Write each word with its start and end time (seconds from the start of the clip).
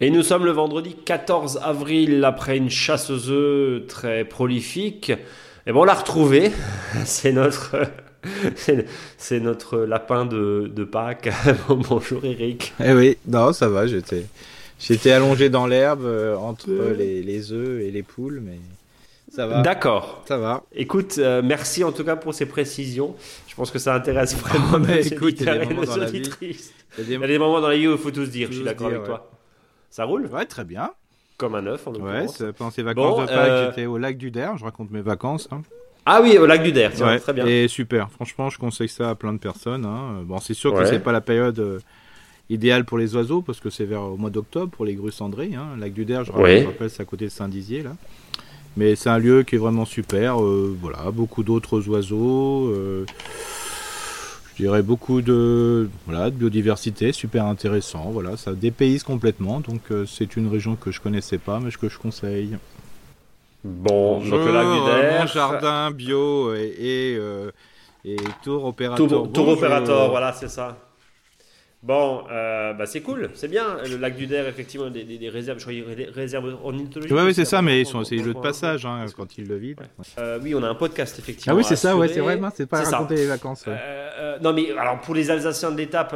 Et 0.00 0.10
nous 0.10 0.22
sommes 0.22 0.44
le 0.44 0.52
vendredi 0.52 0.94
14 1.04 1.60
avril 1.62 2.24
après 2.24 2.56
une 2.56 2.70
chasse 2.70 3.10
aux 3.10 3.28
œufs 3.30 3.86
très 3.88 4.24
prolifique. 4.24 5.12
Et 5.66 5.72
bon, 5.72 5.80
on 5.82 5.84
l'a 5.84 5.94
retrouvé. 5.94 6.50
C'est 7.04 7.32
notre, 7.32 7.76
c'est- 8.56 8.86
c'est 9.16 9.40
notre 9.40 9.78
lapin 9.80 10.24
de, 10.24 10.70
de 10.74 10.84
Pâques. 10.84 11.30
Bonjour 11.68 12.24
Eric. 12.24 12.72
Eh 12.84 12.92
oui, 12.92 13.16
non, 13.26 13.52
ça 13.52 13.68
va, 13.68 13.86
j'étais, 13.86 14.24
j'étais 14.78 15.10
allongé 15.10 15.50
dans 15.50 15.66
l'herbe 15.66 16.04
euh, 16.04 16.36
entre 16.36 16.70
les, 16.96 17.22
les 17.22 17.52
œufs 17.52 17.82
et 17.82 17.90
les 17.90 18.02
poules, 18.02 18.40
mais 18.44 18.58
ça 19.38 19.46
va, 19.46 19.62
D'accord. 19.62 20.24
ça 20.26 20.36
va. 20.36 20.64
Écoute, 20.74 21.14
euh, 21.18 21.42
merci 21.44 21.84
en 21.84 21.92
tout 21.92 22.02
cas 22.02 22.16
pour 22.16 22.34
ces 22.34 22.46
précisions. 22.46 23.14
Je 23.46 23.54
pense 23.54 23.70
que 23.70 23.78
ça 23.78 23.94
intéresse 23.94 24.34
vraiment 24.36 24.66
Oh, 24.74 24.78
mais 24.80 25.06
écoute, 25.06 25.34
il 25.38 25.46
y 25.46 25.48
a 25.48 25.58
des 25.58 25.66
moments 25.72 25.84
dans 25.84 25.96
la 25.96 26.06
vie. 26.06 26.18
auditrices. 26.18 26.72
Il 26.98 27.04
y 27.04 27.06
a 27.06 27.06
Il 27.06 27.12
y 27.12 27.16
a 27.16 27.18
des- 27.20 27.26
des 27.34 27.38
moments 27.38 27.60
dans 27.60 27.68
la 27.68 27.76
vie 27.76 27.86
où 27.86 27.92
il 27.92 27.98
faut 27.98 28.10
tout 28.10 28.24
se 28.24 28.30
dire. 28.30 28.48
Je 28.50 28.56
suis 28.56 28.64
d'accord 28.64 28.88
avec 28.88 29.00
ouais. 29.00 29.06
toi. 29.06 29.30
Ça 29.90 30.04
roule 30.04 30.26
Ouais, 30.26 30.44
très 30.44 30.64
bien. 30.64 30.90
comme 31.36 31.54
un 31.54 31.64
œuf 31.68 31.86
en 31.86 31.92
Ouais, 31.92 31.98
l'occurrence. 32.00 32.36
c'est- 32.38 32.52
pendant 32.52 32.72
ces 32.72 32.82
vacances 32.82 33.14
Bon, 33.14 33.22
de 33.22 33.26
Pâques, 33.28 33.38
euh, 33.38 33.68
j'étais 33.70 33.86
au 33.86 33.96
lac 33.96 34.18
du 34.18 34.32
Der, 34.32 34.56
je 34.58 34.64
raconte 34.64 34.90
mes 34.90 35.02
vacances. 35.02 35.46
hein. 35.52 35.62
Ah 36.04 36.20
oui, 36.20 36.36
au 36.36 36.46
lac 36.46 36.64
du 36.64 36.72
Der. 36.72 36.90
Tiens, 36.92 37.06
Ouais, 37.06 37.20
très 37.20 37.32
bien. 37.32 37.46
Et 37.46 37.68
super, 37.68 38.10
franchement, 38.10 38.50
je 38.50 38.58
conseille 38.58 38.88
ça 38.88 39.10
à 39.10 39.14
plein 39.14 39.32
de 39.32 39.38
personnes. 39.38 39.84
hein. 39.84 40.22
Bon, 40.24 40.38
c'est 40.38 40.54
sûr 40.54 40.72
que 40.72 40.78
Ouais. 40.78 40.86
c'est 40.86 40.98
pas 40.98 41.12
la 41.12 41.20
période 41.20 41.60
euh, 41.60 41.78
idéale 42.50 42.84
pour 42.84 42.98
les 42.98 43.14
oiseaux, 43.14 43.40
parce 43.42 43.60
que 43.60 43.70
c'est 43.70 43.84
vers 43.84 44.02
au 44.02 44.16
mois 44.16 44.30
d'octobre 44.30 44.72
pour 44.72 44.84
les 44.84 44.96
grues 44.96 45.12
cendrées. 45.12 45.52
Hein. 45.54 45.76
Lac 45.78 45.92
du 45.92 46.04
Der, 46.04 46.24
je 46.24 46.32
Ouais. 46.32 46.62
je 46.62 46.66
rappelle, 46.66 46.90
c'est 46.90 47.02
à 47.02 47.06
côté 47.06 47.26
de 47.26 47.30
Saint-Dizier, 47.30 47.84
là. 47.84 47.92
Mais 48.78 48.94
c'est 48.94 49.08
un 49.10 49.18
lieu 49.18 49.42
qui 49.42 49.56
est 49.56 49.58
vraiment 49.58 49.84
super. 49.84 50.40
euh, 50.40 50.72
voilà, 50.80 51.10
beaucoup 51.10 51.42
d'autres 51.42 51.88
oiseaux. 51.88 52.68
euh, 52.68 53.04
je 54.54 54.62
dirais 54.62 54.82
beaucoup 54.82 55.20
de, 55.20 55.88
voilà, 56.06 56.30
de 56.30 56.36
biodiversité, 56.36 57.10
super 57.12 57.44
intéressant. 57.46 58.10
Voilà, 58.12 58.36
ça 58.36 58.52
dépayse 58.52 59.02
complètement. 59.02 59.58
Donc 59.58 59.80
euh, 59.90 60.06
c'est 60.06 60.36
une 60.36 60.46
région 60.48 60.76
que 60.76 60.92
je 60.92 61.00
connaissais 61.00 61.38
pas, 61.38 61.58
mais 61.58 61.72
que 61.72 61.88
je 61.88 61.98
conseille. 61.98 62.56
Bon, 63.64 64.20
donc 64.20 64.30
Bonjour. 64.30 64.48
Mon 65.20 65.26
jardin 65.26 65.90
bio 65.90 66.54
et, 66.54 66.72
et, 66.78 67.16
euh, 67.18 67.50
et 68.04 68.16
tour 68.44 68.64
opérateur. 68.64 69.30
Tour, 69.32 69.48
opérateur, 69.48 70.10
voilà, 70.10 70.32
c'est 70.32 70.48
ça. 70.48 70.76
Bon, 71.80 72.24
euh, 72.28 72.72
bah 72.72 72.86
c'est 72.86 73.02
cool, 73.02 73.30
c'est 73.34 73.46
bien. 73.46 73.76
Le 73.88 73.98
lac 73.98 74.16
du 74.16 74.26
Der, 74.26 74.48
effectivement, 74.48 74.90
des, 74.90 75.04
des- 75.04 75.16
des 75.16 75.28
réserves, 75.28 75.58
je 75.60 75.64
crois, 75.64 75.94
des 75.94 76.06
réserves 76.06 76.56
ornithologiques. 76.64 77.14
Ouais, 77.16 77.22
ouais, 77.22 77.32
c'est 77.32 77.44
ça, 77.44 77.62
mais 77.62 77.80
ils 77.82 77.86
sont- 77.86 78.02
c'est 78.02 78.16
le 78.16 78.34
de 78.34 78.38
passage 78.40 78.84
hein, 78.84 79.04
quand 79.16 79.38
ils 79.38 79.46
le 79.46 79.56
vident. 79.56 79.84
Euh, 80.18 80.40
oui, 80.42 80.56
on 80.56 80.62
a 80.64 80.68
un 80.68 80.74
podcast, 80.74 81.16
effectivement. 81.20 81.54
Ah 81.54 81.56
oui, 81.56 81.62
c'est 81.64 81.76
ça, 81.76 81.96
ouais, 81.96 82.08
c'est 82.08 82.18
vrai, 82.20 82.38
c'est 82.56 82.66
pas 82.68 82.78
C'est 82.84 82.90
ça. 82.90 82.96
raconter 82.96 83.14
les 83.14 83.26
vacances. 83.26 83.64
ouais. 83.66 83.74
Euh, 83.78 84.10
euh, 84.18 84.38
non, 84.42 84.52
mais 84.52 84.72
alors 84.76 84.98
pour 85.00 85.14
les 85.14 85.30
Alsaciens 85.30 85.70
de 85.70 85.76
l'étape, 85.76 86.12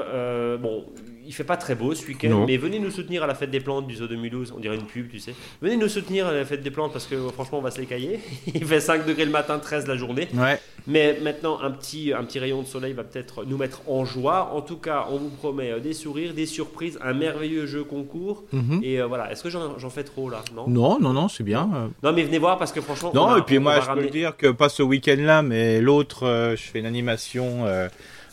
bon, 0.61 0.85
il 1.33 1.35
fait 1.35 1.45
pas 1.45 1.57
très 1.57 1.75
beau 1.75 1.95
ce 1.95 2.07
week-end, 2.07 2.45
mais 2.47 2.59
venez 2.59 2.79
nous 2.79 2.91
soutenir 2.91 3.23
à 3.23 3.27
la 3.27 3.35
fête 3.35 3.51
des 3.51 3.61
plantes 3.61 3.87
du 3.87 3.95
zoo 3.95 4.07
de 4.07 4.17
Mulhouse. 4.17 4.53
On 4.55 4.61
dirait 4.61 4.75
une 4.77 4.85
pub, 4.85 5.09
tu 5.11 5.19
sais. 5.19 5.33
Venez 5.63 5.77
nous 5.79 5.89
soutenir 5.89 6.27
à 6.27 6.33
la 6.35 6.45
fête 6.45 6.63
des 6.63 6.71
plantes 6.71 6.93
parce 6.93 7.07
que 7.07 7.17
franchement, 7.31 7.59
on 7.61 7.63
va 7.63 7.71
se 7.71 7.81
les 7.81 7.87
cailler. 7.87 8.21
il 8.55 8.67
fait 8.67 8.81
5 8.81 9.07
degrés 9.07 9.25
le 9.25 9.31
matin, 9.31 9.59
13 9.59 9.87
la 9.87 9.97
journée. 9.97 10.29
Ouais. 10.35 10.61
Mais 10.87 11.19
maintenant, 11.23 11.59
un 11.63 11.71
petit, 11.71 12.13
un 12.13 12.23
petit 12.25 12.39
rayon 12.39 12.61
de 12.61 12.67
soleil 12.67 12.93
va 12.93 13.03
peut-être 13.03 13.47
nous 13.47 13.57
mettre 13.57 13.81
en 13.89 14.05
joie. 14.05 14.51
En 14.53 14.61
tout 14.61 14.77
cas, 14.77 15.07
on 15.11 15.17
vous 15.17 15.31
promet 15.31 15.71
euh, 15.71 15.81
des 15.81 15.95
sourires, 15.95 16.35
des 16.35 16.45
surprises, 16.45 16.99
un 17.03 17.15
merveilleux 17.15 17.65
jeu 17.65 17.83
concours. 17.83 18.45
Mhm. 18.53 18.81
Et 18.83 19.01
euh, 19.01 19.07
voilà, 19.07 19.33
est-ce 19.33 19.43
que 19.43 19.49
j'en 19.49 19.89
fais 19.91 20.05
trop 20.05 20.29
là? 20.29 20.43
Non, 20.55 20.69
Non, 20.69 21.01
non, 21.01 21.15
non, 21.15 21.29
c'est 21.29 21.45
bien. 21.45 21.71
euh. 21.75 21.87
Non, 22.03 22.13
mais 22.13 22.25
venez 22.25 22.39
voir 22.39 22.59
parce 22.59 22.73
que 22.73 22.83
franchement. 22.83 23.11
on 23.15 23.17
Non, 23.17 23.29
a- 23.31 23.39
et 23.39 23.43
puis 23.43 23.59
moi, 23.59 23.77
je 23.77 23.81
peux 23.81 23.87
ramener- 23.87 24.05
le 24.09 24.11
dire 24.13 24.37
que 24.37 24.49
pas 24.49 24.69
ce 24.69 24.83
week-end-là, 24.83 25.41
mais 25.41 25.81
l'autre, 25.81 26.27
euh, 26.27 26.57
je 26.57 26.63
fais 26.65 26.81
une 26.81 26.87
animation. 26.87 27.65
euh, 27.65 27.89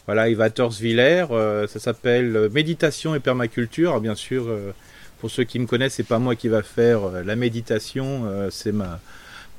voilà, 0.10 0.28
Yves 0.28 0.50
Torsviller, 0.56 1.26
euh, 1.30 1.68
ça 1.68 1.78
s'appelle 1.78 2.36
euh, 2.36 2.50
Méditation 2.50 3.14
et 3.14 3.20
permaculture. 3.20 3.92
Alors, 3.92 4.02
bien 4.02 4.16
sûr, 4.16 4.46
euh, 4.48 4.72
pour 5.20 5.30
ceux 5.30 5.44
qui 5.44 5.60
me 5.60 5.68
connaissent, 5.68 5.94
c'est 5.94 6.04
pas 6.04 6.18
moi 6.18 6.36
qui 6.36 6.48
va 6.48 6.64
faire 6.64 7.24
la 7.24 7.36
méditation, 7.36 8.24
c'est 8.50 8.72
ma 8.72 9.00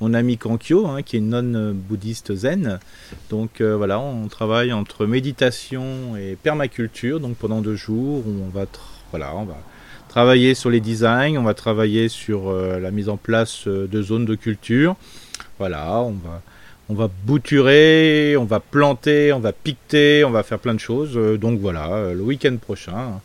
mon 0.01 0.13
ami 0.13 0.39
Kankyo, 0.39 0.89
hein, 0.89 1.03
qui 1.03 1.15
est 1.15 1.19
une 1.21 1.29
nonne 1.29 1.73
bouddhiste 1.73 2.35
zen. 2.35 2.81
Donc 3.29 3.61
voilà, 3.61 4.01
on 4.01 4.27
travaille 4.27 4.73
entre 4.73 5.07
méditation 5.07 6.17
et 6.17 6.35
permaculture. 6.43 7.21
Donc 7.21 7.37
pendant 7.37 7.61
deux 7.61 7.77
jours, 7.77 8.25
on 8.27 8.49
va 8.49 8.65
voilà, 9.11 9.37
on 9.37 9.45
va 9.45 9.59
travailler 10.09 10.55
sur 10.55 10.71
les 10.71 10.81
designs, 10.81 11.37
on 11.37 11.45
va 11.45 11.55
travailler 11.55 12.09
sur 12.09 12.51
la 12.53 12.91
mise 12.91 13.09
en 13.09 13.19
place 13.19 13.69
de 13.69 14.03
zones 14.03 14.25
de 14.25 14.35
culture. 14.35 14.97
Voilà, 15.59 16.01
on 16.01 16.13
va, 16.13 16.43
on 16.91 16.95
va 16.95 17.09
bouturer, 17.25 18.37
on 18.37 18.45
va 18.45 18.59
planter, 18.61 19.33
on 19.33 19.39
va 19.39 19.53
piqueter, 19.53 20.25
on 20.25 20.31
va 20.31 20.43
faire 20.43 20.59
plein 20.59 20.75
de 20.75 20.81
choses. 20.81 21.17
Euh, 21.17 21.37
donc 21.39 21.61
voilà, 21.61 21.89
euh, 21.95 22.15
le 22.15 22.21
week-end 22.23 22.57
prochain. 22.57 23.21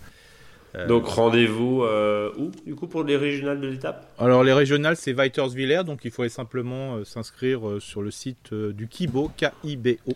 Euh, 0.75 0.87
Donc 0.87 1.07
rendez-vous 1.07 1.83
euh, 1.83 2.29
où 2.37 2.51
du 2.65 2.75
coup 2.75 2.85
pour 2.87 3.03
les 3.03 3.17
régionales 3.17 3.59
de 3.61 3.67
l'étape? 3.67 4.07
Alors 4.19 4.43
les 4.43 4.53
régionales, 4.53 4.95
c'est 4.97 5.13
Weiterswiller, 5.13 5.83
donc 5.85 6.01
il 6.05 6.11
faudrait 6.11 6.29
simplement 6.29 6.95
euh, 6.97 7.03
s'inscrire 7.05 7.67
euh, 7.67 7.79
sur 7.79 8.01
le 8.01 8.11
site 8.11 8.53
du 8.53 8.87
Kibo, 8.87 9.31
K-I-B-O. 9.37 10.13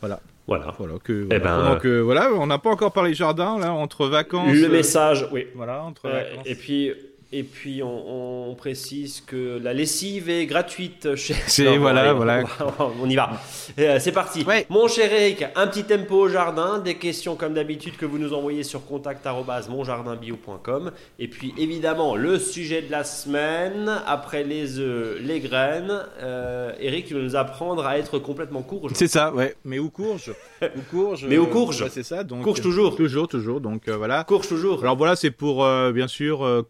Voilà, 0.00 0.20
Voilà. 0.46 0.74
voilà 0.78 0.94
que, 1.02 1.26
Eh 1.30 1.38
voilà, 1.38 1.70
ben, 1.74 1.76
que 1.76 2.00
voilà, 2.00 2.30
on 2.34 2.46
n'a 2.46 2.58
pas 2.58 2.70
encore 2.70 2.92
parlé 2.92 3.14
jardin 3.14 3.58
là 3.58 3.72
entre 3.72 4.06
vacances. 4.06 4.54
Le 4.54 4.68
message, 4.68 5.26
oui. 5.32 5.46
Voilà, 5.54 5.82
entre 5.82 6.08
vacances. 6.08 6.46
et 6.46 6.54
puis, 6.54 6.92
et 7.32 7.44
puis 7.44 7.82
on, 7.82 8.50
on 8.50 8.54
précise 8.54 9.22
que 9.24 9.58
la 9.62 9.72
lessive 9.72 10.28
est 10.28 10.46
gratuite 10.46 11.14
chez. 11.16 11.34
C'est- 11.46 11.76
voilà, 11.76 12.00
allez, 12.02 12.12
voilà. 12.12 12.42
On, 13.02 13.08
y 13.08 13.14
va. 13.14 13.30
Euh, 13.78 13.98
c'est 14.00 14.10
parti. 14.12 14.42
Ouais. 14.44 14.66
Mon 14.68 14.88
cher 14.88 15.12
Eric, 15.12 15.44
un 15.54 15.66
petit 15.68 15.84
tempo 15.84 16.16
au 16.16 16.28
jardin, 16.28 16.78
des 16.78 16.96
questions 16.96 17.36
comme 17.36 17.54
d'habitude 17.54 17.96
que 17.96 18.06
vous 18.06 18.18
nous 18.18 18.32
envoyez 18.34 18.62
sur 18.64 18.84
contact@monjardinbio.com 18.86 20.90
et 21.18 21.28
puis 21.28 21.54
évidemment 21.58 22.16
le 22.16 22.38
sujet 22.38 22.82
de 22.82 22.90
la 22.90 23.04
semaine 23.04 24.00
après 24.06 24.42
les 24.44 24.78
œufs, 24.78 25.18
les 25.20 25.40
graines. 25.40 26.04
Euh, 26.22 26.72
Eric, 26.80 27.06
tu 27.06 27.14
vas 27.14 27.20
nous 27.20 27.36
apprendre 27.36 27.86
à 27.86 27.98
être 27.98 28.18
complètement 28.18 28.62
court. 28.62 28.88
C'est 28.94 29.06
ça, 29.08 29.32
ouais. 29.32 29.54
Mais 29.64 29.78
où 29.78 29.90
courge 29.90 30.32
Où 30.62 30.80
courge 30.90 31.26
Mais 31.28 31.38
où 31.38 31.46
courge 31.46 31.82
ouais, 31.82 31.88
C'est 31.90 32.02
ça. 32.02 32.24
Donc, 32.24 32.42
Courge 32.42 32.60
toujours. 32.60 32.96
Toujours, 32.96 33.28
toujours. 33.28 33.60
Donc 33.60 33.88
euh, 33.88 33.96
voilà. 33.96 34.24
Courge 34.24 34.48
toujours. 34.48 34.80
Alors 34.82 34.96
voilà, 34.96 35.16
c'est 35.16 35.30
pour 35.30 35.66
bien 35.92 36.08
sûr 36.08 36.44
euh, 36.44 36.62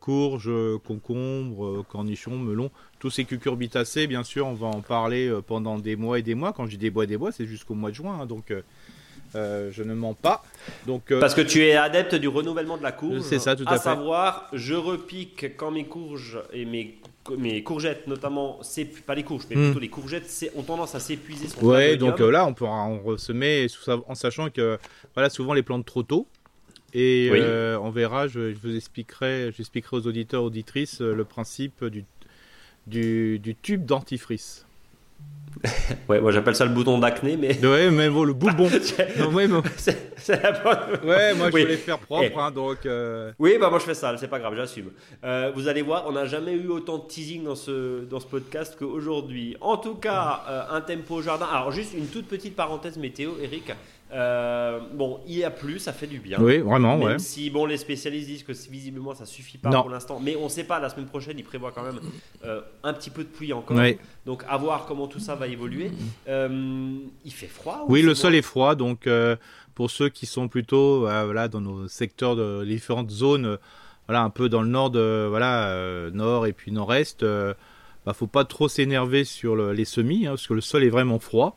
courge, 0.50 0.74
euh, 0.74 0.78
concombre, 0.86 1.64
euh, 1.66 1.84
cornichon, 1.88 2.36
melon, 2.38 2.70
tous 2.98 3.10
ces 3.10 3.24
cucurbitacées. 3.24 4.06
Bien 4.06 4.22
sûr, 4.24 4.46
on 4.46 4.54
va 4.54 4.66
en 4.66 4.80
parler 4.80 5.28
euh, 5.28 5.40
pendant 5.40 5.78
des 5.78 5.96
mois 5.96 6.18
et 6.18 6.22
des 6.22 6.34
mois. 6.34 6.52
Quand 6.52 6.66
je 6.66 6.70
dis 6.70 6.78
des 6.78 6.90
mois 6.90 7.04
et 7.04 7.06
des 7.06 7.16
mois, 7.16 7.32
c'est 7.32 7.46
jusqu'au 7.46 7.74
mois 7.74 7.90
de 7.90 7.94
juin. 7.96 8.18
hein, 8.20 8.26
donc 8.26 8.52
euh, 9.36 9.70
je 9.72 9.82
ne 9.82 9.94
mens 9.94 10.14
pas. 10.14 10.42
Donc 10.86 11.10
euh, 11.12 11.20
Parce 11.20 11.34
que 11.34 11.40
tu 11.40 11.62
es 11.62 11.74
adepte 11.74 12.14
du 12.16 12.28
renouvellement 12.28 12.76
de 12.76 12.82
la 12.82 12.92
courge. 12.92 13.20
C'est 13.20 13.38
ça, 13.38 13.54
tout 13.56 13.64
à 13.66 13.72
fait. 13.72 13.84
savoir, 13.84 14.48
je 14.52 14.74
repique 14.74 15.56
quand 15.56 15.70
mes 15.70 15.84
courges 15.84 16.40
et 16.52 16.64
mes, 16.64 16.98
mes 17.38 17.62
courgettes, 17.62 18.06
notamment, 18.08 18.58
pas 19.06 19.14
les 19.14 19.22
courges, 19.22 19.44
mais 19.48 19.56
Hmm. 19.56 19.64
plutôt 19.66 19.78
les 19.80 19.88
courgettes, 19.88 20.50
ont 20.56 20.62
tendance 20.62 20.94
à 20.96 21.00
s'épuiser. 21.00 21.46
ouais, 21.62 21.96
pleines 21.96 21.98
donc 21.98 22.20
euh, 22.20 22.30
là, 22.30 22.44
on 22.46 22.54
pourra 22.54 22.72
en 22.82 22.98
ressemer 22.98 23.66
en 24.08 24.14
sachant 24.14 24.50
que 24.50 24.78
voilà, 25.14 25.30
souvent 25.30 25.54
les 25.54 25.62
plantes 25.62 25.86
trop 25.86 26.02
tôt. 26.02 26.26
Et 26.94 27.28
Oui. 27.30 27.38
euh, 27.40 27.78
on 27.80 27.90
verra, 27.90 28.26
je, 28.28 28.52
je 28.52 28.58
vous 28.62 28.74
expliquerai, 28.76 29.52
j'expliquerai 29.56 29.96
aux 29.96 30.06
auditeurs, 30.06 30.42
auditrices 30.42 31.00
euh, 31.00 31.14
le 31.14 31.24
principe 31.24 31.84
du, 31.84 32.04
du, 32.86 33.38
du 33.38 33.54
tube 33.54 33.84
dentifrice. 33.86 34.66
Ouais, 36.08 36.20
moi 36.20 36.30
j'appelle 36.32 36.54
ça 36.56 36.64
le 36.64 36.72
bouton 36.72 36.98
d'acné, 36.98 37.36
mais. 37.36 37.64
Ouais, 37.64 37.90
mais 37.90 38.08
bon, 38.08 38.24
le 38.24 38.32
boubon. 38.32 38.68
Non, 39.18 39.32
ouais, 39.32 39.46
mais- 39.48 39.60
c'est 40.16 40.42
la 40.42 40.52
bonne. 40.52 40.78
ouais, 41.08 41.34
moi 41.34 41.50
je 41.50 41.54
Oui. 41.54 41.66
les 41.66 41.76
faire 41.76 41.98
propres, 41.98 42.24
Eh. 42.32 42.38
hein, 42.38 42.50
donc. 42.50 42.86
euh, 42.86 43.32
Oui, 43.38 43.56
bah 43.60 43.68
moi 43.68 43.78
je 43.78 43.84
fais 43.84 43.94
ça, 43.94 44.16
c'est 44.16 44.28
pas 44.28 44.38
grave, 44.38 44.54
j'assume. 44.56 44.90
Euh, 45.24 45.52
vous 45.54 45.68
allez 45.68 45.82
voir, 45.82 46.04
on 46.06 46.12
n'a 46.12 46.24
jamais 46.26 46.52
eu 46.52 46.68
autant 46.68 46.98
de 46.98 47.06
teasing 47.06 47.44
dans 47.44 47.54
ce, 47.56 48.04
dans 48.04 48.20
ce 48.20 48.26
podcast 48.26 48.76
qu'aujourd'hui. 48.78 49.56
En 49.60 49.76
tout 49.76 49.96
cas, 49.96 50.42
euh, 50.48 50.62
un 50.76 50.80
tempo 50.80 51.20
jardin. 51.20 51.46
Alors, 51.46 51.72
juste 51.72 51.94
une 51.94 52.06
toute 52.06 52.26
petite 52.26 52.56
parenthèse 52.56 52.96
météo, 52.96 53.32
Eric. 53.42 53.72
Euh, 54.12 54.80
bon, 54.92 55.20
il 55.26 55.44
a 55.44 55.50
plu, 55.50 55.78
ça 55.78 55.92
fait 55.92 56.06
du 56.08 56.18
bien. 56.18 56.38
Oui, 56.40 56.58
vraiment, 56.58 56.96
Même 56.96 57.06
ouais. 57.06 57.18
si 57.18 57.48
bon, 57.50 57.64
les 57.64 57.76
spécialistes 57.76 58.26
disent 58.26 58.42
que 58.42 58.52
visiblement 58.70 59.14
ça 59.14 59.24
suffit 59.24 59.56
pas 59.58 59.70
Non. 59.70 59.82
pour 59.82 59.90
l'instant, 59.90 60.18
mais 60.22 60.34
on 60.36 60.48
sait 60.48 60.64
pas. 60.64 60.80
La 60.80 60.88
semaine 60.88 61.06
prochaine, 61.06 61.38
ils 61.38 61.44
prévoient 61.44 61.70
quand 61.72 61.84
même 61.84 62.00
euh, 62.44 62.60
un 62.82 62.92
petit 62.92 63.10
peu 63.10 63.22
de 63.22 63.28
pluie 63.28 63.52
encore. 63.52 63.78
Donc 64.26 64.42
à 64.48 64.56
voir 64.56 64.86
comment 64.86 65.06
tout 65.06 65.20
ça 65.20 65.36
va 65.36 65.46
évoluer. 65.46 65.92
Euh, 66.28 66.94
il 67.24 67.32
fait 67.32 67.46
froid. 67.46 67.84
ou 67.86 67.92
Oui, 67.92 68.02
le 68.02 68.14
sol 68.14 68.34
est 68.34 68.42
froid, 68.42 68.74
donc 68.74 69.08
pour 69.74 69.90
ceux 69.90 70.08
qui 70.08 70.26
sont 70.26 70.48
plutôt 70.48 71.00
voilà, 71.00 71.48
dans 71.48 71.60
nos 71.60 71.86
secteurs 71.88 72.34
de 72.36 72.64
différentes 72.64 73.10
zones, 73.10 73.58
voilà, 74.08 74.22
un 74.22 74.30
peu 74.30 74.48
dans 74.48 74.62
le 74.62 74.68
nord, 74.68 74.90
de, 74.90 75.26
voilà, 75.28 76.10
nord 76.12 76.46
et 76.46 76.52
puis 76.52 76.72
nord-est, 76.72 77.24
bah, 78.04 78.12
faut 78.12 78.26
pas 78.26 78.44
trop 78.44 78.66
s'énerver 78.68 79.24
sur 79.24 79.54
le- 79.54 79.72
les 79.72 79.84
semis, 79.84 80.26
hein, 80.26 80.30
parce 80.30 80.46
que 80.46 80.54
le 80.54 80.60
sol 80.62 80.82
est 80.84 80.88
vraiment 80.88 81.18
froid. 81.18 81.56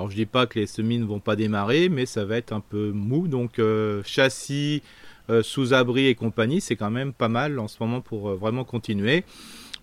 Alors 0.00 0.10
je 0.10 0.16
dis 0.16 0.24
pas 0.24 0.46
que 0.46 0.58
les 0.58 0.66
semis 0.66 0.96
ne 0.96 1.04
vont 1.04 1.20
pas 1.20 1.36
démarrer, 1.36 1.90
mais 1.90 2.06
ça 2.06 2.24
va 2.24 2.38
être 2.38 2.54
un 2.54 2.60
peu 2.60 2.90
mou, 2.90 3.28
donc 3.28 3.58
euh, 3.58 4.02
châssis, 4.02 4.82
euh, 5.28 5.42
sous-abri 5.42 6.06
et 6.06 6.14
compagnie, 6.14 6.62
c'est 6.62 6.74
quand 6.74 6.90
même 6.90 7.12
pas 7.12 7.28
mal 7.28 7.58
en 7.58 7.68
ce 7.68 7.76
moment 7.80 8.00
pour 8.00 8.30
euh, 8.30 8.34
vraiment 8.34 8.64
continuer. 8.64 9.24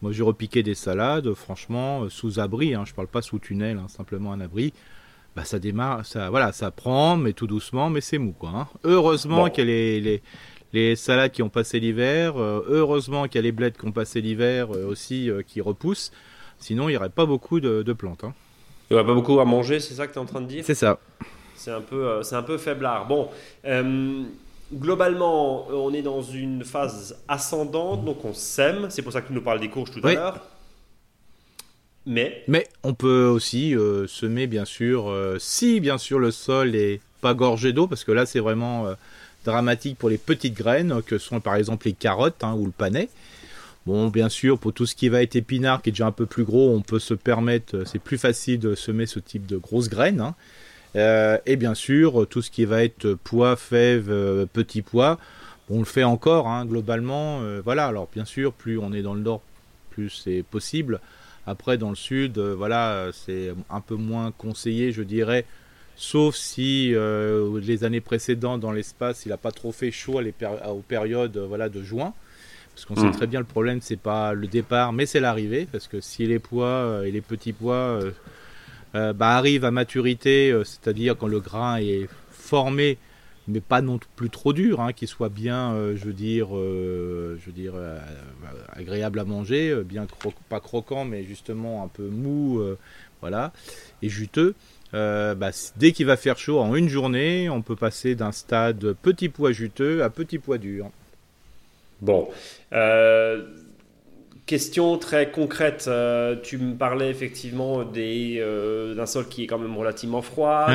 Moi, 0.02 0.12
j'ai 0.12 0.24
repiqué 0.24 0.64
des 0.64 0.74
salades, 0.74 1.32
franchement, 1.36 2.10
sous 2.10 2.40
abri. 2.40 2.74
Hein, 2.74 2.84
je 2.88 2.96
parle 2.96 3.10
pas 3.10 3.22
sous 3.22 3.38
tunnel, 3.38 3.78
hein, 3.78 3.88
simplement 3.90 4.34
un 4.34 4.42
abri. 4.42 4.74
Bah, 5.36 5.46
ça 5.46 5.60
démarre, 5.60 6.04
ça, 6.04 6.32
voilà, 6.32 6.52
ça 6.52 6.72
prend, 6.72 7.16
mais 7.16 7.34
tout 7.34 7.46
doucement, 7.46 7.92
mais 7.92 8.02
c'est 8.02 8.18
mou, 8.18 8.32
quoi. 8.32 8.50
Hein. 8.56 8.68
Heureusement 8.86 9.52
qu'il 9.52 9.66
y 9.66 9.68
a 9.68 9.72
les, 9.72 10.02
les, 10.02 10.24
les, 10.74 10.96
salades 10.96 11.32
qui 11.32 11.44
ont 11.44 11.50
passé 11.50 11.80
l'hiver. 11.80 12.40
heureusement 12.40 13.28
qu'il 13.28 13.36
y 13.36 13.38
a 13.38 13.44
les 13.44 13.52
bleds 13.52 13.78
qui 13.78 13.86
ont 13.86 13.92
passé 13.92 14.22
l'hiver 14.22 14.72
aussi 14.72 15.30
qui 15.46 15.62
repoussent. 15.62 16.12
Sinon, 16.58 16.90
il 16.90 16.94
n'y 16.94 16.98
aurait 16.98 17.12
pas 17.12 17.28
beaucoup 17.28 17.60
de, 17.60 17.84
de 17.84 17.94
plantes. 17.94 18.26
Il 18.90 18.94
n'y 18.94 19.00
aurait 19.00 19.08
pas 19.08 19.14
beaucoup 19.14 19.40
à 19.40 19.46
manger, 19.46 19.80
c'est 19.80 19.96
ça 19.96 20.08
que 20.08 20.14
tu 20.14 20.20
es 20.20 20.22
en 20.22 20.26
train 20.26 20.42
de 20.42 20.48
dire? 20.48 20.64
C'est 20.66 20.76
ça. 20.76 20.98
C'est 21.56 21.72
un 21.72 21.82
peu, 21.82 22.08
euh, 22.08 22.24
c'est 22.24 22.36
un 22.36 22.44
peu 22.44 22.58
faiblard. 22.58 23.08
Bon, 23.08 23.30
euh, 23.66 24.24
globalement, 24.74 25.68
on 25.68 25.94
est 25.94 26.02
dans 26.02 26.22
une 26.22 26.64
phase 26.64 27.18
ascendante, 27.28 28.06
donc 28.06 28.24
on 28.24 28.34
sème. 28.34 28.88
C'est 28.90 29.02
pour 29.02 29.12
ça 29.12 29.22
que 29.22 29.28
tu 29.28 29.34
nous 29.34 29.42
parles 29.42 29.60
des 29.60 29.70
courges 29.70 29.92
tout 29.92 30.06
à 30.08 30.14
l'heure. 30.14 30.40
Mais, 32.06 32.44
mais 32.48 32.66
on 32.84 32.94
peut 32.94 33.26
aussi 33.26 33.76
euh, 33.76 34.08
semer, 34.08 34.48
bien 34.48 34.64
sûr, 34.64 35.14
si 35.40 35.82
bien 35.82 35.98
sûr 35.98 36.20
le 36.20 36.32
sol 36.32 36.74
est 36.74 37.02
pas 37.20 37.34
gorgé 37.34 37.74
d'eau, 37.74 37.88
parce 37.88 38.06
que 38.06 38.14
là 38.14 38.26
c'est 38.26 38.40
vraiment 38.40 38.86
dramatique 39.44 39.98
pour 39.98 40.08
les 40.08 40.18
petites 40.18 40.54
graines, 40.54 41.02
que 41.06 41.18
sont 41.18 41.42
par 41.42 41.56
exemple 41.56 41.88
les 41.88 41.94
carottes 41.94 42.44
hein, 42.44 42.54
ou 42.54 42.66
le 42.66 42.72
panais. 42.72 43.10
Bon, 43.88 44.10
bien 44.10 44.28
sûr, 44.28 44.60
pour 44.60 44.74
tout 44.74 44.86
ce 44.86 44.96
qui 44.96 45.08
va 45.08 45.24
être 45.24 45.38
épinard, 45.38 45.82
qui 45.82 45.88
est 45.88 45.92
déjà 45.94 46.08
un 46.08 46.12
peu 46.12 46.26
plus 46.26 46.44
gros, 46.44 46.76
on 46.76 46.82
peut 46.82 47.00
se 47.00 47.14
permettre, 47.14 47.88
c'est 47.88 48.00
plus 48.00 48.18
facile 48.18 48.60
de 48.60 48.76
semer 48.76 49.06
ce 49.06 49.18
type 49.18 49.46
de 49.46 49.56
grosses 49.56 49.88
graines. 49.88 50.20
Hein. 50.20 50.36
Euh, 50.98 51.38
et 51.46 51.56
bien 51.56 51.74
sûr, 51.74 52.28
tout 52.28 52.42
ce 52.42 52.52
qui 52.52 52.66
va 52.66 52.84
être 52.84 53.14
pois, 53.14 53.56
fèves, 53.56 54.10
euh, 54.10 54.46
petits 54.46 54.82
pois, 54.82 55.18
on 55.70 55.80
le 55.80 55.86
fait 55.86 56.04
encore, 56.04 56.50
hein, 56.50 56.66
globalement. 56.66 57.40
Euh, 57.44 57.62
voilà, 57.64 57.86
alors 57.86 58.10
bien 58.14 58.26
sûr, 58.26 58.52
plus 58.52 58.78
on 58.78 58.92
est 58.92 59.02
dans 59.04 59.14
le 59.14 59.22
nord, 59.22 59.42
plus 59.92 60.10
c'est 60.10 60.44
possible. 60.44 61.00
Après, 61.46 61.78
dans 61.78 61.90
le 61.90 61.96
sud, 61.96 62.40
voilà, 62.40 63.12
c'est 63.14 63.54
un 63.70 63.80
peu 63.80 63.96
moins 63.96 64.34
conseillé, 64.38 64.92
je 64.92 65.02
dirais, 65.02 65.46
sauf 65.96 66.36
si 66.36 66.94
les 66.94 67.84
années 67.86 68.02
précédentes, 68.02 68.60
dans 68.60 68.74
l'espace, 68.74 69.26
il 69.26 69.30
n'a 69.30 69.38
pas 69.38 69.54
trop 69.54 69.72
fait 69.72 69.92
chaud 69.92 70.20
aux 70.20 70.84
périodes 70.86 71.38
voilà, 71.38 71.70
de 71.70 71.82
juin. 71.82 72.14
Parce 72.78 72.86
qu'on 72.86 72.96
sait 72.96 73.08
hmm. 73.08 73.12
très 73.18 73.26
bien 73.26 73.40
le 73.40 73.46
problème, 73.46 73.80
c'est 73.82 74.00
pas 74.00 74.34
le 74.34 74.46
départ, 74.46 74.94
mais 74.94 75.08
c'est 75.08 75.20
l'arrivée. 75.20 75.68
Parce 75.72 75.88
que 75.88 76.00
si 76.00 76.28
les 76.28 76.38
pois 76.38 76.68
euh, 76.68 77.04
et 77.06 77.12
les 77.12 77.22
petits 77.22 77.52
pois 77.52 77.74
euh, 77.74 78.12
euh, 78.94 79.14
bah, 79.14 79.30
arrivent 79.30 79.66
à 79.66 79.72
maturité, 79.72 80.54
c'est-à-dire 80.64 81.18
quand 81.18 81.26
le 81.26 81.40
grain 81.40 81.78
est 81.78 82.08
formé, 82.30 83.00
mais 83.48 83.62
pas 83.62 83.82
non 83.82 84.00
plus 84.16 84.30
trop 84.30 84.54
dur, 84.54 84.80
hein, 84.80 84.94
qu'il 84.94 85.08
soit 85.08 85.30
bien, 85.30 85.74
je 85.96 86.06
veux 86.06 86.14
dire, 86.14 86.50
je 86.52 87.44
veux 87.48 87.52
dire 87.52 87.74
agréable 88.74 89.20
à 89.20 89.26
manger, 89.26 89.84
bien 89.84 90.06
pas 90.48 90.60
croquant, 90.60 91.04
mais 91.04 91.24
justement 91.24 91.84
un 91.84 91.88
peu 91.88 92.08
mou, 92.08 92.62
voilà, 93.22 93.54
et 94.04 94.10
juteux. 94.10 94.54
Bah, 94.94 95.50
dès 95.78 95.94
qu'il 95.94 96.06
va 96.06 96.16
faire 96.16 96.38
chaud 96.38 96.60
en 96.60 96.76
une 96.76 96.90
journée, 96.90 97.50
on 97.50 97.64
peut 97.64 97.76
passer 97.76 98.14
d'un 98.14 98.32
stade 98.32 98.94
petit 99.02 99.30
pois 99.30 99.52
juteux 99.52 100.04
à 100.04 100.12
petit 100.12 100.38
pois 100.38 100.60
dur. 100.60 100.92
Bon. 102.02 102.30
Euh, 102.74 103.44
question 104.46 104.98
très 104.98 105.32
concrète. 105.32 105.86
Euh, 105.88 106.36
tu 106.42 106.58
me 106.58 106.76
parlais 106.76 107.10
effectivement 107.10 107.84
des, 107.84 108.38
euh, 108.40 108.96
d'un 108.96 109.06
sol 109.06 109.28
qui 109.28 109.44
est 109.44 109.48
quand 109.48 109.58
même 109.58 109.76
relativement 109.76 110.22
froid, 110.22 110.68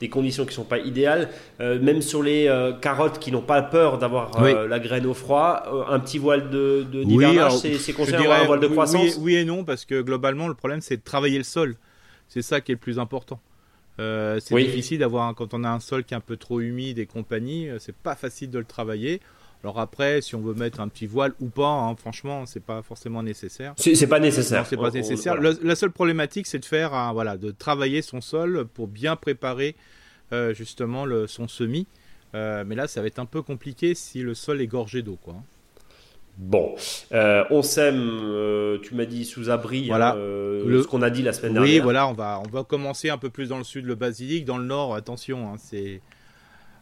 des 0.00 0.08
conditions 0.08 0.44
qui 0.44 0.50
ne 0.50 0.54
sont 0.54 0.64
pas 0.64 0.78
idéales. 0.78 1.28
même 1.58 2.02
sur 2.02 2.22
les 2.22 2.50
carottes 2.80 3.18
qui 3.18 3.32
n'ont 3.32 3.42
pas 3.42 3.62
peur 3.62 3.98
d'avoir 3.98 4.40
la 4.42 4.78
graine 4.78 5.06
au 5.06 5.14
froid, 5.14 5.64
un 5.88 6.00
petit 6.00 6.18
voile 6.18 6.50
de, 6.50 6.86
de 6.90 7.04
d'hivernage, 7.04 7.56
c'est, 7.58 7.74
c'est 7.78 8.14
un 8.14 8.44
voile 8.44 8.60
de 8.60 8.68
croissance? 8.68 9.16
oui, 9.20 9.36
et 9.36 9.44
non, 9.44 9.64
parce 9.64 9.84
que 9.84 10.00
globalement, 10.02 10.48
le 10.48 10.54
problème, 10.54 10.80
c'est 10.80 10.96
de 10.96 11.02
travailler 11.02 11.38
le 11.38 11.44
sol. 11.44 11.76
C'est 12.28 12.42
ça 12.42 12.60
qui 12.60 12.70
est 12.70 12.76
le 12.76 12.80
plus 12.80 13.00
important. 13.00 13.40
c'est 13.98 14.54
difficile 14.54 15.00
d'avoir, 15.00 15.34
quand 15.34 15.52
on 15.52 15.64
a 15.64 15.68
un 15.68 15.80
sol 15.80 16.04
qui 16.04 16.14
est 16.14 16.16
un 16.16 16.20
peu 16.20 16.36
trop 16.36 16.60
humide 16.60 17.00
et 17.00 17.06
compagnie, 17.06 17.68
c'est 17.80 17.96
pas 17.96 18.14
facile 18.14 18.50
de 18.50 18.58
le 18.60 18.64
travailler. 18.64 19.20
Alors 19.62 19.78
après, 19.78 20.22
si 20.22 20.34
on 20.34 20.40
veut 20.40 20.54
mettre 20.54 20.80
un 20.80 20.88
petit 20.88 21.06
voile 21.06 21.32
ou 21.40 21.48
pas, 21.48 21.68
hein, 21.68 21.94
franchement, 21.96 22.46
c'est 22.46 22.64
pas 22.64 22.82
forcément 22.82 23.22
nécessaire. 23.22 23.74
C'est 23.76 24.06
pas 24.06 24.20
nécessaire. 24.20 24.66
C'est 24.66 24.76
pas 24.76 24.90
nécessaire. 24.90 25.36
la 25.40 25.74
seule 25.74 25.92
problématique, 25.92 26.46
c'est 26.46 26.58
de 26.58 26.64
faire, 26.64 27.12
voilà, 27.12 27.36
de 27.36 27.50
travailler 27.50 28.00
son 28.00 28.20
sol 28.20 28.66
pour 28.72 28.88
bien 28.88 29.16
préparer 29.16 29.76
euh, 30.32 30.54
justement 30.54 31.04
le, 31.04 31.26
son 31.26 31.48
semis. 31.48 31.86
Euh, 32.36 32.62
mais 32.64 32.76
là, 32.76 32.86
ça 32.86 33.00
va 33.00 33.08
être 33.08 33.18
un 33.18 33.26
peu 33.26 33.42
compliqué 33.42 33.96
si 33.96 34.20
le 34.20 34.34
sol 34.34 34.60
est 34.60 34.68
gorgé 34.68 35.02
d'eau, 35.02 35.18
quoi. 35.20 35.34
Bon, 36.38 36.74
euh, 37.12 37.44
on 37.50 37.60
sème, 37.62 38.78
tu 38.82 38.94
m'as 38.94 39.04
dit 39.04 39.24
sous 39.24 39.50
abri, 39.50 39.88
voilà. 39.88 40.12
Hein, 40.12 40.16
ce 40.16 40.86
qu'on 40.86 41.02
a 41.02 41.10
dit 41.10 41.22
la 41.22 41.32
semaine 41.32 41.54
dernière. 41.54 41.74
Oui, 41.74 41.80
voilà, 41.80 42.06
on 42.06 42.14
va, 42.14 42.40
on 42.46 42.48
va 42.48 42.62
commencer 42.62 43.10
un 43.10 43.18
peu 43.18 43.28
plus 43.28 43.48
dans 43.48 43.58
le 43.58 43.64
sud, 43.64 43.84
le 43.84 43.96
basilic, 43.96 44.44
dans 44.44 44.56
le 44.56 44.64
nord, 44.64 44.94
attention, 44.94 45.52
hein, 45.52 45.56
c'est 45.58 46.00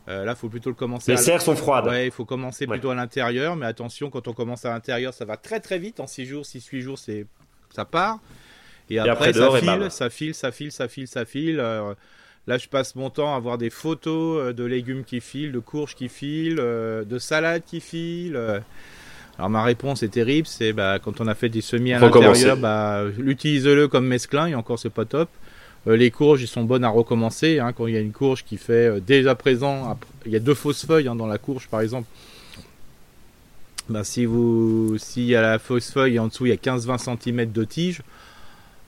euh, 0.08 0.24
là, 0.24 0.32
il 0.32 0.38
faut 0.38 0.48
plutôt 0.48 0.70
le 0.70 0.74
commencer. 0.74 1.12
Les 1.12 1.18
serres 1.18 1.42
sont 1.42 1.56
froides. 1.56 1.86
Ouais, 1.86 2.06
il 2.06 2.10
faut 2.10 2.24
commencer 2.24 2.66
plutôt 2.66 2.90
à 2.90 2.94
l'intérieur, 2.94 3.56
mais 3.56 3.66
attention, 3.66 4.10
quand 4.10 4.26
on 4.28 4.32
commence 4.32 4.64
à 4.64 4.70
l'intérieur, 4.70 5.12
ça 5.12 5.24
va 5.24 5.36
très 5.36 5.60
très 5.60 5.78
vite. 5.78 6.00
En 6.00 6.06
6 6.06 6.26
jours, 6.26 6.44
6-8 6.44 6.80
jours, 6.80 6.98
c'est 6.98 7.26
ça 7.70 7.84
part. 7.84 8.18
Et, 8.90 8.98
après, 8.98 9.34
ça, 9.34 9.50
file, 9.58 9.90
ça 9.90 10.08
file, 10.08 10.34
ça 10.34 10.50
file, 10.50 10.72
ça 10.72 10.88
file, 10.88 11.08
ça 11.08 11.24
file, 11.26 11.60
là, 12.48 12.56
je 12.58 12.66
passe 12.66 12.96
mon 12.96 13.10
temps 13.10 13.36
à 13.36 13.38
voir 13.38 13.58
des 13.58 13.70
photos 13.70 14.40
euh, 14.40 14.52
de 14.52 14.64
légumes 14.64 15.04
qui 15.04 15.20
filent, 15.20 15.52
de 15.52 15.58
courges 15.58 15.94
qui 15.94 16.08
filent, 16.08 16.58
euh, 16.58 17.04
de 17.04 17.18
salades 17.18 17.62
qui 17.64 17.80
filent. 17.80 18.40
Alors 19.38 19.50
ma 19.50 19.62
réponse 19.62 20.02
est 20.02 20.08
terrible, 20.08 20.48
c'est 20.48 20.72
bah, 20.72 20.98
quand 20.98 21.20
on 21.20 21.28
a 21.28 21.34
fait 21.34 21.48
des 21.48 21.60
semis 21.60 21.92
à 21.92 22.00
l'intérieur, 22.00 22.56
bah, 22.56 23.04
utilise-le 23.18 23.86
comme 23.86 24.06
mesclin, 24.06 24.48
et 24.48 24.56
encore 24.56 24.80
c'est 24.80 24.90
pas 24.90 25.04
top. 25.04 25.28
Euh, 25.86 25.96
les 25.96 26.10
courges, 26.10 26.42
ils 26.42 26.48
sont 26.48 26.64
bonnes 26.64 26.84
à 26.84 26.88
recommencer. 26.88 27.58
Hein, 27.58 27.72
quand 27.72 27.86
il 27.86 27.94
y 27.94 27.96
a 27.96 28.00
une 28.00 28.12
courge 28.12 28.44
qui 28.44 28.56
fait 28.56 28.88
euh, 28.88 29.00
déjà 29.00 29.34
présent, 29.34 29.96
il 30.26 30.32
y 30.32 30.36
a 30.36 30.40
deux 30.40 30.54
fausses 30.54 30.84
feuilles 30.84 31.08
hein, 31.08 31.14
dans 31.14 31.26
la 31.26 31.38
courge 31.38 31.68
par 31.68 31.80
exemple. 31.80 32.08
Ben, 33.88 34.04
si 34.04 34.26
vous, 34.26 34.96
s'il 34.98 35.24
y 35.24 35.34
a 35.34 35.40
la 35.40 35.58
fausse 35.58 35.90
feuille 35.90 36.16
et 36.16 36.18
en 36.18 36.28
dessous 36.28 36.44
il 36.44 36.50
y 36.50 36.52
a 36.52 36.56
15-20 36.56 37.18
cm 37.22 37.52
de 37.52 37.64
tige, 37.64 38.02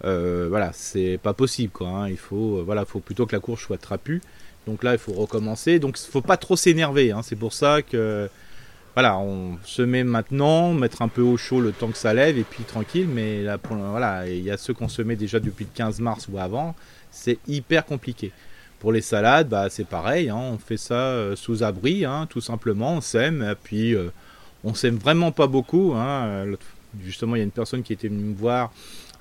euh, 0.04 0.46
voilà, 0.48 0.72
c'est 0.75 1.19
pas 1.22 1.32
possible. 1.32 1.72
Hein. 1.81 2.08
il 2.08 2.19
faut, 2.19 2.62
voilà, 2.64 2.84
faut 2.84 3.00
plutôt 3.00 3.26
que 3.26 3.34
la 3.34 3.40
courge 3.40 3.64
soit 3.64 3.78
trapue. 3.78 4.19
Donc 4.66 4.84
là, 4.84 4.92
il 4.92 4.98
faut 4.98 5.12
recommencer. 5.12 5.78
Donc 5.78 5.96
faut 5.96 6.20
pas 6.20 6.37
trop 6.37 6.56
s'énerver. 6.56 7.14
c'est 7.22 7.37
pour 7.37 7.52
ça 7.54 7.81
que 7.82 8.28
voilà, 8.94 9.19
on 9.19 9.58
se 9.64 9.82
met 9.82 10.04
maintenant, 10.04 10.75
mettre 10.75 11.02
un 11.02 11.08
peu 11.08 11.22
au 11.22 11.37
chaud 11.37 11.60
le 11.60 11.72
temps 11.72 11.88
que 11.88 11.96
ça 11.96 12.12
lève 12.12 12.37
et 12.38 12.44
puis 12.44 12.64
tranquille. 12.64 13.08
Mais 13.08 13.42
là, 13.42 13.58
voilà, 13.62 14.28
il 14.28 14.42
y 14.42 14.50
a 14.50 14.56
ceux 14.56 14.75
qu'on 14.75 14.88
se 14.88 15.02
met 15.02 15.16
déjà 15.16 15.38
depuis 15.40 15.64
le 15.64 15.70
15 15.75 16.00
mars 16.00 16.28
ou 16.30 16.38
avant. 16.38 16.75
C'est 17.11 17.38
hyper 17.47 17.85
compliqué. 17.87 18.32
Pour 18.80 18.92
les 18.92 19.02
salades, 19.02 19.49
bah, 19.49 19.68
c'est 19.68 19.87
pareil. 19.87 20.30
Hein, 20.30 20.38
on 20.38 20.59
fait 20.59 20.76
ça 20.76 20.94
euh, 20.94 21.37
sous 21.37 21.62
abri, 21.62 22.04
hein, 22.04 22.26
tout 22.30 22.40
simplement. 22.40 22.94
On 22.94 23.00
sème, 23.00 23.42
et 23.42 23.54
puis 23.54 23.94
euh, 23.94 24.11
on 24.64 24.75
sème 24.75 24.97
vraiment 24.97 25.32
pas 25.32 25.47
beaucoup. 25.47 25.92
Hein. 25.94 26.47
Justement, 27.02 27.37
il 27.37 27.38
y 27.38 27.42
a 27.42 27.44
une 27.44 27.50
personne 27.50 27.82
qui 27.82 27.92
était 27.92 28.09
venue 28.09 28.25
me 28.25 28.35
voir, 28.35 28.73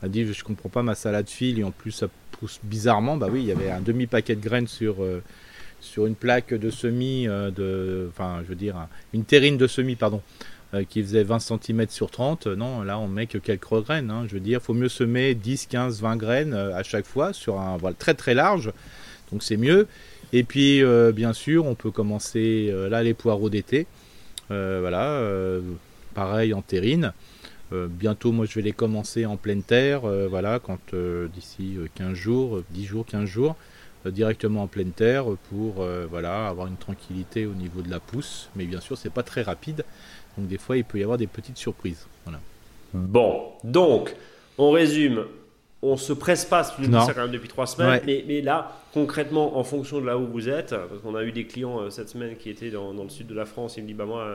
a 0.01 0.07
dit 0.07 0.25
je 0.31 0.43
comprends 0.43 0.69
pas 0.69 0.81
ma 0.81 0.95
salade 0.95 1.29
file 1.29 1.59
et 1.59 1.63
en 1.63 1.71
plus 1.71 1.91
ça 1.91 2.07
pousse 2.31 2.59
bizarrement. 2.63 3.17
Bah 3.17 3.27
oui, 3.31 3.41
il 3.41 3.47
y 3.47 3.51
avait 3.51 3.69
un 3.69 3.81
demi 3.81 4.07
paquet 4.07 4.35
de 4.35 4.41
graines 4.41 4.67
sur 4.67 5.03
euh, 5.03 5.21
sur 5.81 6.05
une 6.05 6.15
plaque 6.15 6.53
de 6.53 6.69
semis, 6.69 7.27
euh, 7.27 7.51
de, 7.51 8.07
enfin, 8.09 8.41
je 8.43 8.49
veux 8.49 8.55
dire, 8.55 8.87
une 9.13 9.23
terrine 9.23 9.57
de 9.57 9.67
semis, 9.67 9.95
pardon, 9.95 10.21
euh, 10.73 10.83
qui 10.87 11.01
faisait 11.01 11.23
20 11.23 11.39
cm 11.39 11.85
sur 11.89 12.11
30. 12.11 12.47
Non, 12.47 12.83
là, 12.83 12.99
on 12.99 13.07
met 13.07 13.27
que 13.27 13.37
quelques 13.37 13.83
graines. 13.83 14.11
Hein. 14.11 14.25
je 14.27 14.33
veux 14.33 14.39
dire, 14.39 14.59
il 14.61 14.65
faut 14.65 14.73
mieux 14.73 14.89
semer 14.89 15.35
10, 15.35 15.67
15, 15.67 16.01
20 16.01 16.15
graines 16.17 16.53
euh, 16.53 16.75
à 16.75 16.83
chaque 16.83 17.05
fois 17.05 17.33
sur 17.33 17.59
un 17.59 17.77
voile 17.77 17.95
très 17.95 18.13
très 18.13 18.33
large. 18.33 18.71
Donc 19.31 19.43
c'est 19.43 19.57
mieux. 19.57 19.87
Et 20.31 20.43
puis, 20.43 20.83
bien 21.13 21.33
sûr, 21.33 21.65
on 21.65 21.73
peut 21.73 21.89
commencer 21.89 22.71
là 22.89 23.01
les 23.01 23.15
poireaux 23.15 23.49
d'été. 23.49 23.87
voilà, 24.49 25.23
pareil 26.13 26.53
en 26.53 26.61
terrine. 26.61 27.13
bientôt, 27.71 28.31
moi, 28.31 28.45
je 28.45 28.53
vais 28.53 28.61
les 28.61 28.71
commencer 28.71 29.25
en 29.25 29.37
pleine 29.37 29.63
terre. 29.63 30.01
voilà, 30.01 30.59
quand 30.59 30.79
d'ici 31.33 31.77
15 31.95 32.13
jours, 32.13 32.61
10 32.69 32.85
jours, 32.85 33.05
15 33.07 33.25
jours. 33.25 33.55
Euh, 34.05 34.11
directement 34.11 34.63
en 34.63 34.67
pleine 34.67 34.91
terre 34.91 35.25
pour 35.49 35.81
euh, 35.81 36.07
voilà, 36.09 36.47
avoir 36.47 36.67
une 36.67 36.77
tranquillité 36.77 37.45
au 37.45 37.53
niveau 37.53 37.81
de 37.81 37.89
la 37.89 37.99
pousse. 37.99 38.49
Mais 38.55 38.63
bien 38.63 38.79
sûr, 38.79 38.97
c'est 38.97 39.11
pas 39.11 39.23
très 39.23 39.41
rapide. 39.41 39.83
Donc 40.37 40.47
des 40.47 40.57
fois, 40.57 40.77
il 40.77 40.85
peut 40.85 40.99
y 40.99 41.03
avoir 41.03 41.17
des 41.17 41.27
petites 41.27 41.57
surprises. 41.57 42.07
Voilà. 42.23 42.39
Bon, 42.93 43.49
donc, 43.63 44.15
on 44.57 44.71
résume. 44.71 45.25
On 45.81 45.95
se 45.95 46.11
presse 46.11 46.43
pas, 46.43 46.63
dis 46.77 46.91
ça 46.91 47.13
quand 47.13 47.21
même 47.21 47.31
depuis 47.31 47.47
trois 47.47 47.65
semaines, 47.65 48.01
mais, 48.05 48.41
là, 48.41 48.73
concrètement, 48.93 49.57
en 49.57 49.63
fonction 49.63 50.01
de 50.01 50.05
là 50.05 50.17
où 50.17 50.27
vous 50.27 50.49
êtes, 50.49 50.71
parce 50.71 51.01
qu'on 51.01 51.15
a 51.15 51.23
eu 51.23 51.31
des 51.31 51.45
clients 51.45 51.79
euh, 51.79 51.89
cette 51.89 52.09
semaine 52.09 52.35
qui 52.35 52.49
étaient 52.49 52.69
dans, 52.69 52.91
le 52.91 53.07
sud 53.07 53.27
de 53.27 53.33
la 53.33 53.45
France, 53.45 53.77
ils 53.77 53.83
me 53.83 53.87
disent, 53.87 53.95
bah 53.95 54.05
moi, 54.05 54.27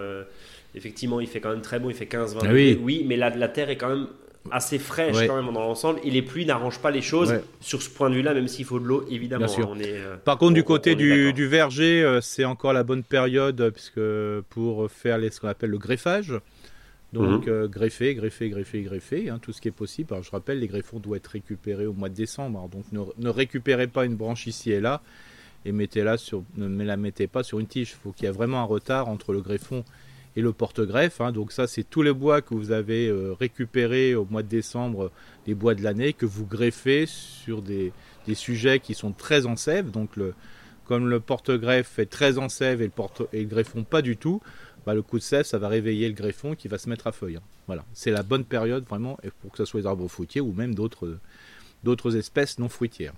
effectivement, 0.75 1.21
il 1.21 1.27
fait 1.27 1.41
quand 1.41 1.51
même 1.51 1.61
très 1.61 1.79
bon, 1.79 1.91
il 1.91 1.97
fait 1.97 2.07
15-20 2.07 2.39
ah 2.41 2.47
oui. 2.51 2.81
oui, 2.83 3.05
mais 3.07 3.17
la, 3.17 3.29
la 3.29 3.49
terre 3.49 3.69
est 3.69 3.77
quand 3.77 3.91
même 3.91 4.07
assez 4.51 4.79
fraîche 4.79 5.27
quand 5.27 5.37
même 5.37 5.53
dans 5.53 5.61
l'ensemble 5.61 6.01
et 6.05 6.11
les 6.11 6.23
pluies 6.23 6.47
n'arrangent 6.47 6.81
pas 6.81 6.91
les 6.91 7.03
choses 7.03 7.35
sur 7.61 7.83
ce 7.83 7.89
point 7.89 8.11
de 8.11 8.15
vue-là, 8.15 8.35
même 8.35 8.49
s'il 8.49 8.65
faut 8.65 8.79
de 8.79 8.85
l'eau 8.85 9.05
évidemment. 9.11 9.47
Hein, 9.47 9.79
euh, 9.81 10.17
Par 10.25 10.39
contre, 10.39 10.55
du 10.55 10.65
côté 10.65 10.95
du, 10.95 11.47
verger, 11.47 12.03
euh, 12.03 12.21
c'est 12.21 12.45
encore 12.45 12.73
la 12.73 12.83
bonne 12.83 13.03
période 13.03 13.71
puisque 13.71 14.01
pour 14.51 14.91
faire 14.91 15.19
les, 15.19 15.31
ce 15.31 15.41
qu'on 15.41 15.49
appelle 15.49 15.71
le 15.71 15.79
greffage. 15.79 16.35
Donc 17.13 17.47
euh, 17.47 17.69
greffer, 17.69 18.15
greffer, 18.17 18.51
greffer, 18.51 18.83
greffer, 18.83 19.31
hein, 19.31 19.39
tout 19.41 19.53
ce 19.53 19.61
qui 19.61 19.69
est 19.69 19.73
possible. 19.73 20.13
Alors 20.13 20.25
je 20.25 20.33
rappelle, 20.33 20.59
les 20.59 20.67
greffons 20.67 20.99
doivent 20.99 21.19
être 21.19 21.29
récupérés 21.29 21.87
au 21.87 21.93
mois 21.93 22.09
de 22.09 22.15
décembre. 22.15 22.59
Alors, 22.59 22.69
donc 22.69 22.85
ne, 22.91 23.01
ne 23.17 23.29
récupérez 23.31 23.87
pas 23.87 24.05
une 24.05 24.17
branche 24.17 24.49
ici 24.49 24.73
et 24.73 24.81
là 24.81 25.01
et 25.65 25.73
mettez-la 25.73 26.17
sur, 26.17 26.43
ne 26.57 26.85
la 26.85 26.97
mettez 26.97 27.27
pas 27.27 27.43
sur 27.43 27.59
une 27.59 27.67
tige. 27.67 27.93
Il 27.93 28.03
faut 28.03 28.13
qu'il 28.13 28.25
y 28.25 28.29
ait 28.29 28.33
vraiment 28.33 28.61
un 28.61 28.65
retard 28.65 29.09
entre 29.09 29.33
le 29.33 29.41
greffon 29.41 29.85
et 30.37 30.41
le 30.43 30.53
porte-greffe. 30.53 31.21
hein. 31.21 31.33
Donc 31.33 31.53
ça, 31.53 31.67
c'est 31.67 31.85
tous 31.85 32.03
les 32.03 32.13
bois 32.13 32.43
que 32.43 32.55
vous 32.55 32.71
avez 32.73 33.09
euh, 33.09 33.35
récupérés 33.39 34.15
au 34.15 34.27
mois 34.29 34.43
de 34.43 34.49
décembre, 34.49 35.11
des 35.47 35.55
bois 35.55 35.75
de 35.75 35.83
l'année, 35.83 36.13
que 36.13 36.27
vous 36.27 36.45
greffez 36.47 37.07
sur 37.07 37.63
des, 37.63 37.93
des 38.27 38.35
sujets 38.35 38.81
qui 38.81 38.95
sont 38.95 39.13
très 39.13 39.47
en 39.47 39.57
sève. 39.57 39.91
Donc 39.91 40.17
le, 40.17 40.35
comme 40.87 41.09
le 41.09 41.21
porte-greffe 41.21 41.99
est 41.99 42.07
très 42.11 42.39
en 42.39 42.49
sève 42.49 42.81
et 42.83 42.87
le, 42.87 42.91
porte, 42.91 43.23
et 43.33 43.41
le 43.41 43.47
greffon 43.49 43.85
pas 43.85 44.03
du 44.03 44.17
tout, 44.17 44.41
bah, 44.87 44.95
le 44.95 45.03
coup 45.03 45.19
de 45.19 45.23
sève, 45.25 45.45
ça 45.45 45.59
va 45.59 45.69
réveiller 45.69 46.09
le 46.09 46.15
greffon 46.15 46.55
qui 46.55 46.69
va 46.69 46.79
se 46.79 46.89
mettre 46.89 47.07
à 47.07 47.13
feuille. 47.13 47.37
hein. 47.37 47.43
Voilà, 47.67 47.85
c'est 47.95 48.11
la 48.11 48.23
bonne 48.23 48.45
période 48.45 48.85
vraiment 48.85 49.19
pour 49.41 49.53
que 49.53 49.59
ce 49.59 49.65
soit 49.65 49.81
les 49.81 49.87
arbres 49.87 50.07
fruitiers 50.09 50.41
ou 50.43 50.53
même 50.53 50.75
d'autres 50.75 51.17
d'autres 51.85 52.17
espèces 52.17 52.59
non 52.59 52.69
fruitières. 52.69 53.13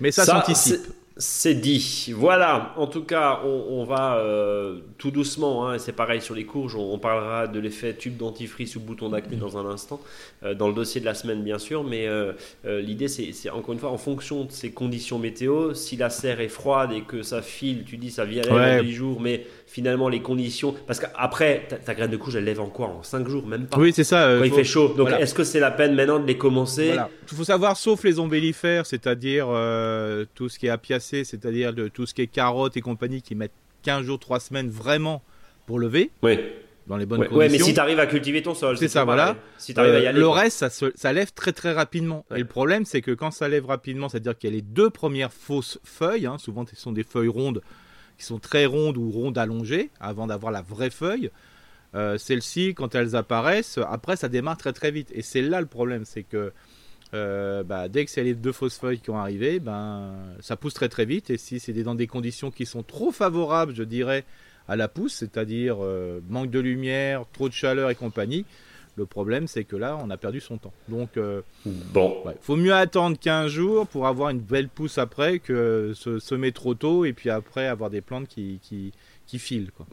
Mais 0.00 0.10
ça, 0.12 0.24
s'anticipe. 0.24 0.80
C'est- 1.16 1.54
dit. 1.54 2.12
Voilà. 2.16 2.72
En 2.76 2.86
tout 2.86 3.02
cas, 3.02 3.40
on, 3.44 3.64
on 3.80 3.84
va 3.84 4.16
euh, 4.18 4.78
tout 4.98 5.10
doucement. 5.10 5.68
hein, 5.68 5.78
c'est 5.78 5.92
pareil 5.92 6.20
sur 6.20 6.34
les 6.34 6.44
courges. 6.44 6.74
On, 6.76 6.92
on 6.94 6.98
parlera 6.98 7.46
de 7.46 7.58
l'effet 7.60 7.94
tube 7.94 8.16
dentifrice 8.16 8.76
ou 8.76 8.80
bouton 8.80 9.10
d'acné 9.10 9.36
dans 9.36 9.58
un 9.58 9.66
instant, 9.66 10.00
euh, 10.44 10.54
dans 10.54 10.68
le 10.68 10.74
dossier 10.74 11.00
de 11.00 11.06
la 11.06 11.14
semaine 11.14 11.42
bien 11.42 11.58
sûr. 11.58 11.84
Mais 11.84 12.06
euh, 12.06 12.32
l'idée, 12.64 13.08
c'est 13.08 13.50
encore 13.50 13.72
une 13.74 13.80
fois 13.80 13.90
en 13.90 13.98
fonction 13.98 14.44
de 14.44 14.52
ces 14.52 14.70
conditions 14.70 15.18
météo. 15.18 15.74
Si 15.74 15.96
la 15.96 16.08
serre 16.10 16.40
est 16.40 16.48
froide 16.48 16.92
et 16.92 17.02
que 17.02 17.22
ça 17.22 17.42
file, 17.42 17.84
tu 17.84 17.96
dis 17.96 18.10
ça 18.10 18.22
à 18.22 18.26
Ouais. 18.26 18.76
dans 18.78 18.82
10 18.84 18.92
jours, 18.92 19.20
mais 19.20 19.46
finalement 19.66 20.08
les 20.08 20.22
conditions. 20.22 20.74
Parce 20.86 21.00
qu'après, 21.00 21.66
ta, 21.68 21.76
ta 21.76 21.94
graine 21.94 22.10
de 22.10 22.16
courge, 22.16 22.36
elle 22.36 22.44
lève 22.44 22.60
en 22.60 22.66
quoi? 22.68 22.86
En 22.86 23.02
5 23.02 23.28
jours, 23.28 23.46
même 23.46 23.66
pas? 23.66 23.78
Oui, 23.78 23.92
c'est 23.92 24.04
ça. 24.04 24.36
Quand 24.38 24.44
il 24.44 24.50
faut- 24.50 24.56
fait 24.56 24.64
chaud. 24.64 24.88
Donc, 24.88 25.08
voilà. 25.08 25.20
est-ce 25.20 25.34
que 25.34 25.44
c'est 25.44 25.60
la 25.60 25.70
peine 25.70 25.94
maintenant 25.94 26.18
de 26.18 26.26
les 26.26 26.36
commencer? 26.38 26.86
Voilà. 26.88 27.08
Il 27.30 27.36
faut 27.36 27.44
savoir, 27.44 27.76
sauf 27.76 28.02
les 28.04 28.18
ombellifères, 28.18 28.86
c'est-à-dire 28.86 29.46
tout 30.34 30.48
ce 30.48 30.58
qui 30.58 30.66
est 30.66 30.70
apiacé, 30.70 30.99
c'est-à-dire 31.00 31.72
de 31.72 31.88
tout 31.88 32.06
ce 32.06 32.14
qui 32.14 32.22
est 32.22 32.26
carottes 32.26 32.76
et 32.76 32.80
compagnie 32.80 33.22
qui 33.22 33.34
mettent 33.34 33.52
15 33.82 34.04
jours, 34.04 34.18
3 34.18 34.40
semaines 34.40 34.68
vraiment 34.70 35.22
pour 35.66 35.78
lever, 35.78 36.10
Oui. 36.22 36.38
dans 36.86 36.96
les 36.96 37.06
bonnes 37.06 37.20
Ouais, 37.20 37.26
conditions. 37.28 37.38
ouais, 37.38 37.48
mais 37.48 37.58
si 37.58 37.74
tu 37.74 37.80
arrives 37.80 37.98
à 38.00 38.06
cultiver 38.06 38.42
ton 38.42 38.54
sol, 38.54 38.76
C'est 38.76 38.88
ça, 38.88 39.04
voilà. 39.04 39.36
Si 39.58 39.72
arrives 39.78 39.94
à 39.94 40.00
y 40.00 40.04
Euh, 40.06 40.08
aller. 40.10 40.20
le 40.20 40.26
quoi. 40.26 40.40
reste, 40.40 40.58
ça, 40.58 40.70
se- 40.70 40.92
ça 40.96 41.12
lève 41.12 41.32
très 41.32 41.52
très 41.52 41.72
rapidement. 41.72 42.24
Ouais. 42.30 42.36
Et 42.38 42.40
le 42.42 42.46
problème, 42.48 42.84
c'est 42.84 43.00
que 43.00 43.12
quand 43.12 43.30
ça 43.30 43.48
lève 43.48 43.66
rapidement, 43.66 44.08
c'est-à-dire 44.08 44.36
qu'il 44.36 44.50
y 44.50 44.52
a 44.52 44.56
les 44.56 44.62
deux 44.62 44.90
premières 44.90 45.32
fausses 45.32 45.78
feuilles, 45.84 46.26
hein, 46.26 46.36
souvent 46.38 46.64
ce 46.66 46.76
sont 46.76 46.92
des 46.92 47.04
feuilles 47.04 47.28
rondes 47.28 47.62
qui 48.18 48.24
sont 48.24 48.38
très 48.38 48.66
rondes 48.66 48.98
ou 48.98 49.10
rondes 49.10 49.38
allongées, 49.38 49.90
avant 50.00 50.26
d'avoir 50.26 50.52
la 50.52 50.60
vraie 50.62 50.90
feuille. 50.90 51.30
Euh, 51.94 52.18
Celles-ci, 52.18 52.74
quand 52.74 52.94
elles 52.94 53.16
apparaissent, 53.16 53.78
après 53.88 54.16
ça 54.16 54.28
démarre 54.28 54.56
très 54.58 54.72
très 54.72 54.90
vite. 54.90 55.10
Et 55.14 55.22
c'est 55.22 55.42
là 55.42 55.60
le 55.60 55.66
problème, 55.66 56.04
c'est 56.04 56.22
que 56.22 56.52
euh, 57.12 57.62
bah, 57.64 57.88
dès 57.88 58.04
que 58.04 58.10
c'est 58.10 58.22
les 58.22 58.34
deux 58.34 58.52
fausses 58.52 58.78
feuilles 58.78 59.00
qui 59.00 59.10
ont 59.10 59.18
arrivé, 59.18 59.58
ben, 59.58 60.14
ça 60.40 60.56
pousse 60.56 60.74
très 60.74 60.88
très 60.88 61.04
vite. 61.04 61.30
Et 61.30 61.38
si 61.38 61.58
c'est 61.60 61.72
dans 61.82 61.94
des 61.94 62.06
conditions 62.06 62.50
qui 62.50 62.66
sont 62.66 62.82
trop 62.82 63.10
favorables, 63.10 63.74
je 63.74 63.82
dirais, 63.82 64.24
à 64.68 64.76
la 64.76 64.88
pousse, 64.88 65.14
c'est-à-dire 65.14 65.78
euh, 65.80 66.20
manque 66.28 66.50
de 66.50 66.60
lumière, 66.60 67.24
trop 67.32 67.48
de 67.48 67.54
chaleur 67.54 67.90
et 67.90 67.94
compagnie, 67.94 68.44
le 68.96 69.06
problème 69.06 69.46
c'est 69.46 69.64
que 69.64 69.76
là, 69.76 69.98
on 70.02 70.10
a 70.10 70.16
perdu 70.16 70.40
son 70.40 70.58
temps. 70.58 70.72
Donc, 70.88 71.16
euh, 71.16 71.42
Bon. 71.64 72.22
ouais, 72.24 72.36
faut 72.40 72.56
mieux 72.56 72.74
attendre 72.74 73.18
15 73.18 73.50
jours 73.50 73.86
pour 73.86 74.06
avoir 74.06 74.30
une 74.30 74.40
belle 74.40 74.68
pousse 74.68 74.98
après 74.98 75.38
que 75.38 75.92
se 75.94 76.18
semer 76.18 76.52
trop 76.52 76.74
tôt 76.74 77.04
et 77.04 77.12
puis 77.12 77.30
après 77.30 77.66
avoir 77.66 77.90
des 77.90 78.00
plantes 78.00 78.28
qui, 78.28 78.60
qui, 78.62 78.92
qui 79.26 79.38
filent. 79.38 79.70
Quoi. 79.76 79.86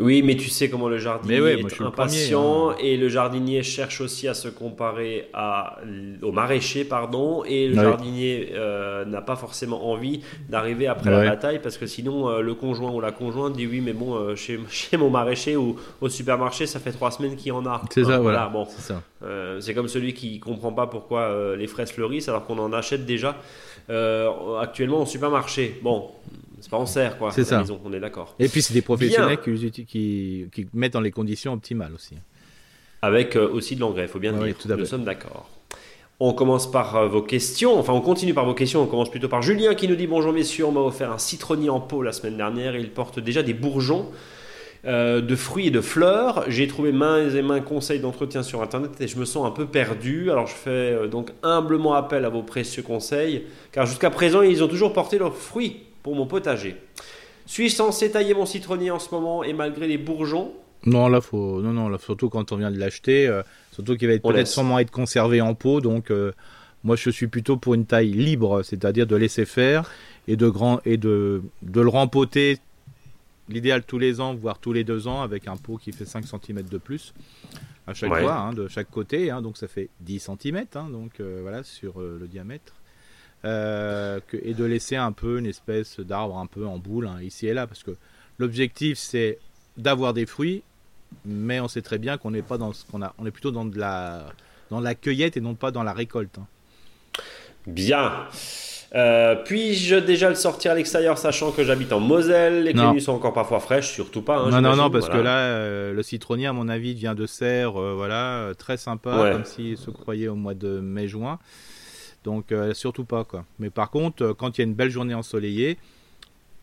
Oui, 0.00 0.22
mais 0.22 0.36
tu 0.36 0.48
sais 0.48 0.70
comment 0.70 0.88
le 0.88 0.98
jardinier 0.98 1.40
ouais, 1.40 1.54
est 1.58 1.60
moi, 1.60 1.70
le 1.76 1.86
impatient 1.86 2.66
premier, 2.68 2.74
hein. 2.74 2.86
et 2.92 2.96
le 2.96 3.08
jardinier 3.08 3.64
cherche 3.64 4.00
aussi 4.00 4.28
à 4.28 4.34
se 4.34 4.46
comparer 4.46 5.28
à, 5.34 5.78
au 6.22 6.30
maraîcher, 6.30 6.84
pardon, 6.84 7.42
et 7.44 7.66
le 7.66 7.74
Ouais. 7.76 7.82
jardinier 7.82 8.50
euh, 8.54 9.04
n'a 9.04 9.22
pas 9.22 9.34
forcément 9.34 9.90
envie 9.90 10.20
d'arriver 10.48 10.86
après 10.86 11.10
Ouais. 11.10 11.24
la 11.24 11.30
bataille 11.30 11.58
parce 11.60 11.76
que 11.78 11.86
sinon 11.86 12.28
euh, 12.28 12.42
le 12.42 12.54
conjoint 12.54 12.92
ou 12.92 13.00
la 13.00 13.10
conjointe 13.10 13.54
dit 13.54 13.66
oui, 13.66 13.80
mais 13.80 13.92
bon, 13.92 14.14
euh, 14.14 14.36
chez, 14.36 14.60
chez 14.70 14.96
mon 14.96 15.10
maraîcher 15.10 15.56
ou 15.56 15.74
au 16.00 16.08
supermarché, 16.08 16.66
ça 16.66 16.78
fait 16.78 16.92
trois 16.92 17.10
semaines 17.10 17.34
qu'il 17.34 17.50
en 17.52 17.66
a. 17.66 17.82
C'est 17.90 18.04
ça, 18.04 18.14
Hein, 18.14 18.18
voilà. 18.18 18.46
Bon, 18.52 18.68
C'est 19.60 19.74
comme 19.74 19.88
celui 19.88 20.14
qui 20.14 20.38
comprend 20.38 20.72
pas 20.72 20.86
pourquoi 20.86 21.56
les 21.56 21.66
fraises 21.66 21.90
fleurissent 21.90 22.28
alors 22.28 22.46
qu'on 22.46 22.58
en 22.58 22.72
achète 22.72 23.04
déjà 23.04 23.36
actuellement 24.60 25.02
au 25.02 25.06
supermarché. 25.06 25.80
Bon, 25.82 26.10
c'est 26.60 26.70
pas 26.70 26.76
en 26.78 26.86
serre 26.86 27.18
quoi. 27.18 27.30
C'est 27.32 27.44
ça. 27.44 27.58
maison, 27.60 27.80
on 27.84 27.92
est 27.92 28.00
d'accord. 28.00 28.34
Et 28.38 28.48
puis 28.48 28.62
c'est 28.62 28.74
des 28.74 28.82
professionnels 28.82 29.40
qui, 29.40 29.50
uti- 29.50 29.84
qui, 29.86 30.46
qui 30.52 30.66
mettent 30.74 30.92
dans 30.94 31.00
les 31.00 31.10
conditions 31.12 31.52
optimales 31.52 31.92
aussi. 31.94 32.14
Avec 33.02 33.36
euh, 33.36 33.48
aussi 33.50 33.76
de 33.76 33.80
l'engrais, 33.80 34.02
il 34.02 34.08
faut 34.08 34.18
bien 34.18 34.34
Ouais, 34.38 34.46
dire. 34.48 34.56
tout 34.58 34.68
à 34.70 34.74
Nous 34.74 34.80
fait. 34.80 34.86
sommes 34.86 35.04
d'accord. 35.04 35.48
On 36.20 36.32
commence 36.32 36.68
par 36.68 36.96
euh, 36.96 37.06
vos 37.08 37.22
questions, 37.22 37.78
enfin 37.78 37.92
on 37.92 38.00
continue 38.00 38.34
par 38.34 38.44
vos 38.44 38.54
questions, 38.54 38.82
on 38.82 38.86
commence 38.86 39.10
plutôt 39.10 39.28
par 39.28 39.40
Julien 39.42 39.74
qui 39.76 39.86
nous 39.86 39.94
dit 39.94 40.08
bonjour 40.08 40.32
messieurs, 40.32 40.64
on 40.66 40.72
m'a 40.72 40.80
offert 40.80 41.12
un 41.12 41.18
citronnier 41.18 41.70
en 41.70 41.78
pot 41.80 42.02
la 42.02 42.12
semaine 42.12 42.36
dernière 42.36 42.74
il 42.74 42.90
porte 42.90 43.20
déjà 43.20 43.44
des 43.44 43.54
bourgeons 43.54 44.06
euh, 44.84 45.20
de 45.20 45.36
fruits 45.36 45.68
et 45.68 45.70
de 45.70 45.80
fleurs. 45.80 46.44
J'ai 46.48 46.66
trouvé 46.66 46.90
mains 46.92 47.28
et 47.30 47.42
mains 47.42 47.60
conseils 47.60 48.00
d'entretien 48.00 48.42
sur 48.42 48.62
internet 48.62 48.92
et 49.00 49.06
je 49.06 49.16
me 49.16 49.24
sens 49.24 49.46
un 49.46 49.50
peu 49.52 49.66
perdu. 49.66 50.30
Alors 50.32 50.46
je 50.48 50.54
fais 50.54 50.70
euh, 50.70 51.06
donc 51.06 51.30
humblement 51.44 51.94
appel 51.94 52.24
à 52.24 52.28
vos 52.30 52.42
précieux 52.42 52.82
conseils 52.82 53.44
car 53.70 53.86
jusqu'à 53.86 54.10
présent 54.10 54.42
ils 54.42 54.64
ont 54.64 54.68
toujours 54.68 54.92
porté 54.92 55.18
leurs 55.18 55.36
fruits 55.36 55.82
pour 56.02 56.14
mon 56.14 56.26
potager. 56.26 56.76
Suis-je 57.46 57.74
censé 57.74 58.10
tailler 58.10 58.34
mon 58.34 58.46
citronnier 58.46 58.90
en 58.90 58.98
ce 58.98 59.10
moment 59.14 59.42
et 59.42 59.52
malgré 59.52 59.86
les 59.88 59.98
bourgeons 59.98 60.52
Non, 60.84 61.08
là, 61.08 61.20
faut, 61.20 61.60
non, 61.62 61.72
non, 61.72 61.88
là, 61.88 61.98
surtout 61.98 62.28
quand 62.28 62.52
on 62.52 62.56
vient 62.56 62.70
de 62.70 62.78
l'acheter, 62.78 63.26
euh, 63.26 63.42
surtout 63.72 63.96
qu'il 63.96 64.08
va 64.08 64.14
être 64.14 64.22
peut-être 64.22 64.46
sûrement 64.48 64.78
être 64.78 64.90
conservé 64.90 65.40
en 65.40 65.54
pot. 65.54 65.80
Donc, 65.80 66.10
euh, 66.10 66.32
moi, 66.84 66.94
je 66.96 67.08
suis 67.10 67.26
plutôt 67.26 67.56
pour 67.56 67.74
une 67.74 67.86
taille 67.86 68.10
libre, 68.12 68.62
c'est-à-dire 68.62 69.06
de 69.06 69.16
laisser 69.16 69.44
faire 69.46 69.90
et 70.28 70.36
de 70.36 70.48
grand 70.48 70.80
et 70.84 70.96
de, 70.98 71.42
de 71.62 71.80
le 71.80 71.88
rempoter. 71.88 72.58
L'idéal 73.48 73.82
tous 73.82 73.98
les 73.98 74.20
ans, 74.20 74.34
voire 74.34 74.58
tous 74.58 74.74
les 74.74 74.84
deux 74.84 75.08
ans, 75.08 75.22
avec 75.22 75.48
un 75.48 75.56
pot 75.56 75.78
qui 75.78 75.90
fait 75.92 76.04
5 76.04 76.26
cm 76.26 76.62
de 76.64 76.76
plus 76.76 77.14
à 77.86 77.94
chaque 77.94 78.12
Ouais. 78.12 78.20
fois, 78.22 78.34
hein, 78.36 78.52
de 78.52 78.68
chaque 78.68 78.90
côté. 78.90 79.30
hein, 79.30 79.40
donc 79.40 79.56
ça 79.56 79.68
fait 79.68 79.88
10 80.00 80.28
cm, 80.42 80.64
donc 80.92 81.12
euh, 81.20 81.38
voilà 81.40 81.62
sur 81.62 81.94
le 82.00 82.26
diamètre. 82.28 82.74
Euh, 83.44 84.18
que- 84.26 84.36
et 84.42 84.52
de 84.52 84.64
laisser 84.64 84.96
un 84.96 85.12
peu 85.12 85.38
une 85.38 85.46
espèce 85.46 86.00
d'arbre 86.00 86.36
un 86.38 86.46
peu 86.46 86.66
en 86.66 86.76
boule 86.78 87.06
hein, 87.06 87.18
ici 87.22 87.46
et 87.46 87.54
là, 87.54 87.68
parce 87.68 87.84
que 87.84 87.92
l'objectif 88.38 88.98
c'est 88.98 89.38
d'avoir 89.76 90.12
des 90.12 90.26
fruits, 90.26 90.64
mais 91.24 91.60
on 91.60 91.68
sait 91.68 91.82
très 91.82 91.98
bien 91.98 92.18
qu'on 92.18 92.32
n'est 92.32 92.42
pas 92.42 92.58
dans 92.58 92.72
ce 92.72 92.84
qu'on 92.84 93.00
a, 93.00 93.14
on 93.16 93.26
est 93.26 93.30
plutôt 93.30 93.52
dans 93.52 93.64
de 93.64 93.78
la 93.78 94.24
dans 94.70 94.80
la 94.80 94.96
cueillette 94.96 95.36
et 95.36 95.40
non 95.40 95.54
pas 95.54 95.70
dans 95.70 95.84
la 95.84 95.92
récolte. 95.92 96.36
hein. 96.38 96.46
Bien. 97.66 98.12
Euh, 98.94 99.36
Puis-je 99.44 99.96
déjà 99.96 100.30
le 100.30 100.34
sortir 100.34 100.72
à 100.72 100.74
l'extérieur, 100.74 101.18
sachant 101.18 101.52
que 101.52 101.62
j'habite 101.62 101.92
en 101.92 102.00
Moselle 102.00 102.64
Les 102.64 102.72
tenues 102.72 103.00
sont 103.00 103.12
encore 103.12 103.34
parfois 103.34 103.60
fraîches, 103.60 103.92
surtout 103.92 104.22
pas. 104.22 104.38
hein, 104.38 104.50
non, 104.50 104.60
non, 104.62 104.74
non, 104.76 104.90
parce 104.90 105.06
voilà. 105.06 105.20
que 105.20 105.24
là, 105.24 105.38
euh, 105.40 105.92
le 105.92 106.02
citronnier, 106.02 106.46
à 106.46 106.52
mon 106.54 106.68
avis, 106.68 106.94
vient 106.94 107.14
de 107.14 107.26
serre, 107.26 107.78
euh, 107.80 107.92
voilà, 107.94 108.52
très 108.58 108.78
sympa, 108.78 109.22
Ouais. 109.22 109.32
comme 109.32 109.44
s'il 109.44 109.76
se 109.76 109.90
croyait 109.90 110.28
au 110.28 110.34
mois 110.36 110.54
de 110.54 110.80
mai-juin. 110.80 111.38
Donc, 112.24 112.52
euh, 112.52 112.74
surtout 112.74 113.04
pas, 113.04 113.24
quoi. 113.24 113.44
Mais 113.58 113.70
par 113.70 113.90
contre, 113.90 114.22
euh, 114.24 114.34
quand 114.34 114.58
il 114.58 114.60
y 114.60 114.64
a 114.64 114.66
une 114.68 114.74
belle 114.74 114.90
journée 114.90 115.14
ensoleillée, 115.14 115.78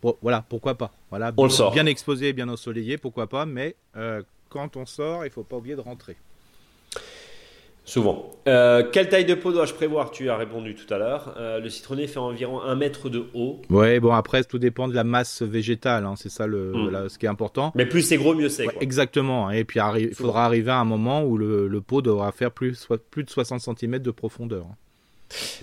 bon, 0.04 0.16
voilà, 0.22 0.44
pourquoi 0.48 0.76
pas. 0.76 0.92
Voilà, 1.10 1.32
On 1.38 1.44
le 1.46 1.50
sort. 1.50 1.72
Bien 1.74 1.86
exposé, 1.86 2.34
bien 2.34 2.50
ensoleillé, 2.50 2.98
pourquoi 2.98 3.28
pas, 3.28 3.46
mais 3.46 3.76
euh, 3.96 4.22
quand 4.50 4.76
on 4.78 4.86
sort, 4.86 5.26
il 5.26 5.32
faut 5.32 5.44
pas 5.44 5.56
oublier 5.58 5.76
de 5.76 5.82
rentrer. 5.82 6.16
Souvent. 7.88 8.32
Euh, 8.48 8.84
quelle 8.92 9.10
taille 9.10 9.26
de 9.26 9.36
pot 9.36 9.52
dois-je 9.52 9.76
prévoir? 9.76 10.10
Tu 10.10 10.28
as 10.32 10.36
répondu 10.36 10.74
tout 10.74 10.92
à 10.92 10.98
l'heure. 10.98 11.36
Euh, 11.38 11.60
le 11.60 11.70
citronnier 11.70 12.08
fait 12.08 12.18
environ 12.18 12.60
un 12.64 12.74
mètre 12.74 13.10
de 13.10 13.26
haut. 13.36 13.62
Ouais, 13.70 14.00
bon, 14.00 14.12
après, 14.12 14.44
tout 14.44 14.58
dépend 14.58 14.88
de 14.88 14.96
la 14.96 15.04
masse 15.04 15.44
végétale, 15.44 16.04
hein, 16.04 16.16
c'est 16.18 16.30
ça 16.30 16.48
le, 16.48 16.72
Mm. 16.74 16.90
là, 16.90 17.10
ce 17.10 17.20
qui 17.20 17.28
est 17.28 17.30
important. 17.30 17.72
Mais 17.76 17.86
plus 17.86 18.02
c'est 18.02 18.18
gros, 18.18 18.34
mieux 18.34 18.50
c'est. 18.50 18.66
Ouais, 18.66 18.76
exactement. 18.82 19.48
hein. 19.50 19.52
Et 19.52 19.66
puis, 19.66 19.80
il 20.00 20.16
faudra 20.16 20.46
arriver 20.46 20.72
à 20.72 20.80
un 20.80 20.84
moment 20.84 21.24
où 21.24 21.38
le, 21.38 21.68
le 21.68 21.82
pot 21.82 22.02
devra 22.02 22.32
faire 22.32 22.50
plus, 22.50 22.74
soit, 22.74 22.98
plus 22.98 23.24
de 23.24 23.30
60 23.30 23.62
cm 23.80 24.00
de 24.00 24.12
profondeur. 24.12 24.66
hein. 24.66 24.76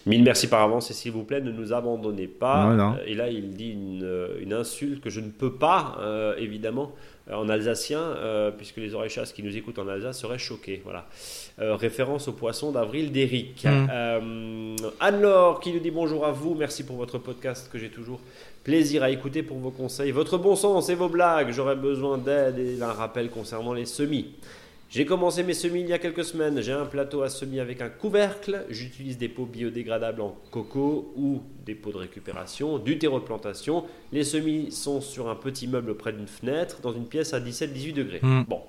Mille 0.07 0.23
merci 0.25 0.49
par 0.49 0.61
avance 0.63 0.91
et 0.91 0.95
s'il 0.95 1.13
vous 1.13 1.23
plaît, 1.23 1.41
ne 1.41 1.53
nous 1.53 1.73
abandonnez 1.73 2.27
pas. 2.27 2.67
Non, 2.67 2.75
non. 2.75 2.95
Euh, 2.95 3.05
Et 3.07 3.15
là, 3.15 3.29
il 3.29 3.51
dit 3.51 3.71
une, 3.71 4.03
euh, 4.03 4.41
une 4.41 4.53
insulte 4.53 5.03
que 5.03 5.11
je 5.11 5.21
ne 5.21 5.31
peux 5.31 5.53
pas, 5.53 5.97
euh, 6.01 6.35
évidemment, 6.37 6.93
en 7.31 7.49
alsacien, 7.49 8.01
euh, 8.01 8.51
puisque 8.51 8.79
les 8.79 8.95
oreilles 8.95 9.11
chasses 9.11 9.33
qui 9.33 9.43
nous 9.43 9.57
écoutent 9.57 9.79
en 9.79 9.87
Alsace 9.87 10.19
seraient 10.19 10.39
choqués. 10.39 10.83
Voilà. 10.85 11.07
Euh, 11.61 11.77
référence 11.77 12.27
au 12.29 12.33
poisson 12.33 12.73
d'avril 12.73 13.13
d'Eric. 13.13 13.65
Mm. 13.65 13.87
Euh, 13.93 14.77
Anne-Laure 14.99 15.61
qui 15.61 15.73
nous 15.73 15.79
dit 15.79 15.93
bonjour 15.93 16.27
à 16.27 16.33
vous. 16.33 16.55
Merci 16.55 16.85
pour 16.85 16.97
votre 16.97 17.19
podcast 17.19 17.71
que 17.73 17.79
j'ai 17.79 17.91
toujours 17.91 18.21
plaisir 18.65 19.03
à 19.05 19.11
écouter 19.11 19.43
pour 19.43 19.59
vos 19.59 19.71
conseils, 19.71 20.11
votre 20.11 20.39
bon 20.39 20.57
sens 20.57 20.89
et 20.89 20.95
vos 20.97 21.09
blagues. 21.09 21.53
J'aurais 21.53 21.77
besoin 21.77 22.19
d'aide 22.19 22.59
et 22.59 22.75
d'un 22.77 22.93
rappel 22.93 23.31
concernant 23.31 23.73
les 23.73 23.87
semis. 23.87 24.33
J'ai 24.93 25.07
commencé 25.07 25.43
mes 25.43 25.55
semis 25.55 25.81
il 25.81 25.89
y 25.89 25.95
a 25.95 25.99
quelques 25.99 26.23
semaines. 26.23 26.61
J'ai 26.61 26.73
un 26.73 26.85
plateau 26.85 27.23
à 27.23 27.31
semis 27.31 27.61
avec 27.61 27.81
un 27.81 27.89
couvercle. 27.89 28.67
J'utilise 28.69 29.17
des 29.17 29.31
pots 29.31 29.47
biodégradables 29.47 30.21
en 30.21 30.37
coco 30.51 31.15
ou 31.17 31.41
des 31.65 31.75
pots 31.75 31.93
de 31.93 31.97
récupération, 31.97 32.77
du 32.77 32.99
terreau 32.99 33.19
de 33.19 33.25
plantation. 33.25 33.87
Les 34.13 34.23
semis 34.23 34.71
sont 34.71 35.01
sur 35.01 35.31
un 35.31 35.35
petit 35.35 35.67
meuble 35.67 35.97
près 35.97 36.13
d'une 36.13 36.27
fenêtre 36.27 36.83
dans 36.83 36.93
une 36.93 37.07
pièce 37.07 37.33
à 37.33 37.41
17-18 37.41 37.93
degrés. 37.95 38.21
Mm. 38.21 38.43
Bon. 38.47 38.61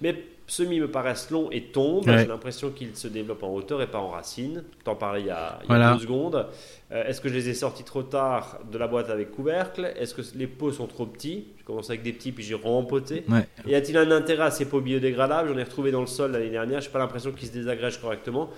Mes 0.00 0.12
semis 0.50 0.80
me 0.80 0.90
paraissent 0.90 1.30
longs 1.30 1.48
et 1.50 1.62
tombent. 1.64 2.06
Ouais. 2.06 2.18
J'ai 2.18 2.26
l'impression 2.26 2.70
qu'ils 2.70 2.96
se 2.96 3.08
développent 3.08 3.42
en 3.44 3.54
hauteur 3.54 3.80
et 3.82 3.86
pas 3.86 3.98
en 3.98 4.08
racines. 4.08 4.64
T'en 4.84 4.94
parlais 4.96 5.20
il 5.20 5.26
y 5.26 5.30
a, 5.30 5.58
il 5.62 5.62
y 5.62 5.64
a 5.64 5.66
Voilà. 5.68 5.92
deux 5.94 6.00
secondes. 6.00 6.46
Euh, 6.92 7.04
Est-ce 7.04 7.20
que 7.20 7.28
je 7.28 7.34
les 7.34 7.48
ai 7.48 7.54
sortis 7.54 7.84
trop 7.84 8.02
tard 8.02 8.58
de 8.70 8.76
la 8.76 8.88
boîte 8.88 9.10
avec 9.10 9.30
couvercle? 9.30 9.92
Est-ce 9.96 10.14
que 10.14 10.22
les 10.36 10.46
pots 10.48 10.72
sont 10.72 10.86
trop 10.86 11.06
petits? 11.06 11.46
Je 11.58 11.64
commence 11.64 11.88
avec 11.90 12.02
des 12.02 12.12
petits 12.12 12.32
puis 12.32 12.42
j'ai 12.44 12.54
rempoté. 12.54 13.24
Ouais. 13.28 13.46
Y 13.66 13.74
a-t-il 13.74 13.96
un 13.96 14.10
intérêt 14.10 14.44
à 14.44 14.50
ces 14.50 14.64
pots 14.64 14.80
biodégradables? 14.80 15.48
J'en 15.50 15.58
ai 15.58 15.62
retrouvé 15.62 15.92
dans 15.92 16.00
le 16.00 16.06
sol 16.08 16.32
l'année 16.32 16.50
dernière. 16.50 16.80
J'ai 16.80 16.90
pas 16.90 16.98
l'impression 16.98 17.30
qu'ils 17.32 17.48
se 17.48 17.52
désagrègent 17.52 18.00
correctement. 18.00 18.50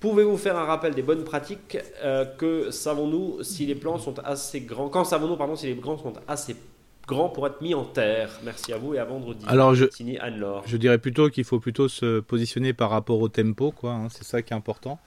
Pouvez-vous 0.00 0.36
faire 0.36 0.58
un 0.58 0.64
rappel 0.64 0.94
des 0.94 1.02
bonnes 1.02 1.24
pratiques 1.24 1.78
euh, 2.04 2.24
Que 2.26 2.70
savons-nous 2.70 3.42
si 3.42 3.64
les 3.66 3.74
plants 3.74 3.98
sont 3.98 4.18
assez 4.24 4.60
grands 4.60 4.88
Quand 4.90 5.04
savons-nous 5.04 5.36
pardon 5.36 5.56
si 5.56 5.66
les 5.66 5.74
plants 5.74 5.96
sont 5.96 6.12
assez 6.28 6.54
grands 7.06 7.28
pour 7.28 7.46
être 7.46 7.60
mis 7.60 7.74
en 7.74 7.84
terre 7.84 8.30
Merci 8.44 8.72
à 8.72 8.78
vous 8.78 8.94
et 8.94 8.98
à 8.98 9.04
vendredi. 9.04 9.44
Alors, 9.48 9.74
je, 9.74 9.86
Signé 9.92 10.18
Anne-Laure. 10.20 10.62
Je 10.66 10.76
dirais 10.76 10.98
plutôt 10.98 11.28
qu'il 11.30 11.44
faut 11.44 11.60
plutôt 11.60 11.88
se 11.88 12.20
positionner 12.20 12.72
par 12.72 12.90
rapport 12.90 13.20
au 13.20 13.28
tempo, 13.28 13.70
quoi. 13.72 13.92
hein, 13.92 14.08
c'est 14.10 14.24
ça 14.24 14.42
qui 14.42 14.52
est 14.52 14.56
important. 14.56 14.98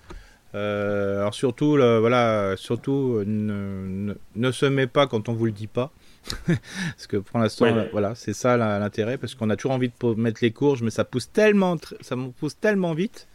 Euh, 0.56 1.20
alors 1.22 1.34
surtout, 1.36 1.78
le- 1.78 2.00
voilà, 2.00 2.56
surtout 2.58 3.22
ne, 3.26 3.86
ne, 3.88 4.14
ne 4.36 4.52
se 4.52 4.66
met 4.66 4.88
pas 4.88 5.06
quand 5.06 5.30
on 5.30 5.34
vous 5.34 5.46
le 5.46 5.52
dit 5.52 5.68
pas, 5.68 5.92
parce 6.48 7.06
que 7.08 7.18
pour 7.18 7.38
l'instant, 7.40 7.66
Ouais. 7.66 7.90
voilà, 7.92 8.16
c'est 8.16 8.34
ça 8.34 8.58
l'intérêt, 8.58 9.18
parce 9.20 9.36
qu'on 9.36 9.50
a 9.52 9.56
toujours 9.56 9.74
envie 9.74 9.90
de 9.90 10.14
mettre 10.16 10.40
les 10.42 10.50
courges, 10.52 10.82
mais 10.82 10.90
ça 10.90 11.04
pousse 11.04 11.32
tellement, 11.32 11.78
ça 12.02 12.16
pousse 12.40 12.60
tellement 12.60 12.94
vite. 12.96 13.28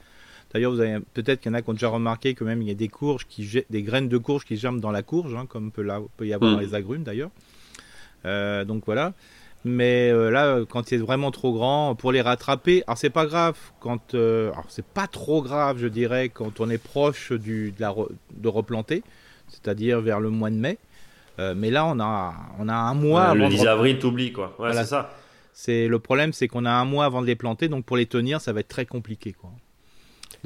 D'ailleurs, 0.52 0.73
vous 0.73 0.80
avez 0.80 0.99
peut-être 1.14 1.40
qu'il 1.40 1.50
y 1.52 1.54
en 1.54 1.59
a 1.59 1.62
qui 1.62 1.71
ont 1.71 1.75
déjà 1.75 1.88
remarqué 1.88 2.35
que 2.35 2.42
même 2.44 2.62
il 2.62 2.68
y 2.68 2.71
a 2.73 2.75
des 2.75 2.88
courges 2.88 3.26
qui 3.28 3.49
des 3.71 3.83
graines 3.83 4.09
de 4.09 4.18
courge 4.18 4.44
qui 4.44 4.56
germent 4.56 4.80
dans 4.80 4.92
la 4.92 5.02
courge, 5.02 5.35
hein, 5.35 5.47
comme 5.49 5.71
peut, 5.71 5.83
là, 5.83 6.00
peut 6.16 6.26
y 6.26 6.33
avoir 6.33 6.50
Mm. 6.50 6.54
dans 6.54 6.61
les 6.61 6.75
agrumes 6.75 7.02
d'ailleurs. 7.04 7.30
Euh, 8.26 8.64
donc 8.64 8.85
voilà. 8.87 9.12
Mais 9.66 10.11
euh, 10.11 10.31
là, 10.31 10.61
quand 10.69 10.87
c'est 10.87 10.99
vraiment 10.99 11.31
trop 11.31 11.52
grand, 11.54 11.95
pour 11.95 12.12
les 12.12 12.21
rattraper, 12.21 12.83
alors 12.87 12.99
c'est 12.99 13.09
pas 13.11 13.25
grave 13.26 13.57
quand, 13.81 14.14
euh, 14.14 14.50
alors 14.52 14.66
c'est 14.69 14.85
pas 14.85 15.07
trop 15.07 15.40
grave, 15.43 15.78
je 15.78 15.87
dirais, 15.87 16.28
quand 16.28 16.61
on 16.61 16.69
est 16.69 16.76
proche 16.83 17.33
du, 17.33 17.73
de, 17.73 17.81
la 17.81 17.88
re- 17.90 18.11
de 18.37 18.49
replanter, 18.49 19.02
c'est-à-dire 19.49 20.00
vers 20.02 20.21
le 20.21 20.31
mois 20.31 20.50
de 20.50 20.57
mai. 20.57 20.78
Mais 21.57 21.71
là, 21.71 21.85
on 21.87 21.99
a, 21.99 22.33
on 22.61 22.69
a 22.69 22.75
un 22.75 22.95
mois 22.95 23.25
avant 23.25 23.35
le 23.35 23.50
de 23.50 23.57
10 23.57 23.66
avril, 23.66 23.99
t'oublies 23.99 24.33
quoi. 24.33 24.49
Ouais, 24.50 24.54
Voilà. 24.69 24.85
c'est 24.85 24.90
ça. 24.90 25.11
C'est 25.52 25.88
le 25.88 25.99
problème, 25.99 26.33
c'est 26.33 26.47
qu'on 26.47 26.64
a 26.64 26.71
un 26.71 26.85
mois 26.85 27.07
avant 27.07 27.23
de 27.23 27.26
les 27.26 27.35
planter, 27.35 27.69
donc 27.69 27.85
pour 27.85 27.97
les 27.97 28.07
tenir, 28.07 28.40
ça 28.40 28.52
va 28.52 28.61
être 28.61 28.69
très 28.69 28.87
compliqué, 28.87 29.33
quoi. 29.33 29.50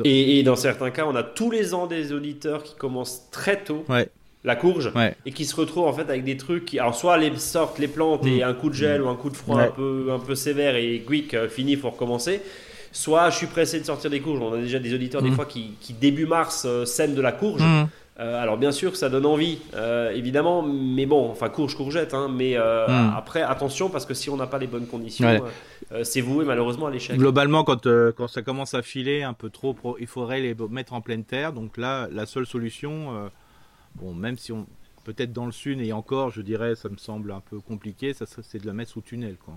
Et, 0.04 0.38
et 0.38 0.42
dans 0.44 0.56
certains 0.56 0.90
cas, 0.90 1.06
on 1.06 1.16
a 1.16 1.22
tous 1.22 1.50
les 1.50 1.74
ans 1.74 1.86
des 1.86 2.12
auditeurs 2.12 2.62
qui 2.62 2.74
commencent 2.76 3.28
très 3.30 3.62
tôt 3.64 3.84
Ouais. 3.88 4.08
La 4.44 4.54
courge 4.56 4.92
Ouais. 4.94 5.16
et 5.26 5.32
qui 5.32 5.44
se 5.44 5.54
retrouvent 5.56 5.86
en 5.88 5.92
fait 5.92 6.08
avec 6.08 6.24
des 6.24 6.36
trucs 6.36 6.64
qui, 6.66 6.78
alors 6.78 6.94
soit 6.94 7.16
les 7.18 7.36
sortent, 7.38 7.78
les 7.78 7.88
plantes 7.88 8.24
et 8.26 8.42
un 8.42 8.54
coup 8.54 8.68
de 8.68 8.74
gel 8.74 9.02
ou 9.02 9.08
un 9.08 9.16
coup 9.16 9.30
de 9.30 9.36
froid 9.36 9.56
Mm. 9.56 9.58
Ouais. 9.58 9.66
un 9.66 9.70
peu 9.72 10.06
un 10.12 10.18
peu 10.20 10.34
sévère 10.34 10.76
et 10.76 11.02
quick 11.06 11.34
euh, 11.34 11.48
fini, 11.48 11.76
faut 11.76 11.90
recommencer. 11.90 12.40
Soit 12.92 13.30
je 13.30 13.36
suis 13.36 13.46
pressé 13.48 13.80
de 13.80 13.84
sortir 13.84 14.10
des 14.10 14.20
courges. 14.20 14.40
On 14.40 14.54
a 14.54 14.58
déjà 14.58 14.78
des 14.78 14.94
auditeurs 14.94 15.22
des 15.22 15.30
Mm. 15.30 15.34
fois 15.34 15.44
qui, 15.46 15.72
qui 15.80 15.92
début 15.92 16.26
mars 16.26 16.64
euh, 16.66 16.84
sèment 16.84 17.14
de 17.14 17.20
la 17.20 17.32
courge. 17.32 17.62
Euh, 18.20 18.42
alors 18.42 18.56
bien 18.56 18.72
sûr 18.72 18.90
que 18.90 18.96
ça 18.96 19.08
donne 19.08 19.26
envie, 19.26 19.58
euh, 19.76 20.10
évidemment, 20.10 20.60
mais 20.62 21.06
bon, 21.06 21.28
enfin 21.30 21.48
courge, 21.50 21.76
courgette, 21.76 22.14
hein, 22.14 22.28
mais 22.32 22.56
euh, 22.56 22.86
Mm. 22.88 23.14
après 23.16 23.42
attention 23.42 23.90
parce 23.90 24.06
que 24.06 24.14
si 24.14 24.28
on 24.30 24.36
n'a 24.36 24.46
pas 24.48 24.58
les 24.58 24.66
bonnes 24.66 24.86
conditions, 24.88 25.28
Ouais. 25.28 26.04
c'est 26.04 26.20
voué 26.20 26.44
malheureusement 26.44 26.86
à 26.86 26.90
l'échec. 26.90 27.16
Globalement, 27.16 27.62
quand, 27.64 27.86
quand 28.16 28.26
ça 28.28 28.42
commence 28.42 28.74
à 28.74 28.82
filer 28.82 29.22
un 29.22 29.34
peu 29.34 29.50
trop, 29.50 29.76
il 30.00 30.06
faudrait 30.08 30.40
les 30.40 30.56
mettre 30.70 30.94
en 30.94 31.00
pleine 31.00 31.22
terre. 31.24 31.52
Donc 31.52 31.76
là, 31.76 32.08
la 32.12 32.26
seule 32.26 32.46
solution, 32.46 33.30
bon, 34.00 34.14
même 34.14 34.36
si 34.38 34.52
on 34.52 34.66
peut-être 35.04 35.32
dans 35.32 35.46
le 35.46 35.52
sud 35.52 35.80
et 35.80 35.92
encore, 35.92 36.30
je 36.30 36.42
dirais, 36.42 36.74
ça 36.74 36.88
me 36.90 36.96
semble 36.98 37.32
un 37.32 37.40
peu 37.40 37.60
compliqué, 37.60 38.12
ça 38.12 38.26
c'est 38.26 38.60
de 38.60 38.66
la 38.66 38.74
mettre 38.74 38.90
sous 38.90 39.00
tunnel, 39.00 39.36
quoi. 39.42 39.54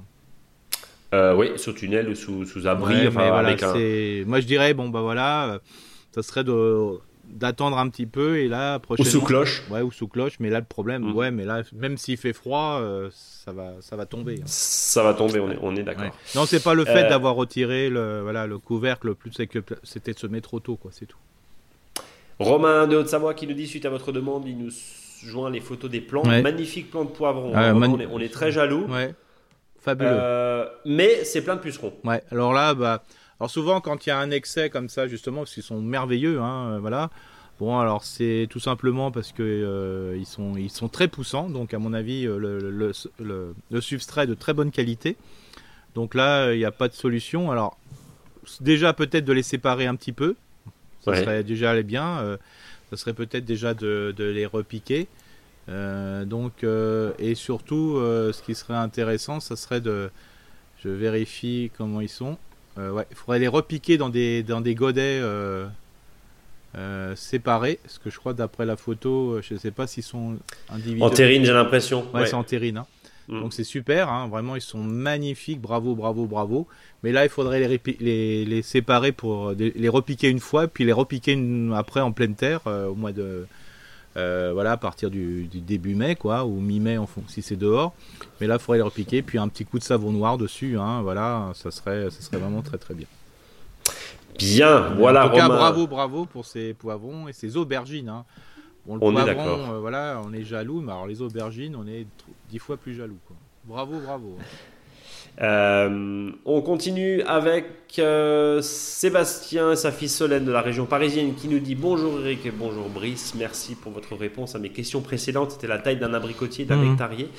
Euh, 1.14 1.36
oui, 1.36 1.52
sous 1.58 1.74
tunnel 1.74 2.08
ou 2.08 2.16
sous, 2.16 2.46
sous 2.46 2.68
abri, 2.68 2.94
Ouais, 2.96 3.08
enfin 3.08 3.20
mais 3.24 3.30
voilà, 3.30 3.50
avec 3.50 3.64
un. 3.64 3.74
c'est- 3.74 4.24
Moi, 4.26 4.40
je 4.40 4.46
dirais, 4.48 4.74
bon, 4.74 4.88
bah 4.90 5.02
voilà, 5.02 5.54
euh, 5.56 5.60
ça 6.14 6.24
serait 6.24 6.44
de 6.44 7.00
d'attendre 7.34 7.78
un 7.78 7.88
petit 7.90 8.06
peu 8.08 8.40
et 8.40 8.50
là, 8.50 8.76
Ou 8.76 8.80
prochainement. 8.80 9.12
sous 9.12 9.22
cloche. 9.22 9.64
Ouais, 9.70 9.82
ou 9.82 9.90
sous 9.92 10.08
cloche. 10.10 10.38
Mais 10.42 10.50
là, 10.50 10.60
le 10.60 10.66
problème, 10.66 11.04
Mm. 11.04 11.16
ouais, 11.16 11.32
mais 11.32 11.46
là, 11.46 11.64
même 11.74 11.96
s'il 11.98 12.18
fait 12.18 12.34
froid, 12.34 12.80
euh, 12.82 13.10
ça 13.14 13.54
va, 13.54 13.76
ça 13.80 13.96
va 13.96 14.06
tomber. 14.06 14.36
hein. 14.42 14.46
Ça 14.48 15.02
va 15.02 15.14
tomber, 15.14 15.40
on 15.40 15.50
est, 15.50 15.58
on 15.62 15.74
est 15.78 15.84
d'accord. 15.84 16.04
Ouais. 16.06 16.12
Non, 16.36 16.46
c'est 16.46 16.62
pas 16.62 16.74
le 16.74 16.84
fait 16.84 17.06
Euh, 17.06 17.10
d'avoir 17.10 17.36
retiré 17.36 17.90
le, 17.90 18.22
voilà, 18.22 18.48
le 18.48 18.58
couvercle, 18.58 19.08
le 19.08 19.16
plus 19.16 19.32
c'est 19.32 19.48
que 19.48 19.60
c'était 19.84 20.12
de 20.14 20.20
se 20.20 20.28
mettre 20.28 20.50
trop 20.50 20.60
tôt, 20.60 20.76
quoi, 20.76 20.92
c'est 20.94 21.06
tout. 21.06 21.18
Romain 22.44 22.88
de 22.88 22.96
Haute-Savoie 22.98 23.34
qui 23.34 23.48
nous 23.48 23.54
dit 23.54 23.68
suite 23.68 23.86
à 23.86 23.90
votre 23.90 24.12
demande, 24.12 24.48
il 24.48 24.58
nous 24.58 24.72
joint 25.24 25.50
les 25.50 25.60
photos 25.60 25.90
des 25.90 26.02
plantes. 26.02 26.28
Ouais. 26.28 26.42
Magnifiques 26.42 26.90
plants 26.90 27.06
de 27.06 27.12
poivrons. 27.12 27.52
Ah, 27.56 27.74
on, 27.76 28.00
est, 28.00 28.08
on 28.08 28.20
est 28.20 28.34
très 28.34 28.52
jaloux. 28.52 28.86
Ouais, 28.88 29.14
fabuleux. 29.80 30.10
Euh, 30.12 30.66
mais 30.86 31.24
c'est 31.24 31.44
plein 31.44 31.56
de 31.56 31.62
pucerons. 31.62 31.94
Ouais, 32.04 32.24
alors 32.32 32.54
là, 32.54 32.74
bah, 32.74 33.04
alors 33.40 33.50
souvent 33.50 33.82
quand 33.82 34.06
il 34.06 34.10
y 34.10 34.12
a 34.12 34.18
un 34.18 34.32
excès 34.32 34.70
comme 34.70 34.90
ça, 34.90 35.08
justement, 35.08 35.42
parce 35.42 35.54
qu'ils 35.54 35.64
sont 35.64 35.82
merveilleux, 35.82 36.40
hein, 36.40 36.74
euh, 36.74 36.80
voilà. 36.80 37.10
Bon, 37.60 37.78
alors 37.78 38.04
c'est 38.04 38.48
tout 38.50 38.60
simplement 38.60 39.12
parce 39.12 39.32
que 39.32 39.44
euh, 39.44 40.18
ils 40.18 40.26
sont 40.26 40.58
ils 40.58 40.72
sont 40.72 40.90
très 40.90 41.08
poussants, 41.08 41.48
donc 41.48 41.76
à 41.76 41.78
mon 41.78 41.94
avis 41.94 42.24
le, 42.24 42.40
le, 42.40 42.92
le, 43.20 43.56
le 43.70 43.82
substrat 43.82 44.24
est 44.24 44.28
de 44.28 44.34
très 44.34 44.54
bonne 44.54 44.72
qualité. 44.72 45.16
Donc 45.94 46.16
là, 46.16 46.54
il 46.54 46.58
n'y 46.58 46.66
a 46.66 46.72
pas 46.72 46.88
de 46.88 46.94
solution. 46.94 47.52
Alors 47.52 47.78
déjà 48.62 48.94
peut-être 48.94 49.26
de 49.26 49.34
les 49.34 49.44
séparer 49.44 49.86
un 49.86 49.96
petit 49.96 50.14
peu, 50.14 50.36
ça 51.04 51.12
Ouais. 51.12 51.22
serait 51.22 51.44
déjà 51.44 51.82
bien. 51.84 52.20
euh, 52.20 52.38
ça 52.90 52.98
serait 52.98 53.14
peut-être 53.14 53.46
déjà 53.46 53.74
de, 53.74 54.14
de 54.16 54.24
les 54.26 54.46
repiquer. 54.46 55.08
Euh, 55.70 56.26
donc 56.26 56.64
euh, 56.64 57.12
et 57.20 57.36
surtout, 57.36 57.96
ce 57.98 58.42
qui 58.42 58.56
serait 58.56 58.74
intéressant, 58.76 59.40
ça 59.40 59.56
serait 59.56 59.82
de 59.82 60.10
je 60.84 60.90
vérifie 60.90 61.72
comment 61.78 62.02
ils 62.02 62.10
sont. 62.10 62.38
Ouais, 62.78 63.06
il 63.12 63.16
faudrait 63.16 63.40
les 63.40 63.48
repiquer 63.48 63.98
dans 63.98 64.10
des, 64.10 64.44
dans 64.44 64.62
des 64.62 64.76
godets 64.76 65.22
séparés. 67.16 67.80
Parce 67.84 67.98
que 68.00 68.10
je 68.10 68.18
crois, 68.18 68.34
d'après 68.34 68.66
la 68.66 68.78
photo, 68.78 69.40
je 69.42 69.54
ne 69.54 69.60
sais 69.60 69.72
pas 69.72 69.88
s'ils 69.88 70.04
sont 70.04 70.38
individuels. 70.70 71.04
En 71.04 71.10
terrine, 71.10 71.46
j'ai 71.46 71.54
l'impression. 71.54 72.06
Ouais, 72.14 72.22
Ouais. 72.22 72.26
c'est 72.28 72.34
en 72.34 72.44
terrine. 72.44 72.78
hein. 72.78 72.86
Mm. 73.32 73.40
Donc 73.40 73.54
c'est 73.54 73.64
super, 73.64 74.10
hein, 74.10 74.28
vraiment, 74.28 74.56
ils 74.56 74.62
sont 74.62 74.84
magnifiques. 74.84 75.60
Bravo, 75.62 75.96
bravo, 75.96 76.26
bravo. 76.28 76.68
Mais 77.02 77.12
là, 77.12 77.24
il 77.24 77.30
faudrait 77.30 77.60
les, 77.60 77.78
répi- 77.78 77.98
les, 78.00 78.46
les 78.46 78.62
séparer 78.62 79.12
pour 79.14 79.50
euh, 79.50 79.56
les 79.58 79.90
repiquer 79.90 80.30
une 80.30 80.40
fois, 80.42 80.68
puis 80.68 80.84
les 80.84 80.92
repiquer 80.94 81.32
une- 81.34 81.74
après 81.74 82.02
en 82.02 82.12
pleine 82.12 82.36
terre 82.36 82.62
euh, 82.68 82.88
au 82.90 82.96
mois 82.96 83.12
de. 83.14 83.48
euh, 84.18 84.52
voilà, 84.54 84.74
à 84.74 84.78
partir 84.78 85.10
du, 85.10 85.46
du 85.46 85.62
début 85.62 85.96
mai, 85.96 86.16
quoi, 86.18 86.44
ou 86.44 86.60
mi-mai, 86.60 86.98
en 86.98 87.08
fond, 87.08 87.24
si 87.28 87.42
c'est 87.42 87.56
dehors. 87.56 87.94
Mais 88.42 88.48
là, 88.48 88.56
il 88.56 88.60
faudrait 88.60 88.80
les 88.80 88.84
repiquer, 88.84 89.22
puis 89.22 89.38
un 89.38 89.48
petit 89.48 89.64
coup 89.64 89.80
de 89.80 89.84
savon 89.86 90.12
noir 90.12 90.38
dessus, 90.38 90.78
hein, 90.78 91.02
voilà, 91.02 91.52
ça 91.56 91.72
serait, 91.72 92.10
ça 92.12 92.22
serait 92.22 92.38
vraiment 92.38 92.62
très 92.62 92.78
très 92.78 92.94
bien. 92.94 93.08
Bien, 94.38 94.90
voilà 94.98 95.26
en 95.26 95.30
tout 95.30 95.36
cas, 95.36 95.44
Romain. 95.44 95.56
bravo, 95.58 95.88
bravo 95.88 96.26
pour 96.26 96.46
ces 96.46 96.74
poivrons 96.74 97.28
et 97.28 97.34
ces 97.34 97.58
aubergines. 97.58 98.10
Hein. 98.10 98.26
Bon, 98.86 98.96
le 98.96 99.02
On 99.04 99.12
est 99.12 99.14
poivron, 99.14 99.26
d'accord. 99.36 99.70
euh, 99.74 99.80
voilà, 99.80 100.22
on 100.26 100.34
est 100.34 100.44
jaloux, 100.44 100.82
mais 100.82 100.92
alors 100.92 101.06
les 101.08 101.22
aubergines, 101.22 101.76
on 101.76 101.86
est 101.88 102.08
dix 102.52 102.60
fois 102.60 102.78
plus 102.78 102.94
jaloux. 102.94 103.18
Quoi. 103.26 103.36
Bravo, 103.66 104.00
bravo. 104.06 104.38
Euh, 105.42 106.30
on 106.46 106.62
continue 106.62 107.22
avec 107.24 107.66
euh, 108.00 108.62
Sébastien, 108.62 109.76
sa 109.76 109.92
fille 109.92 110.10
Solène 110.10 110.44
de 110.46 110.52
la 110.52 110.62
région 110.62 110.86
parisienne, 110.86 111.34
qui 111.36 111.48
nous 111.48 111.60
dit 111.60 111.76
bonjour 111.76 112.20
Eric 112.20 112.46
et 112.46 112.52
bonjour 112.52 112.90
Brice. 112.90 113.34
Merci 113.38 113.76
pour 113.76 113.92
votre 113.94 114.16
réponse 114.16 114.56
à 114.56 114.60
mes 114.60 114.70
questions 114.70 115.02
précédentes. 115.02 115.52
C'était 115.52 115.68
la 115.68 115.78
taille 115.80 115.98
d'un 115.98 116.14
abricotier, 116.14 116.66
d'un 116.66 116.76
Mhm. 116.76 116.90
nectarier. 116.90 117.30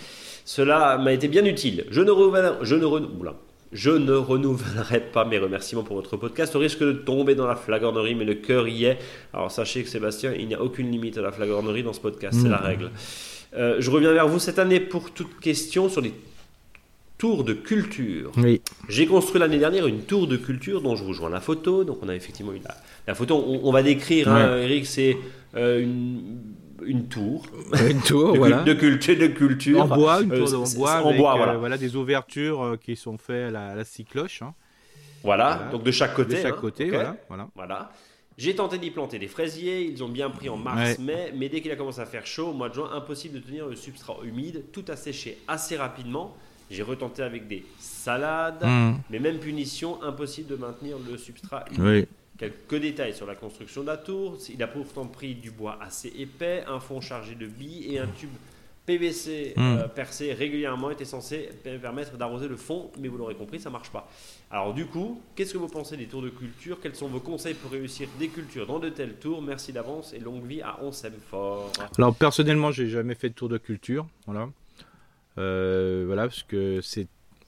Cela 0.44 0.96
m'a 0.98 1.12
été 1.12 1.28
bien 1.28 1.44
utile. 1.44 1.84
Je 1.90 2.00
ne, 2.00 2.10
renouvelle- 2.10 2.54
je, 2.62 2.74
ne 2.74 2.84
renou- 2.86 3.10
oula. 3.20 3.34
je 3.72 3.90
ne 3.90 4.12
renouvellerai 4.14 5.00
pas 5.12 5.24
mes 5.24 5.38
remerciements 5.38 5.82
pour 5.84 5.96
votre 5.96 6.16
podcast 6.16 6.56
au 6.56 6.58
risque 6.58 6.80
de 6.80 6.92
tomber 6.92 7.34
dans 7.34 7.46
la 7.46 7.56
flagornerie, 7.56 8.14
mais 8.14 8.24
le 8.24 8.34
cœur 8.34 8.66
y 8.68 8.84
est. 8.86 8.98
Alors 9.32 9.50
sachez 9.50 9.82
que 9.82 9.88
Sébastien, 9.88 10.32
il 10.32 10.46
n'y 10.48 10.54
a 10.54 10.62
aucune 10.62 10.90
limite 10.90 11.18
à 11.18 11.22
la 11.22 11.30
flagornerie 11.30 11.82
dans 11.82 11.92
ce 11.92 12.00
podcast, 12.00 12.34
c'est 12.38 12.46
Mhm. 12.46 12.50
la 12.52 12.58
règle. 12.58 12.90
Euh, 13.54 13.76
je 13.80 13.90
reviens 13.90 14.12
vers 14.12 14.28
vous 14.28 14.38
cette 14.38 14.58
année 14.58 14.80
pour 14.80 15.10
toute 15.12 15.38
question 15.40 15.88
sur 15.88 16.00
les 16.00 16.14
tours 17.18 17.44
de 17.44 17.52
culture. 17.52 18.32
Oui, 18.38 18.60
J'ai 18.88 19.06
construit 19.06 19.40
l'année 19.40 19.58
dernière 19.58 19.86
une 19.86 20.02
tour 20.02 20.26
de 20.26 20.36
culture 20.36 20.80
dont 20.80 20.96
je 20.96 21.04
vous 21.04 21.12
joins 21.12 21.28
la 21.30 21.40
photo. 21.40 21.84
Donc 21.84 21.98
on 22.02 22.08
a 22.08 22.14
effectivement 22.14 22.52
la, 22.52 22.74
la 23.06 23.14
photo. 23.14 23.36
On, 23.46 23.60
on 23.68 23.72
va 23.72 23.82
décrire, 23.82 24.28
hein, 24.28 24.56
Eric, 24.58 24.86
c'est 24.86 25.16
euh, 25.54 25.82
une, 25.82 26.38
une 26.84 27.06
tour 27.08 27.46
une 27.90 28.00
tour, 28.00 28.32
de, 28.32 28.38
voilà. 28.38 28.62
de 28.62 28.72
culture. 28.72 29.16
De 29.18 29.26
culture. 29.28 29.82
En 29.82 29.86
bois, 29.96 30.22
une 30.22 30.32
Euh, 30.32 30.38
tour 30.38 30.48
c'est- 30.48 30.54
en 30.76 30.78
bois, 30.78 30.94
en 31.02 31.08
avec, 31.08 31.20
bois, 31.20 31.48
euh, 31.54 31.56
voilà. 31.58 31.76
des 31.78 31.94
ouvertures 31.94 32.62
euh, 32.64 32.76
qui 32.76 32.96
sont 32.96 33.18
faites 33.18 33.48
à 33.48 33.50
la, 33.50 33.66
à 33.68 33.74
la 33.76 33.84
scie 33.84 34.04
cloche, 34.04 34.40
hein, 34.42 34.54
Voilà, 35.22 35.54
Voilà. 35.56 35.70
donc 35.72 35.82
de 35.84 35.90
chaque 35.92 36.14
côté. 36.14 36.36
de 36.36 36.40
chaque 36.40 36.54
hein, 36.54 36.58
côté, 36.60 36.84
ok. 36.86 36.90
voilà, 37.28 37.48
voilà. 37.54 37.92
J'ai 38.38 38.54
tenté 38.54 38.78
d'y 38.78 38.90
planter 38.90 39.18
des 39.18 39.28
fraisiers, 39.28 39.82
ils 39.82 40.02
ont 40.02 40.08
bien 40.08 40.30
pris 40.30 40.48
en 40.48 40.56
mars-mai, 40.56 41.32
mais 41.36 41.48
dès 41.48 41.60
qu'il 41.60 41.70
a 41.70 41.76
commencé 41.76 42.00
à 42.00 42.06
faire 42.06 42.26
chaud, 42.26 42.48
au 42.48 42.52
mois 42.52 42.68
de 42.68 42.74
juin, 42.74 42.90
impossible 42.94 43.34
de 43.40 43.44
tenir 43.46 43.66
le 43.66 43.76
substrat 43.76 44.16
humide, 44.24 44.64
tout 44.72 44.84
a 44.88 44.96
séché 44.96 45.38
assez 45.48 45.76
rapidement. 45.76 46.36
J'ai 46.70 46.82
retenté 46.82 47.22
avec 47.22 47.46
des 47.48 47.64
salades, 47.78 48.64
Mmh. 48.64 48.94
mais 49.10 49.18
même 49.18 49.38
punition, 49.38 50.02
impossible 50.02 50.48
de 50.48 50.56
maintenir 50.56 50.96
le 50.98 51.18
substrat 51.18 51.64
humide. 51.70 51.80
Oui, 51.82 52.06
Quelques 52.38 52.80
détails 52.80 53.14
sur 53.14 53.26
la 53.26 53.34
construction 53.34 53.82
de 53.82 53.86
la 53.88 53.98
tour. 53.98 54.38
Il 54.52 54.60
a 54.62 54.66
pourtant 54.66 55.06
pris 55.06 55.34
du 55.34 55.50
bois 55.50 55.78
assez 55.80 56.08
épais, 56.18 56.64
un 56.66 56.80
fond 56.80 57.00
chargé 57.00 57.34
de 57.34 57.46
billes 57.46 57.94
et 57.94 57.98
un 57.98 58.06
tube 58.18 58.30
PVC 58.86 59.54
Mm. 59.56 59.60
euh, 59.60 59.88
percé 59.88 60.32
régulièrement 60.32 60.90
était 60.90 61.04
censé 61.04 61.48
per- 61.62 61.78
permettre 61.78 62.16
d'arroser 62.16 62.48
le 62.48 62.56
fond, 62.56 62.90
mais 62.98 63.08
vous 63.08 63.16
l'aurez 63.16 63.34
compris, 63.36 63.60
ça 63.60 63.70
marche 63.70 63.90
pas. 63.90 64.08
Alors 64.50 64.74
du 64.74 64.86
coup, 64.86 65.20
qu'est-ce 65.36 65.52
que 65.52 65.58
vous 65.58 65.68
pensez 65.68 65.96
des 65.96 66.06
tours 66.06 66.22
de 66.22 66.30
culture? 66.30 66.78
Quels 66.82 66.96
sont 66.96 67.06
vos 67.08 67.20
conseils 67.20 67.54
pour 67.54 67.70
réussir 67.70 68.08
des 68.18 68.28
cultures 68.28 68.66
dans 68.66 68.80
de 68.80 68.88
tels 68.88 69.14
tours? 69.14 69.40
Merci 69.40 69.72
d'avance 69.72 70.12
et 70.12 70.18
longue 70.18 70.44
vie 70.44 70.62
à 70.62 70.78
On 70.82 70.90
s'aime 70.90 71.14
fort. 71.30 71.70
Alors 71.96 72.14
personnellement, 72.14 72.72
j'ai 72.72 72.88
jamais 72.88 73.14
fait 73.14 73.28
de 73.28 73.34
tour 73.34 73.48
de 73.48 73.58
culture, 73.58 74.06
voilà. 74.26 74.48
Euh, 75.38 76.02
voilà, 76.06 76.22
parce 76.24 76.42
que 76.42 76.80
c'est 76.82 77.06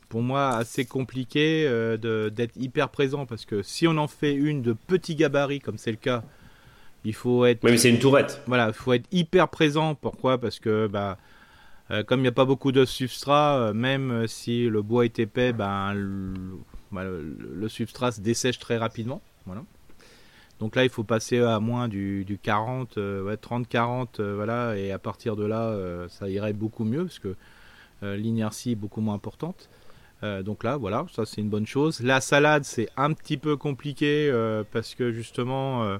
pour 0.08 0.22
moi 0.22 0.50
assez 0.50 0.84
compliqué 0.84 1.66
euh, 1.66 2.30
d'être 2.30 2.56
hyper 2.56 2.88
présent, 2.88 3.26
parce 3.26 3.44
que 3.44 3.62
si 3.62 3.86
on 3.88 3.96
en 3.98 4.06
fait 4.08 4.32
une 4.34 4.62
de 4.62 4.72
petit 4.72 5.16
gabarit, 5.16 5.60
comme 5.60 5.76
c'est 5.78 5.90
le 5.90 5.96
cas, 5.96 6.22
il 7.04 7.14
faut 7.14 7.44
être 7.44 7.62
Oui, 7.64 7.70
mais 7.72 7.78
c'est 7.78 7.90
une 7.90 7.98
tourette. 7.98 8.42
voilà, 8.46 8.72
faut 8.72 8.92
être 8.92 9.06
hyper 9.12 9.48
présent. 9.48 9.94
Pourquoi? 9.94 10.38
Parce 10.38 10.58
que 10.58 10.86
bah, 10.86 11.18
euh, 11.90 12.02
comme 12.02 12.20
il 12.20 12.22
n'y 12.22 12.28
a 12.28 12.32
pas 12.32 12.44
beaucoup 12.46 12.72
de 12.72 12.84
substrat, 12.84 13.58
euh, 13.58 13.72
même 13.74 14.10
euh, 14.10 14.26
si 14.26 14.68
le 14.68 14.82
bois 14.82 15.04
est 15.04 15.18
épais, 15.18 15.52
ben, 15.52 15.92
le, 15.94 16.32
bah, 16.92 17.04
le- 17.04 17.36
le 17.54 17.68
substrat 17.68 18.12
se 18.12 18.20
dessèche 18.20 18.58
très 18.58 18.78
rapidement. 18.78 19.20
Voilà. 19.46 19.64
Donc 20.60 20.76
là, 20.76 20.84
il 20.84 20.88
faut 20.90 21.04
passer 21.04 21.40
à 21.40 21.58
moins 21.60 21.88
du, 21.88 22.24
du 22.24 22.38
40, 22.38 22.96
euh, 22.96 23.22
ouais, 23.24 23.36
30-40, 23.36 24.20
euh, 24.20 24.34
voilà, 24.36 24.76
et 24.78 24.92
à 24.92 24.98
partir 24.98 25.34
de 25.36 25.44
là, 25.44 25.76
ça 26.08 26.28
irait 26.30 26.52
beaucoup 26.52 26.84
mieux 26.84 27.04
parce 27.04 27.18
que 27.18 27.34
l'inertie 28.02 28.72
est 28.72 28.76
beaucoup 28.76 29.00
moins 29.00 29.14
importante. 29.14 29.68
Donc 30.22 30.62
là, 30.64 30.76
voilà, 30.78 31.04
ça 31.12 31.26
c'est 31.26 31.40
une 31.42 31.50
bonne 31.50 31.66
chose. 31.66 32.00
La 32.00 32.20
salade, 32.22 32.64
c'est 32.64 32.88
un 32.96 33.12
petit 33.12 33.36
peu 33.36 33.56
compliqué 33.58 34.30
parce 34.72 34.94
que 34.94 35.10
justement, 35.12 35.98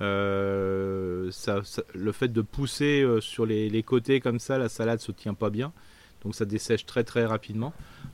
euh, 0.00 1.30
ça, 1.30 1.62
ça- 1.64 1.82
le 1.94 2.12
fait 2.12 2.28
de 2.28 2.40
pousser 2.42 3.02
euh, 3.02 3.20
sur 3.20 3.46
les, 3.46 3.68
les 3.68 3.82
côtés 3.82 4.20
comme 4.20 4.38
ça, 4.38 4.58
la 4.58 4.68
salade 4.68 5.00
se 5.00 5.12
tient 5.12 5.34
pas 5.34 5.50
bien. 5.50 5.72
Donc 6.24 6.34
ça 6.34 6.44
dessèche 6.44 6.84
très 6.84 7.04
très 7.04 7.24
rapidement. 7.24 7.72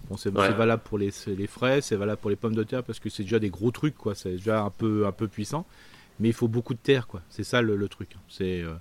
Bon, 0.09 0.17
c'est 0.17 0.31
Ouais. 0.31 0.53
valable 0.53 0.83
pour 0.85 0.99
les, 0.99 1.11
les 1.27 1.47
fraises, 1.47 1.85
c'est 1.87 1.97
valable 1.97 2.21
pour 2.21 2.31
les 2.31 2.37
pommes 2.37 2.55
de 2.55 2.63
terre 2.63 2.83
parce 2.85 2.99
que 3.01 3.09
c'est 3.09 3.23
déjà 3.23 3.39
des 3.39 3.49
gros 3.51 3.71
trucs, 3.71 3.97
quoi. 3.97 4.15
C'est 4.15 4.33
déjà 4.33 4.63
un 4.63 4.71
peu, 4.71 5.07
un 5.07 5.13
peu 5.13 5.27
puissant. 5.29 5.67
Mais 6.21 6.29
il 6.29 6.35
faut 6.35 6.49
beaucoup 6.49 6.75
de 6.75 6.79
terre, 6.79 7.07
quoi. 7.07 7.23
C'est 7.31 7.45
ça 7.45 7.63
le, 7.63 7.77
le 7.77 7.89
truc. 7.89 8.11
C'est 8.29 8.61
euh, 8.63 8.75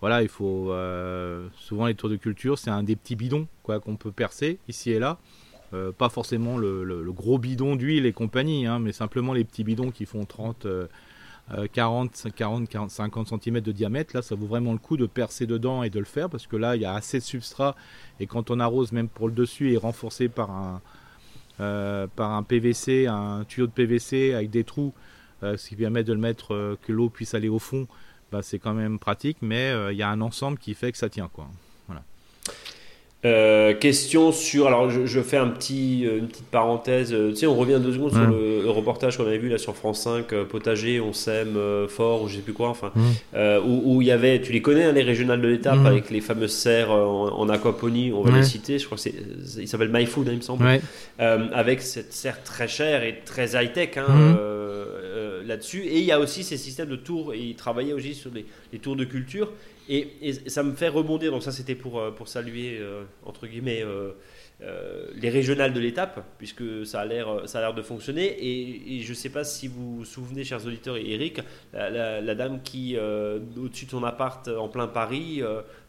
voilà, 0.00 0.22
il 0.22 0.28
faut 0.28 0.72
souvent 1.56 1.86
les 1.86 1.94
tours 1.94 2.10
de 2.10 2.16
culture, 2.16 2.58
c'est 2.58 2.70
un 2.70 2.82
des 2.82 2.96
petits 2.96 3.16
bidons, 3.16 3.46
quoi, 3.62 3.80
qu'on 3.80 3.96
peut 3.96 4.12
percer 4.12 4.58
ici 4.68 4.90
et 4.90 4.98
là. 4.98 5.18
Euh, 5.74 5.92
pas 5.92 6.08
forcément 6.08 6.56
le, 6.56 6.82
le- 6.82 7.02
le 7.02 7.12
gros 7.12 7.36
bidon 7.38 7.76
d'huile 7.76 8.06
et 8.06 8.12
compagnie, 8.14 8.64
hein, 8.66 8.78
mais 8.78 8.92
simplement 8.92 9.34
les 9.34 9.44
petits 9.44 9.64
bidons 9.64 9.90
qui 9.90 10.06
font 10.06 10.24
30, 10.24 10.64
euh, 10.64 10.68
euh, 10.84 10.86
40, 11.72 12.28
40, 12.34 12.68
40, 12.68 12.90
50 12.90 13.42
cm 13.42 13.60
de 13.60 13.72
diamètre. 13.72 14.14
Là, 14.14 14.22
ça 14.22 14.34
vaut 14.34 14.46
vraiment 14.46 14.72
le 14.72 14.78
coup 14.78 14.96
de 14.96 15.06
percer 15.06 15.46
dedans 15.46 15.82
et 15.82 15.90
de 15.90 15.98
le 15.98 16.04
faire 16.04 16.28
parce 16.28 16.46
que 16.46 16.56
là, 16.56 16.76
il 16.76 16.82
y 16.82 16.84
a 16.84 16.94
assez 16.94 17.18
de 17.18 17.24
substrat 17.24 17.74
et 18.20 18.26
quand 18.26 18.50
on 18.50 18.60
arrose, 18.60 18.92
même 18.92 19.08
pour 19.08 19.28
le 19.28 19.34
dessus, 19.34 19.72
est 19.72 19.78
renforcé 19.78 20.28
par 20.28 20.50
un, 20.50 20.82
euh, 21.60 22.06
PVC, 22.46 23.06
un 23.06 23.44
tuyau 23.44 23.66
de 23.66 23.72
PVC 23.72 24.34
avec 24.34 24.50
des 24.50 24.64
trous, 24.64 24.92
euh, 25.42 25.56
ce 25.56 25.68
qui 25.68 25.76
permet 25.76 26.04
de 26.04 26.12
le 26.12 26.20
mettre, 26.20 26.54
euh, 26.54 26.78
que 26.82 26.92
l'eau 26.92 27.08
puisse 27.08 27.34
aller 27.34 27.48
au 27.48 27.58
fond. 27.58 27.86
Bah, 28.30 28.42
c'est 28.42 28.58
quand 28.58 28.74
même 28.74 28.98
pratique, 28.98 29.38
mais 29.40 29.72
il 29.90 29.96
y 29.96 30.02
a 30.02 30.10
un 30.10 30.20
ensemble 30.20 30.58
qui 30.58 30.74
fait 30.74 30.92
que 30.92 30.98
ça 30.98 31.08
tient, 31.08 31.28
quoi. 31.32 31.48
Euh, 33.24 33.74
question 33.74 34.30
sur. 34.30 34.68
Alors, 34.68 34.90
je, 34.90 35.04
je 35.04 35.20
fais 35.20 35.38
un 35.38 35.48
petit, 35.48 36.06
euh, 36.06 36.18
une 36.18 36.28
petite 36.28 36.46
parenthèse. 36.46 37.12
Euh, 37.12 37.30
Tu 37.30 37.36
sais, 37.38 37.46
on 37.48 37.56
revient 37.56 37.80
deux 37.82 37.92
secondes 37.92 38.12
sur 38.12 38.20
le, 38.24 38.62
le 38.62 38.70
reportage 38.70 39.16
qu'on 39.16 39.26
avait 39.26 39.38
vu 39.38 39.48
là 39.48 39.58
sur 39.58 39.74
France 39.74 40.02
5, 40.02 40.32
euh, 40.32 40.44
potager, 40.44 41.00
on 41.00 41.12
sème 41.12 41.58
fort, 41.88 42.22
ou 42.22 42.28
je 42.28 42.36
sais 42.36 42.42
plus 42.42 42.52
quoi, 42.52 42.68
enfin, 42.68 42.92
où 43.66 44.00
il 44.02 44.06
y 44.06 44.12
avait, 44.12 44.40
tu 44.40 44.52
les 44.52 44.62
connais, 44.62 44.84
hein, 44.84 44.92
les 44.92 45.02
régionales 45.02 45.40
de 45.40 45.48
l'étape, 45.48 45.84
avec 45.84 46.10
les 46.10 46.20
fameuses 46.20 46.52
serres 46.52 46.92
en, 46.92 47.36
en 47.36 47.48
aquaponie, 47.48 48.12
on 48.12 48.22
va 48.22 48.30
Ouais. 48.30 48.36
les 48.38 48.44
citer, 48.44 48.78
je 48.78 48.86
crois 48.86 48.96
que. 48.98 49.08
Il 49.60 49.66
s'appelle 49.66 49.90
MyFood, 49.92 50.28
hein, 50.28 50.32
il 50.32 50.36
me 50.38 50.42
semble. 50.42 50.64
Ouais. 50.64 50.80
Avec 51.18 51.82
cette 51.82 52.12
serre 52.12 52.40
très 52.44 52.68
chère 52.68 53.02
et 53.02 53.18
très 53.24 53.60
high-tech 53.60 53.96
hein, 53.96 54.06
Mhm. 54.08 55.46
là-dessus. 55.48 55.82
Et 55.86 55.98
il 55.98 56.04
y 56.04 56.12
a 56.12 56.20
aussi 56.20 56.44
ces 56.44 56.56
systèmes 56.56 56.88
de 56.90 56.96
tours, 56.96 57.34
et 57.34 57.38
il 57.40 57.54
travaillait 57.56 57.94
aussi 57.94 58.14
sur 58.14 58.30
les, 58.32 58.44
les 58.72 58.78
tours 58.78 58.94
de 58.94 59.04
culture. 59.04 59.50
Et, 59.88 60.08
et 60.22 60.32
ça 60.50 60.62
me 60.62 60.74
fait 60.74 60.88
rebondir, 60.88 61.30
donc 61.30 61.42
ça 61.42 61.52
c'était 61.52 61.74
pour, 61.74 61.98
euh, 61.98 62.10
pour 62.10 62.28
saluer, 62.28 62.76
euh, 62.78 63.02
entre 63.24 63.46
guillemets, 63.46 63.82
euh, 63.82 64.10
euh, 64.60 65.06
les 65.14 65.30
régionales 65.30 65.72
de 65.72 65.78
l'étape, 65.80 66.24
puisque 66.36 66.84
ça 66.84 67.00
a 67.00 67.04
l'air 67.06 67.74
de 67.74 67.82
fonctionner. 67.82 68.26
Et, 68.26 68.96
et 68.96 69.00
je 69.00 69.10
ne 69.10 69.14
sais 69.14 69.28
pas 69.30 69.44
si 69.44 69.68
vous 69.68 69.98
vous 69.98 70.04
souvenez, 70.04 70.42
chers 70.44 70.66
auditeurs 70.66 70.96
et 70.96 71.12
Eric, 71.12 71.40
la, 71.72 71.88
la- 71.90 72.20
la 72.20 72.34
dame 72.34 72.60
qui, 72.62 72.96
au-dessus 72.98 73.86
de 73.86 73.90
son 73.90 74.02
appart 74.04 74.46
en 74.48 74.68
plein 74.68 74.88
Paris, 74.88 75.42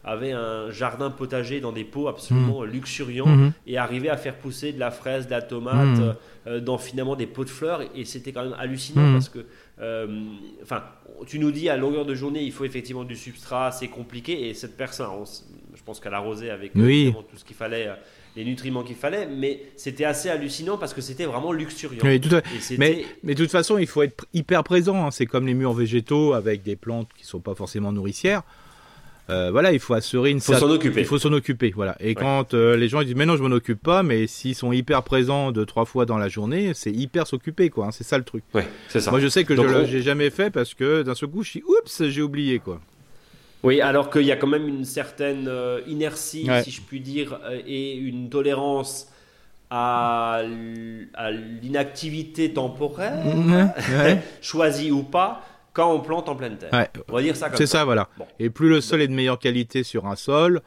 avait 0.04 0.32
un 0.32 0.70
jardin 0.70 1.10
potager 1.10 1.60
dans 1.60 1.72
des 1.72 1.84
pots 1.84 2.08
absolument 2.08 2.62
luxuriants 2.64 3.26
Mhm. 3.26 3.52
et 3.66 3.76
arriver 3.76 4.08
à 4.08 4.16
faire 4.16 4.36
pousser 4.36 4.72
de 4.72 4.78
la 4.80 4.90
fraise, 4.90 5.26
de 5.26 5.32
la 5.32 5.42
tomate 5.42 6.16
euh, 6.46 6.58
dans 6.60 6.78
finalement 6.78 7.16
des 7.16 7.26
pots 7.26 7.44
de 7.44 7.50
fleurs 7.50 7.82
et 7.94 8.04
c'était 8.06 8.32
quand 8.32 8.44
même 8.44 8.56
hallucinant 8.58 9.02
Mhm. 9.02 9.12
parce 9.12 9.28
que 9.28 9.40
enfin 10.62 10.82
tu 11.26 11.38
nous 11.38 11.50
dis 11.50 11.68
à 11.68 11.76
longueur 11.76 12.04
de 12.06 12.14
journée 12.14 12.42
il 12.42 12.52
faut 12.52 12.64
effectivement 12.64 13.04
du 13.04 13.16
substrat 13.16 13.72
c'est 13.72 13.88
compliqué 13.88 14.48
et 14.48 14.54
cette 14.54 14.76
personne 14.76 15.08
on 15.10 15.24
je 15.24 15.82
pense 15.84 16.00
qu'elle 16.00 16.14
arrosait 16.14 16.50
avec 16.50 16.76
euh, 16.76 16.84
Oui. 16.84 17.14
tout 17.30 17.36
ce 17.36 17.44
qu'il 17.44 17.56
fallait 17.56 17.86
euh, 17.88 17.94
les 18.36 18.44
nutriments 18.44 18.82
qu'il 18.82 18.96
fallait 18.96 19.26
mais 19.26 19.62
c'était 19.76 20.04
assez 20.04 20.28
hallucinant 20.28 20.76
parce 20.78 20.92
que 20.94 21.00
c'était 21.00 21.24
vraiment 21.24 21.52
luxuriant 21.52 22.02
Oui, 22.04 22.20
tout 22.20 22.34
à- 22.34 22.38
et 22.38 22.60
c'était 22.60 22.78
Mais, 22.78 23.04
mais 23.22 23.34
de 23.34 23.42
toute 23.42 23.50
façon, 23.52 23.78
il 23.78 23.86
faut 23.86 24.02
être 24.02 24.26
hyper 24.34 24.62
présent. 24.64 25.06
hein. 25.06 25.10
C'est 25.10 25.26
comme 25.26 25.46
les 25.46 25.54
murs 25.54 25.72
végétaux 25.72 26.32
avec 26.34 26.62
des 26.62 26.76
plantes 26.76 27.08
qui 27.16 27.24
sont 27.24 27.40
pas 27.40 27.54
forcément 27.54 27.92
nourricières. 27.92 28.42
Euh, 29.30 29.50
voilà, 29.50 29.72
il 29.72 29.78
faut 29.78 29.94
assurer 29.94 30.30
une 30.30 30.40
faut 30.40 30.54
s'en 30.54 30.68
occuper 30.70 31.00
Il 31.00 31.06
faut 31.06 31.18
s'en 31.18 31.32
occuper, 31.32 31.72
voilà. 31.74 31.96
Et 32.00 32.14
quand 32.14 32.52
euh, 32.54 32.76
les 32.76 32.88
gens 32.88 33.00
ils 33.00 33.06
disent 33.06 33.14
mais 33.16 33.26
non, 33.26 33.36
je 33.36 33.42
m'en 33.42 33.54
occupe 33.54 33.82
pas, 33.82 34.02
mais 34.02 34.26
s'ils 34.26 34.54
sont 34.54 34.72
hyper 34.72 35.02
présents 35.02 35.52
deux 35.52 35.64
trois 35.66 35.84
fois 35.84 36.04
dans 36.06 36.18
la 36.18 36.28
journée, 36.28 36.72
c'est 36.74 36.90
hyper 36.92 37.26
s'occuper 37.26 37.70
quoi. 37.70 37.86
hein. 37.86 37.90
C'est 37.92 38.04
ça 38.04 38.18
le 38.18 38.24
truc. 38.24 38.42
ouais 38.54 38.66
c'est 38.88 39.00
ça 39.00 39.10
Moi, 39.10 39.20
je 39.20 39.28
sais 39.28 39.44
que 39.44 39.54
Donc, 39.54 39.68
je 39.68 39.74
on- 39.74 39.82
l'ai 39.82 40.02
jamais 40.02 40.30
fait 40.30 40.50
parce 40.50 40.74
que 40.74 41.02
d'un 41.02 41.14
seul 41.14 41.28
coup, 41.30 41.42
je 41.44 41.50
suis 41.50 41.62
oups, 41.62 42.02
j'ai 42.08 42.22
oublié 42.22 42.58
quoi. 42.58 42.80
Oui, 43.62 43.80
alors 43.80 44.08
qu'il 44.10 44.22
y 44.22 44.32
a 44.32 44.36
quand 44.36 44.46
même 44.46 44.66
une 44.66 44.84
certaine 44.86 45.46
euh, 45.46 45.80
inertie, 45.86 46.46
Ouais. 46.48 46.62
si 46.62 46.70
je 46.70 46.80
puis 46.80 47.00
dire, 47.00 47.38
et 47.66 47.94
une 47.94 48.30
tolérance 48.30 49.08
à, 49.70 50.42
l'inactivité 51.62 52.52
temporaire, 52.52 53.22
Ouais. 53.26 54.18
choisie 54.40 54.90
ou 54.90 55.02
pas, 55.02 55.42
quand 55.72 55.92
on 55.92 56.00
plante 56.00 56.28
en 56.28 56.36
pleine 56.36 56.56
terre. 56.58 56.70
Ouais. 56.72 56.88
On 57.08 57.14
va 57.14 57.22
dire 57.22 57.36
ça 57.36 57.48
comme 57.48 57.56
C'est 57.58 57.66
ça. 57.66 57.84
voilà. 57.84 58.08
Bon. 58.18 58.26
Et 58.38 58.50
plus 58.50 58.68
le 58.68 58.80
sol 58.80 59.00
est 59.02 59.08
de 59.08 59.12
meilleure 59.14 59.38
qualité 59.38 59.82
sur 59.82 60.06
un 60.06 60.16
sol, 60.16 60.62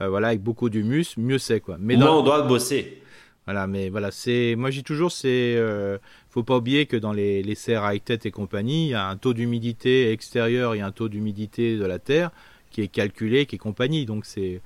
euh, 0.00 0.08
voilà, 0.08 0.28
avec 0.28 0.42
beaucoup 0.42 0.70
d'humus, 0.70 1.16
mieux 1.16 1.38
c'est 1.38 1.60
quoi. 1.60 1.76
Mais 1.78 1.96
dans- 1.96 2.20
on 2.20 2.22
doit 2.22 2.42
bosser. 2.42 3.02
Voilà, 3.46 3.66
mais 3.66 3.88
voilà, 3.88 4.10
c'est. 4.10 4.54
Moi, 4.58 4.68
dis 4.70 4.84
toujours, 4.84 5.10
c'est. 5.10 5.54
euh, 5.56 5.96
faut 6.28 6.42
pas 6.42 6.58
oublier 6.58 6.84
que 6.84 6.96
dans 6.98 7.12
les, 7.12 7.42
les 7.42 7.54
serres 7.54 7.90
high 7.92 8.02
tech 8.04 8.20
et 8.26 8.30
compagnie, 8.30 8.88
il 8.88 8.90
y 8.90 8.94
a 8.94 9.08
un 9.08 9.16
taux 9.16 9.32
d'humidité 9.32 10.12
extérieur 10.12 10.74
et 10.74 10.82
un 10.82 10.92
taux 10.92 11.08
d'humidité 11.08 11.78
de 11.78 11.84
la 11.86 11.98
terre 11.98 12.30
qui 12.70 12.82
est 12.82 12.88
calculé, 12.88 13.46
qui 13.46 13.56
est 13.56 13.58
compagnie. 13.58 14.04
Donc, 14.04 14.26
c'est. 14.26 14.60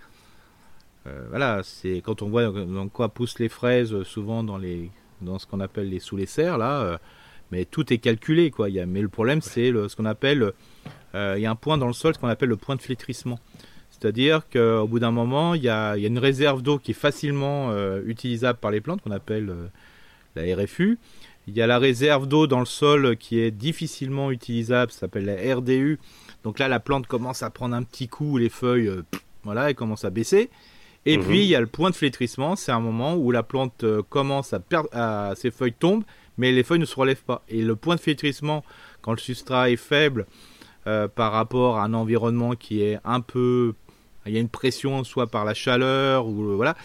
euh, 1.06 1.26
voilà, 1.30 1.60
c'est 1.62 2.00
quand 2.04 2.22
on 2.22 2.28
voit 2.28 2.50
dans 2.50 2.88
quoi 2.88 3.08
poussent 3.08 3.38
les 3.38 3.48
fraises, 3.48 3.92
euh, 3.94 4.02
souvent 4.04 4.42
dans 4.42 4.58
les 4.58 4.90
dans 5.20 5.38
ce 5.38 5.46
qu'on 5.46 5.60
appelle 5.60 5.88
les 5.88 6.00
sous 6.00 6.16
les 6.16 6.26
serres 6.26 6.58
là, 6.58 6.80
euh, 6.82 6.98
mais 7.52 7.64
tout 7.66 7.92
est 7.92 7.98
calculé 7.98 8.50
quoi. 8.50 8.68
Il 8.70 8.74
y 8.74 8.80
a, 8.80 8.86
mais 8.86 9.00
le 9.02 9.08
problème 9.08 9.40
c'est 9.42 9.70
le, 9.70 9.88
ce 9.88 9.94
qu'on 9.94 10.06
appelle, 10.06 10.52
euh, 11.14 11.34
il 11.36 11.42
y 11.42 11.46
a 11.46 11.50
un 11.50 11.54
point 11.54 11.78
dans 11.78 11.86
le 11.86 11.92
sol, 11.92 12.14
ce 12.14 12.18
qu'on 12.18 12.26
appelle 12.28 12.48
le 12.48 12.56
point 12.56 12.74
de 12.74 12.82
flétrissement. 12.82 13.38
C'est-à-dire 13.90 14.42
qu'au 14.52 14.88
bout 14.88 14.98
d'un 14.98 15.12
moment, 15.12 15.54
il 15.54 15.62
y 15.62 15.68
a, 15.68 15.96
il 15.96 16.02
y 16.02 16.06
a 16.06 16.08
une 16.08 16.18
réserve 16.18 16.60
d'eau 16.62 16.78
qui 16.78 16.90
est 16.90 16.94
facilement 16.94 17.70
euh, 17.70 18.02
utilisable 18.04 18.58
par 18.58 18.72
les 18.72 18.80
plantes, 18.80 19.00
qu'on 19.02 19.12
appelle 19.12 19.48
euh, 19.50 19.68
la 20.34 20.56
RFU. 20.56 20.98
Il 21.46 21.54
y 21.54 21.62
a 21.62 21.68
la 21.68 21.78
réserve 21.78 22.26
d'eau 22.26 22.46
dans 22.48 22.58
le 22.58 22.66
sol 22.66 23.16
qui 23.16 23.38
est 23.38 23.50
difficilement 23.52 24.30
utilisable, 24.32 24.90
ça 24.90 25.00
s'appelle 25.00 25.26
la 25.26 25.54
RDU. 25.56 26.00
Donc 26.42 26.58
là, 26.58 26.66
la 26.66 26.80
plante 26.80 27.06
commence 27.06 27.42
à 27.44 27.50
prendre 27.50 27.76
un 27.76 27.82
petit 27.84 28.08
coup, 28.08 28.38
les 28.38 28.48
feuilles, 28.48 28.90
voilà, 29.44 29.68
elles 29.70 29.76
commencent 29.76 30.04
à 30.04 30.10
baisser. 30.10 30.50
Et 31.04 31.16
Mhm. 31.18 31.24
puis 31.24 31.38
il 31.40 31.46
y 31.46 31.54
a 31.54 31.60
le 31.60 31.66
point 31.66 31.90
de 31.90 31.96
flétrissement, 31.96 32.56
c'est 32.56 32.72
un 32.72 32.80
moment 32.80 33.14
où 33.16 33.30
la 33.32 33.42
plante 33.42 33.84
commence 34.08 34.52
à 34.52 34.60
perdre, 34.60 34.88
à, 34.92 35.34
ses 35.36 35.50
feuilles 35.50 35.72
tombent, 35.74 36.04
mais 36.38 36.52
les 36.52 36.62
feuilles 36.62 36.78
ne 36.80 36.84
se 36.86 36.96
relèvent 36.96 37.22
pas. 37.24 37.42
Et 37.48 37.62
le 37.62 37.76
point 37.76 37.96
de 37.96 38.00
flétrissement, 38.00 38.64
quand 39.02 39.12
le 39.12 39.18
substrat 39.18 39.70
est 39.70 39.76
faible 39.76 40.26
euh, 40.86 41.08
par 41.08 41.32
rapport 41.32 41.78
à 41.78 41.84
un 41.84 41.94
environnement 41.94 42.54
qui 42.56 42.82
est 42.82 42.98
un 43.04 43.20
peu 43.20 43.74
il 44.26 44.32
y 44.32 44.36
a 44.36 44.40
une 44.40 44.48
pression 44.48 45.02
soit 45.04 45.26
par 45.26 45.44
la 45.44 45.52
chaleur 45.54 46.26
ou 46.28 46.54
voilà 46.56 46.76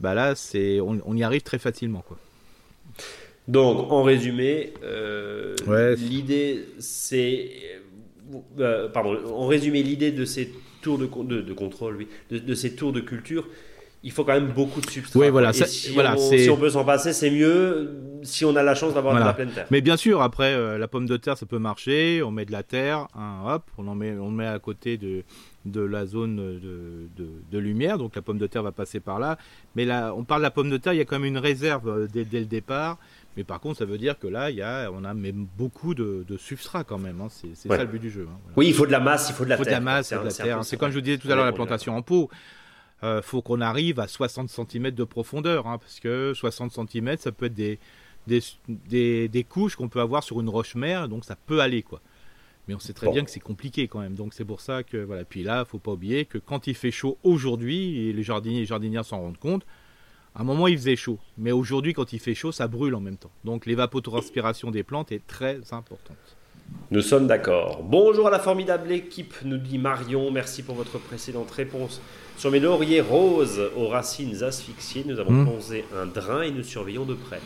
bah 0.00 0.12
là 0.14 0.34
c'est 0.34 0.80
on, 0.80 1.00
on 1.06 1.16
y 1.16 1.22
arrive 1.22 1.42
très 1.42 1.58
facilement 1.58 2.02
quoi 2.06 2.18
Donc, 3.46 3.90
en 3.90 4.02
résumé, 4.02 4.72
euh, 4.82 5.54
Ouais. 5.66 5.96
l'idée, 5.96 6.64
c'est. 6.78 7.50
euh, 8.58 8.88
pardon, 8.88 9.16
en 9.34 9.46
résumé, 9.46 9.82
l'idée 9.82 10.10
de 10.12 10.24
ces 10.24 10.52
tours 10.82 10.98
de, 10.98 11.06
de, 11.06 11.40
de 11.40 11.52
contrôle, 11.54 11.96
oui, 11.96 12.08
de, 12.30 12.38
de 12.38 12.54
ces 12.54 12.74
tours 12.74 12.92
de 12.92 13.00
culture, 13.00 13.48
il 14.02 14.12
faut 14.12 14.24
quand 14.24 14.32
même 14.34 14.52
beaucoup 14.52 14.80
de 14.80 14.88
substrat. 14.88 15.18
Oui, 15.18 15.28
voilà, 15.30 15.52
ça- 15.52 15.66
si, 15.66 15.92
voilà, 15.92 16.14
on, 16.14 16.18
c'est- 16.18 16.38
si 16.38 16.50
on 16.50 16.56
peut 16.56 16.70
s'en 16.70 16.84
passer, 16.84 17.12
c'est 17.12 17.30
mieux 17.30 17.90
si 18.22 18.44
on 18.44 18.54
a 18.56 18.62
la 18.62 18.74
chance 18.74 18.94
d'avoir 18.94 19.14
de 19.14 19.20
la 19.20 19.32
pleine 19.32 19.50
terre. 19.50 19.66
Mais 19.70 19.80
bien 19.80 19.96
sûr, 19.96 20.22
après, 20.22 20.52
euh, 20.54 20.78
la 20.78 20.88
pomme 20.88 21.06
de 21.06 21.16
terre, 21.16 21.36
ça 21.36 21.46
peut 21.46 21.58
marcher. 21.58 22.22
On 22.22 22.30
met 22.30 22.44
de 22.44 22.52
la 22.52 22.62
terre, 22.62 23.06
hein, 23.14 23.42
hop, 23.46 23.64
on 23.78 23.86
en 23.88 23.94
met, 23.94 24.12
on 24.12 24.30
le 24.30 24.36
met 24.36 24.46
à 24.46 24.58
côté 24.58 24.96
de, 24.96 25.22
de 25.64 25.80
la 25.80 26.06
zone 26.06 26.36
de, 26.36 27.08
de, 27.16 27.28
de 27.50 27.58
lumière. 27.58 27.98
Donc 27.98 28.14
la 28.16 28.22
pomme 28.22 28.38
de 28.38 28.46
terre 28.46 28.62
va 28.62 28.72
passer 28.72 29.00
par 29.00 29.18
là. 29.18 29.36
Mais 29.76 29.84
là, 29.84 30.12
on 30.16 30.24
parle 30.24 30.40
de 30.40 30.44
la 30.44 30.50
pomme 30.50 30.70
de 30.70 30.76
terre, 30.76 30.92
il 30.94 30.98
y 30.98 31.00
a 31.00 31.04
quand 31.04 31.16
même 31.18 31.24
une 31.26 31.38
réserve 31.38 31.88
euh, 31.88 32.06
dès, 32.12 32.24
dès 32.24 32.40
le 32.40 32.46
départ. 32.46 32.98
Mais 33.36 33.44
par 33.44 33.60
contre, 33.60 33.78
ça 33.78 33.84
veut 33.84 33.98
dire 33.98 34.18
que 34.18 34.26
là, 34.26 34.50
il 34.50 34.56
y 34.56 34.62
a, 34.62 34.90
on 34.92 35.04
a 35.04 35.14
même 35.14 35.46
beaucoup 35.56 35.94
de, 35.94 36.24
de 36.28 36.36
substrat 36.36 36.82
quand 36.82 36.98
même. 36.98 37.20
hein. 37.20 37.28
C'est 37.30 37.68
Ouais. 37.68 37.76
ça 37.76 37.84
le 37.84 37.88
but 37.88 38.00
du 38.00 38.10
jeu. 38.10 38.26
hein, 38.28 38.34
voilà. 38.42 38.54
Oui, 38.56 38.66
il 38.66 38.74
faut 38.74 38.86
de 38.86 38.90
la 38.90 38.98
masse, 39.00 39.28
il 39.30 39.34
faut 39.34 39.44
de 39.44 39.48
la 39.50 39.54
Il 39.54 39.58
faut 39.58 39.64
de 39.64 39.68
terre. 39.68 39.78
la 39.78 39.84
masse, 39.84 40.10
il 40.10 40.14
faut 40.16 40.22
de 40.24 40.28
la 40.28 40.34
terre. 40.34 40.64
C'est 40.64 40.76
comme 40.76 40.90
je 40.90 40.94
vous 40.96 41.00
disais 41.02 41.18
tout 41.18 41.30
à 41.30 41.36
l'heure, 41.36 41.44
la 41.44 41.52
plantation 41.52 41.96
en 41.96 42.02
pot. 42.02 42.28
Euh, 43.04 43.22
faut 43.22 43.42
qu'on 43.42 43.60
arrive 43.60 44.00
à 44.00 44.08
60 44.08 44.48
cm 44.50 44.90
de 44.90 45.04
profondeur, 45.04 45.66
hein, 45.68 45.78
parce 45.78 46.00
que 46.00 46.32
60 46.34 46.72
cm, 46.90 47.16
ça 47.18 47.30
peut 47.30 47.46
être 47.46 47.54
des, 47.54 47.78
des, 48.26 48.40
des, 48.68 49.28
des 49.28 49.44
couches 49.44 49.76
qu'on 49.76 49.88
peut 49.88 50.00
avoir 50.00 50.24
sur 50.24 50.40
une 50.40 50.48
roche-mère, 50.48 51.08
donc 51.08 51.24
ça 51.24 51.36
peut 51.36 51.60
aller, 51.60 51.82
quoi. 51.82 52.00
Mais 52.66 52.74
on 52.74 52.80
sait 52.80 52.92
très 52.92 53.06
Bon. 53.06 53.12
bien 53.14 53.24
que 53.24 53.30
c'est 53.30 53.40
compliqué 53.40 53.86
quand 53.88 54.00
même, 54.00 54.14
donc 54.14 54.34
c'est 54.34 54.44
pour 54.44 54.60
ça 54.60 54.82
que 54.82 54.96
voilà. 54.98 55.24
Puis 55.24 55.42
là, 55.42 55.64
faut 55.64 55.78
pas 55.78 55.92
oublier 55.92 56.24
que 56.26 56.38
quand 56.38 56.66
il 56.66 56.74
fait 56.74 56.90
chaud 56.90 57.16
aujourd'hui, 57.22 58.08
et 58.08 58.12
les 58.12 58.22
jardiniers 58.22 58.60
et 58.62 58.66
jardinières 58.66 59.04
s'en 59.06 59.20
rendent 59.20 59.38
compte, 59.38 59.64
à 60.34 60.42
un 60.42 60.44
moment 60.44 60.66
il 60.66 60.76
faisait 60.76 60.96
chaud, 60.96 61.18
mais 61.38 61.52
aujourd'hui 61.52 61.94
quand 61.94 62.12
il 62.12 62.18
fait 62.18 62.34
chaud, 62.34 62.52
ça 62.52 62.68
brûle 62.68 62.94
en 62.94 63.00
même 63.00 63.16
temps. 63.16 63.30
Donc 63.44 63.64
l'évapotranspiration 63.64 64.70
des 64.70 64.82
plantes 64.82 65.12
est 65.12 65.26
très 65.26 65.72
importante. 65.72 66.36
Nous 66.90 67.00
sommes 67.00 67.26
d'accord. 67.26 67.82
Bonjour 67.82 68.26
à 68.26 68.30
la 68.30 68.38
formidable 68.38 68.92
équipe, 68.92 69.34
nous 69.44 69.56
dit 69.56 69.78
Marion. 69.78 70.30
Merci 70.30 70.62
pour 70.62 70.74
votre 70.74 70.98
précédente 70.98 71.50
réponse. 71.50 72.02
Sur 72.38 72.52
mes 72.52 72.60
lauriers 72.60 73.00
roses 73.00 73.60
aux 73.76 73.88
racines 73.88 74.44
asphyxiées, 74.44 75.02
nous 75.04 75.18
avons 75.18 75.44
posé 75.44 75.84
un 76.00 76.06
drain 76.06 76.42
et 76.42 76.52
nous 76.52 76.62
surveillons 76.62 77.04
de 77.04 77.14
près. 77.14 77.40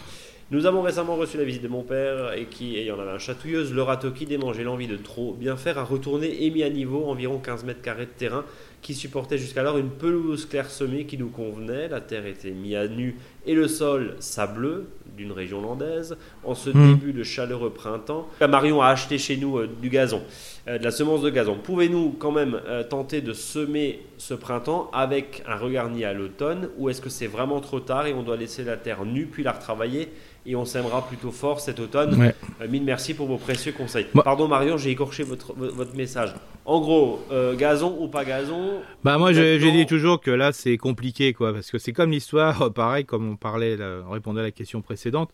Nous 0.51 0.67
avons 0.67 0.83
récemment 0.83 1.17
reçu 1.17 1.39
la 1.39 1.45
visite 1.45 1.63
de 1.63 1.69
mon 1.69 1.83
père 1.83 2.35
et 2.35 2.45
qui, 2.45 2.77
ayant 2.77 2.97
la 2.97 3.07
main 3.07 3.19
chatouilleuse, 3.19 3.73
le 3.73 3.83
râteau 3.83 4.11
qui 4.11 4.27
démangeait 4.27 4.65
l'envie 4.65 4.89
de 4.89 4.99
trop 4.99 5.33
bien 5.33 5.57
faire, 5.57 5.79
a 5.79 5.85
retourné 5.85 6.45
et 6.45 6.51
mis 6.51 6.63
à 6.63 6.69
niveau 6.69 7.07
environ 7.07 7.39
15 7.39 7.65
mètres 7.65 7.81
carrés 7.81 8.05
de 8.05 8.11
terrain 8.11 8.45
qui 8.83 8.93
supportait 8.93 9.39
jusqu'alors 9.39 9.79
une 9.79 9.89
pelouse 9.89 10.45
clairsemée 10.45 11.07
qui 11.07 11.17
nous 11.17 11.31
convenait. 11.31 11.89
La 11.89 12.03
terre 12.03 12.27
était 12.27 12.51
mise 12.51 12.75
à 12.75 12.87
nu 12.87 13.17
et 13.47 13.55
le 13.55 13.69
sol 13.69 14.17
sableux 14.19 14.89
d'une 15.17 15.33
région 15.33 15.61
landaise. 15.61 16.17
En 16.45 16.55
ce 16.55 16.71
Mm. 16.71 16.95
début 16.95 17.13
de 17.13 17.23
chaleureux 17.23 17.71
printemps, 17.71 18.29
Marion 18.49 18.81
a 18.83 18.89
acheté 18.89 19.19
chez 19.19 19.37
nous 19.37 19.59
euh, 19.59 19.69
du 19.81 19.89
gazon, 19.89 20.23
euh, 20.69 20.79
de 20.79 20.85
la 20.85 20.91
semence 20.91 21.23
de 21.23 21.31
gazon. 21.31 21.57
Pouvez-nous 21.63 22.17
quand 22.19 22.33
même 22.33 22.61
euh, 22.67 22.83
tenter 22.83 23.21
de 23.21 23.33
semer 23.33 24.01
ce 24.19 24.35
printemps 24.35 24.91
avec 24.93 25.43
un 25.47 25.57
regarni 25.57 26.05
à 26.05 26.13
l'automne 26.13 26.69
ou 26.79 26.89
est-ce 26.89 27.01
que 27.01 27.11
c'est 27.11 27.27
vraiment 27.27 27.61
trop 27.61 27.81
tard 27.81 28.07
et 28.07 28.15
on 28.15 28.23
doit 28.23 28.37
laisser 28.37 28.65
la 28.65 28.77
terre 28.77 29.05
nue 29.05 29.27
puis 29.27 29.43
la 29.43 29.53
retravailler 29.53 30.09
et 30.45 30.57
on 30.57 30.65
sèmera 30.65 31.07
plutôt 31.07 31.31
fort 31.31 31.61
cet 31.61 31.79
automne 31.81 32.15
Ouais. 32.21 32.35
Euh, 32.61 32.69
Mille 32.69 32.83
merci 32.85 33.15
pour 33.15 33.27
vos 33.29 33.37
précieux 33.37 33.73
conseils. 33.73 34.07
Pardon 34.25 34.49
Marion, 34.49 34.77
j'ai 34.77 34.91
écorché 34.91 35.23
votre, 35.23 35.53
vo- 35.55 35.73
votre 35.73 35.95
message. 35.97 36.35
En 36.65 36.81
gros, 36.81 37.21
euh, 37.31 37.55
gazon 37.57 37.97
ou 38.01 38.09
pas 38.09 38.25
gazon 38.25 38.81
Bah 39.05 39.19
moi 39.19 39.33
j'ai 39.33 39.59
dit 39.73 39.87
toujours 39.87 40.21
que 40.21 40.31
là 40.31 40.53
c'est 40.53 40.77
compliqué 40.79 41.33
quoi 41.33 41.53
parce 41.53 41.71
que 41.71 41.79
c'est 41.79 41.93
comme 41.93 42.11
l'histoire 42.11 42.73
pareil 42.75 43.05
comme 43.05 43.29
on 43.31 43.37
parlait 43.37 43.77
là, 43.77 44.01
on 44.09 44.11
répondait 44.13 44.41
à 44.41 44.45
la 44.45 44.51
question 44.53 44.81
précédente 44.83 45.31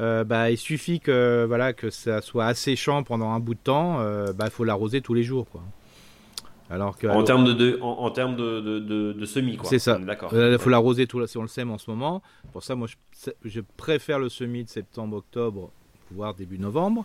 euh, 0.00 0.24
bah 0.24 0.50
il 0.50 0.56
suffit 0.58 1.00
que 1.00 1.44
voilà 1.46 1.72
que 1.72 1.90
ça 1.90 2.20
soit 2.22 2.46
asséchant 2.46 3.02
pendant 3.02 3.30
un 3.32 3.40
bout 3.40 3.54
de 3.54 3.60
temps 3.62 3.98
euh, 4.00 4.32
bah 4.32 4.44
il 4.46 4.50
faut 4.50 4.64
l'arroser 4.64 5.00
tous 5.02 5.12
les 5.14 5.22
jours 5.22 5.46
quoi 5.50 5.62
alors 6.70 6.96
que 6.96 7.06
En 7.08 7.22
termes 7.24 7.44
de, 7.44 7.52
de- 7.52 7.78
en, 7.82 7.98
en 8.04 8.10
termes 8.10 8.36
de, 8.36 8.60
de, 9.12 9.24
semis, 9.26 9.56
quoi. 9.56 9.68
C'est 9.68 9.78
ça. 9.80 9.98
Est 10.00 10.04
D'accord. 10.04 10.32
euh, 10.32 10.52
il 10.52 10.58
faut 10.58 10.70
l'arroser 10.70 11.06
tout 11.06 11.26
si 11.26 11.36
on 11.36 11.42
le 11.42 11.48
sème 11.48 11.70
en 11.70 11.78
ce 11.78 11.90
moment 11.90 12.22
pour 12.52 12.62
ça 12.62 12.74
moi 12.74 12.86
je, 12.88 13.30
je 13.44 13.60
préfère 13.76 14.18
le 14.18 14.28
semis 14.28 14.64
de 14.64 14.68
septembre 14.68 15.16
octobre 15.18 15.70
voire 16.12 16.34
début 16.34 16.58
novembre 16.58 17.04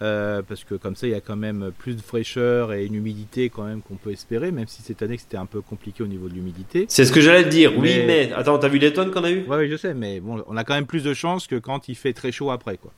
euh, 0.00 0.42
parce 0.46 0.62
que 0.62 0.76
comme 0.76 0.94
ça 0.94 1.06
il 1.08 1.10
y 1.10 1.14
a 1.14 1.20
quand 1.20 1.34
même 1.36 1.72
plus 1.76 1.96
de 1.96 2.00
fraîcheur 2.02 2.72
et 2.72 2.86
une 2.86 2.94
humidité 2.94 3.48
quand 3.50 3.64
même 3.64 3.82
qu'on 3.82 3.96
peut 3.96 4.12
espérer 4.12 4.52
même 4.52 4.68
si 4.68 4.80
cette 4.82 5.02
année 5.02 5.18
c'était 5.18 5.36
un 5.38 5.46
peu 5.46 5.60
compliqué 5.60 6.04
au 6.04 6.06
niveau 6.06 6.28
de 6.28 6.34
l'humidité 6.34 6.86
C'est 6.88 7.04
ce 7.04 7.10
que 7.12 7.20
j'allais 7.20 7.42
te 7.44 7.48
dire. 7.48 7.72
Oui, 7.76 8.02
Mais- 8.06 8.32
attends, 8.32 8.58
t'as 8.58 8.68
vu 8.68 8.78
les 8.78 8.92
tonnes 8.92 9.10
qu'on 9.10 9.24
a 9.24 9.30
eu 9.30 9.44
Ouais, 9.48 9.56
oui, 9.58 9.68
je 9.68 9.76
sais, 9.76 9.94
mais 9.94 10.20
bon, 10.20 10.44
on 10.46 10.56
a 10.56 10.62
quand 10.62 10.74
même 10.74 10.86
plus 10.86 11.02
de 11.02 11.14
chances 11.14 11.46
que 11.48 11.56
quand 11.56 11.88
il 11.88 11.96
fait 11.96 12.12
très 12.12 12.30
chaud 12.30 12.50
après, 12.52 12.76
quoi. 12.76 12.92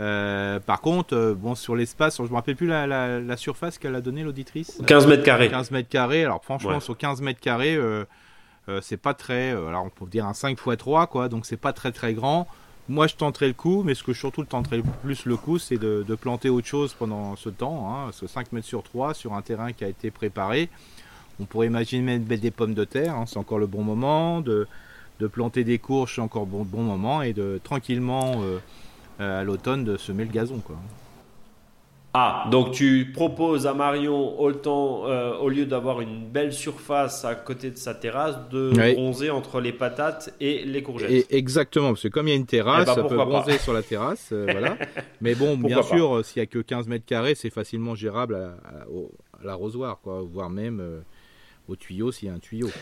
Euh, 0.00 0.58
par 0.58 0.80
contre, 0.80 1.14
euh, 1.14 1.34
bon, 1.34 1.54
sur 1.54 1.76
l'espace, 1.76 2.16
je 2.18 2.22
me 2.22 2.34
rappelle 2.34 2.56
plus 2.56 2.66
la, 2.66 2.86
la- 2.86 3.20
la 3.20 3.36
surface 3.36 3.78
qu'elle 3.78 3.94
a 3.94 4.00
donnée 4.00 4.24
l'auditrice. 4.24 4.80
15 4.86 5.06
mètres 5.06 5.22
carrés. 5.22 5.48
15 5.48 5.70
mètres 5.70 5.88
carrés. 5.88 6.24
Alors 6.24 6.42
franchement, 6.42 6.70
Ouais. 6.72 6.80
sur 6.80 6.96
15 6.96 7.20
mètres 7.20 7.40
carrés, 7.40 7.76
euh, 7.76 8.04
c'est 8.82 8.96
pas 8.96 9.14
très. 9.14 9.50
alors 9.50 9.84
on 9.84 9.90
peut 9.90 10.06
dire 10.10 10.26
un 10.26 10.34
5 10.34 10.58
x 10.66 10.76
3, 10.78 11.06
quoi. 11.06 11.28
Donc 11.28 11.46
c'est 11.46 11.56
pas 11.56 11.72
très 11.72 11.92
très 11.92 12.12
grand. 12.14 12.48
Moi, 12.88 13.06
je 13.06 13.14
tenterai 13.14 13.46
le 13.48 13.54
coup, 13.54 13.82
mais 13.82 13.94
ce 13.94 14.02
que 14.02 14.12
je 14.12 14.18
surtout 14.18 14.44
tenterai 14.44 14.78
le 14.78 14.82
plus 15.02 15.24
le 15.24 15.36
coup, 15.38 15.58
c'est 15.58 15.78
de, 15.78 16.04
de 16.06 16.14
planter 16.16 16.50
autre 16.50 16.66
chose 16.66 16.92
pendant 16.92 17.34
ce 17.36 17.48
temps. 17.48 17.88
Hein, 17.90 18.04
parce 18.06 18.20
que 18.20 18.26
5 18.26 18.52
mètres 18.52 18.66
sur 18.66 18.82
3 18.82 19.14
sur 19.14 19.32
un 19.32 19.40
terrain 19.42 19.72
qui 19.72 19.84
a 19.84 19.88
été 19.88 20.10
préparé. 20.10 20.68
On 21.40 21.44
pourrait 21.46 21.66
imaginer 21.66 22.18
mettre 22.18 22.40
des 22.42 22.50
pommes 22.50 22.74
de 22.74 22.84
terre, 22.84 23.14
hein, 23.14 23.24
c'est 23.26 23.38
encore 23.38 23.58
le 23.58 23.66
bon 23.66 23.82
moment. 23.82 24.40
De, 24.40 24.66
de 25.20 25.26
planter 25.28 25.64
des 25.64 25.78
courges, 25.78 26.16
c'est 26.16 26.20
encore 26.20 26.44
bon, 26.46 26.62
bon 26.64 26.82
moment. 26.82 27.22
Et 27.22 27.32
de 27.32 27.58
tranquillement, 27.64 28.34
euh, 28.42 28.58
à 29.18 29.44
l'automne, 29.44 29.84
de 29.84 29.96
semer 29.96 30.24
le 30.24 30.30
gazon, 30.32 30.58
quoi. 30.58 30.76
Ah, 32.16 32.46
donc 32.52 32.70
tu 32.70 33.10
proposes 33.12 33.66
à 33.66 33.74
Marion, 33.74 34.40
autant, 34.40 35.08
euh, 35.08 35.36
au 35.38 35.48
lieu 35.48 35.66
d'avoir 35.66 36.00
une 36.00 36.24
belle 36.28 36.52
surface 36.52 37.24
à 37.24 37.34
côté 37.34 37.72
de 37.72 37.76
sa 37.76 37.92
terrasse, 37.92 38.36
de 38.52 38.70
bronzer 38.94 39.30
entre 39.30 39.60
les 39.60 39.72
patates 39.72 40.32
et 40.40 40.64
les 40.64 40.80
courgettes. 40.80 41.10
Et 41.10 41.36
exactement, 41.36 41.88
parce 41.88 42.02
que 42.04 42.08
comme 42.08 42.28
il 42.28 42.30
y 42.30 42.34
a 42.34 42.36
une 42.36 42.46
terrasse, 42.46 42.82
Eh 42.84 42.86
ben, 42.86 42.94
ça 42.94 43.02
peut 43.02 43.16
pas. 43.16 43.24
bronzer 43.24 43.58
sur 43.58 43.72
la 43.72 43.82
terrasse, 43.82 44.28
euh, 44.32 44.46
voilà. 44.48 44.78
Mais 45.22 45.34
bon, 45.34 45.56
bien 45.56 45.78
Pourquoi 45.80 45.96
sûr, 45.96 46.16
euh, 46.18 46.22
s'il 46.22 46.38
y 46.38 46.42
a 46.42 46.46
que 46.46 46.60
15 46.60 46.86
mètres 46.86 47.04
carrés, 47.04 47.34
c'est 47.34 47.50
facilement 47.50 47.96
gérable 47.96 48.36
à, 48.36 48.46
à- 48.68 48.88
au- 48.88 49.10
à 49.42 49.44
l'arrosoir, 49.44 49.98
quoi, 50.00 50.22
voire 50.22 50.50
même 50.50 50.78
euh, 50.80 51.00
au 51.68 51.74
tuyau 51.74 52.12
s'il 52.12 52.28
y 52.28 52.30
a 52.30 52.34
un 52.34 52.38
tuyau. 52.38 52.68
quoi. 52.68 52.78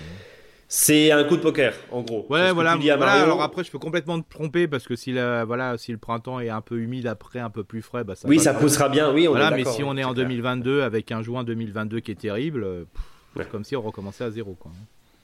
C'est 0.75 1.11
un 1.13 1.23
coup 1.25 1.37
de 1.37 1.43
poker, 1.43 1.75
en 1.91 2.01
gros. 2.01 2.25
Ouais, 2.31 2.51
voilà. 2.51 2.77
voilà, 2.77 3.13
alors 3.13 3.43
après, 3.43 3.63
je 3.63 3.71
peux 3.71 3.79
complètement 3.79 4.17
me 4.17 4.23
tromper 4.23 4.67
parce 4.67 4.87
que 4.87 4.97
si, 4.97 5.13
la, 5.13 5.45
voilà, 5.45 5.77
si 5.77 5.93
le 5.93 5.99
printemps 5.99 6.41
est 6.41 6.49
un 6.49 6.63
peu 6.63 6.79
humide 6.79 7.07
après, 7.07 7.41
un 7.41 7.51
peu 7.51 7.63
plus 7.63 7.83
frais, 7.83 8.05
bah, 8.05 8.15
ça 8.15 8.27
oui, 8.27 8.39
ça 8.39 8.55
poussera 8.55 8.89
bien. 8.89 9.13
Oui, 9.13 9.29
on 9.29 9.33
Voilà, 9.33 9.51
est 9.51 9.57
mais 9.57 9.65
si 9.67 9.85
on 9.85 9.99
est 9.99 10.03
en 10.05 10.09
c'est 10.09 10.15
clair. 10.15 10.29
2022 10.29 10.81
avec 10.81 11.13
un 11.13 11.21
juin 11.23 11.45
2022 11.45 12.01
qui 12.01 12.13
est 12.13 12.15
terrible, 12.15 12.65
Ouais. 12.65 13.43
c'est 13.45 13.51
comme 13.51 13.65
si 13.65 13.77
on 13.77 13.83
recommençait 13.83 14.25
à 14.25 14.31
zéro. 14.31 14.57
Quoi. 14.59 14.71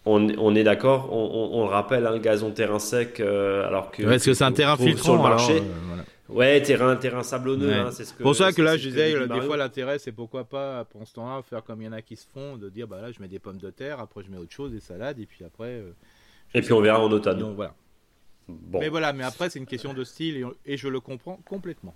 On, 0.04 0.28
on 0.38 0.54
est 0.54 0.64
d'accord, 0.64 1.08
on, 1.12 1.16
on- 1.16 1.60
on 1.60 1.64
le 1.64 1.70
rappelle, 1.70 2.06
un 2.06 2.18
gazon 2.18 2.50
terrain 2.50 2.78
sec, 2.78 3.18
euh, 3.20 3.66
alors 3.66 3.90
que. 3.90 4.02
Parce 4.02 4.26
que 4.26 4.34
c'est 4.34 4.44
un 4.44 4.52
terrain 4.52 4.76
filtrant. 4.76 5.02
sur 5.02 5.12
le 5.14 5.18
alors, 5.20 5.30
marché. 5.30 5.56
euh, 5.56 5.62
voilà. 5.88 6.02
Ouais, 6.28 6.60
terrain, 6.62 6.94
terrain 6.96 7.22
sablonneux, 7.22 7.68
Ouais. 7.68 7.74
hein, 7.74 7.90
c'est 7.90 8.04
ce 8.04 8.12
que. 8.12 8.22
pour 8.22 8.34
ça 8.36 8.52
que 8.52 8.60
là, 8.60 8.76
je 8.76 8.88
disais, 8.88 9.14
euh, 9.14 9.26
des 9.26 9.40
fois, 9.40 9.56
l'intérêt, 9.56 9.98
c'est 9.98 10.12
pourquoi 10.12 10.44
pas, 10.44 10.84
pour 10.84 11.06
ce 11.08 11.14
temps-là, 11.14 11.40
faire 11.42 11.64
comme 11.64 11.80
il 11.80 11.86
y 11.86 11.88
en 11.88 11.92
a 11.92 12.02
qui 12.02 12.16
se 12.16 12.26
font, 12.26 12.56
de 12.56 12.68
dire, 12.68 12.86
bah 12.86 13.00
là, 13.00 13.10
je 13.12 13.20
mets 13.20 13.28
des 13.28 13.38
pommes 13.38 13.56
de 13.58 13.70
terre, 13.70 13.98
après, 14.00 14.22
je 14.24 14.30
mets 14.30 14.36
autre 14.36 14.52
chose, 14.52 14.70
des 14.72 14.80
salades, 14.80 15.18
et 15.18 15.26
puis 15.26 15.44
après. 15.44 15.68
euh, 15.80 15.92
Et 16.54 16.60
puis 16.60 16.72
on 16.72 16.80
verra 16.82 17.00
en 17.00 17.10
automne. 17.10 17.38
Donc, 17.38 17.56
voilà. 17.56 17.74
Bon. 18.46 18.80
Mais 18.80 18.88
voilà, 18.88 19.12
mais 19.12 19.24
après, 19.24 19.48
c'est 19.50 19.58
une 19.58 19.66
question 19.66 19.94
de 19.94 20.04
style, 20.04 20.36
et, 20.66 20.72
et 20.72 20.76
je 20.76 20.88
le 20.88 21.00
comprends 21.00 21.38
complètement. 21.46 21.94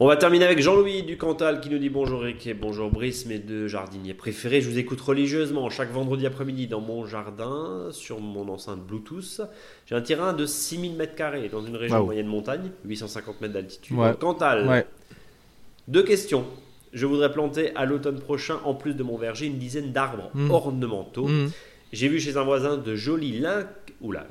On 0.00 0.06
va 0.06 0.16
terminer 0.16 0.44
avec 0.44 0.60
Jean-Louis 0.60 1.02
du 1.02 1.16
Cantal 1.16 1.60
qui 1.60 1.70
nous 1.70 1.78
dit 1.78 1.88
bonjour 1.88 2.20
Rick 2.20 2.46
et 2.46 2.54
bonjour 2.54 2.88
Brice, 2.88 3.26
mes 3.26 3.38
deux 3.40 3.66
jardiniers 3.66 4.14
préférés. 4.14 4.60
Je 4.60 4.70
vous 4.70 4.78
écoute 4.78 5.00
religieusement 5.00 5.68
chaque 5.70 5.90
vendredi 5.90 6.24
après-midi 6.24 6.68
dans 6.68 6.80
mon 6.80 7.04
jardin, 7.04 7.88
sur 7.90 8.20
mon 8.20 8.48
enceinte 8.48 8.80
Bluetooth. 8.86 9.40
J'ai 9.86 9.96
un 9.96 10.00
terrain 10.00 10.34
de 10.34 10.46
6000 10.46 10.96
m2 10.96 11.50
dans 11.50 11.62
une 11.62 11.74
région 11.74 11.98
Wow. 11.98 12.04
moyenne 12.04 12.28
montagne, 12.28 12.70
850 12.84 13.40
mètres 13.40 13.54
d'altitude. 13.54 13.96
Ouais. 13.96 14.14
Cantal, 14.20 14.68
Ouais. 14.68 14.86
deux 15.88 16.04
questions. 16.04 16.44
Je 16.92 17.04
voudrais 17.04 17.32
planter 17.32 17.74
à 17.74 17.84
l'automne 17.84 18.20
prochain, 18.20 18.58
en 18.64 18.74
plus 18.74 18.94
de 18.94 19.02
mon 19.02 19.16
verger, 19.18 19.46
une 19.46 19.58
dizaine 19.58 19.90
d'arbres 19.90 20.30
Mm. 20.32 20.50
ornementaux. 20.52 21.26
Mhm. 21.26 21.50
J'ai 21.92 22.06
vu 22.08 22.20
chez 22.20 22.36
un 22.36 22.44
voisin 22.44 22.76
de 22.76 22.94
jolis 22.94 23.40
lin... 23.40 23.66
Oula, 24.00 24.28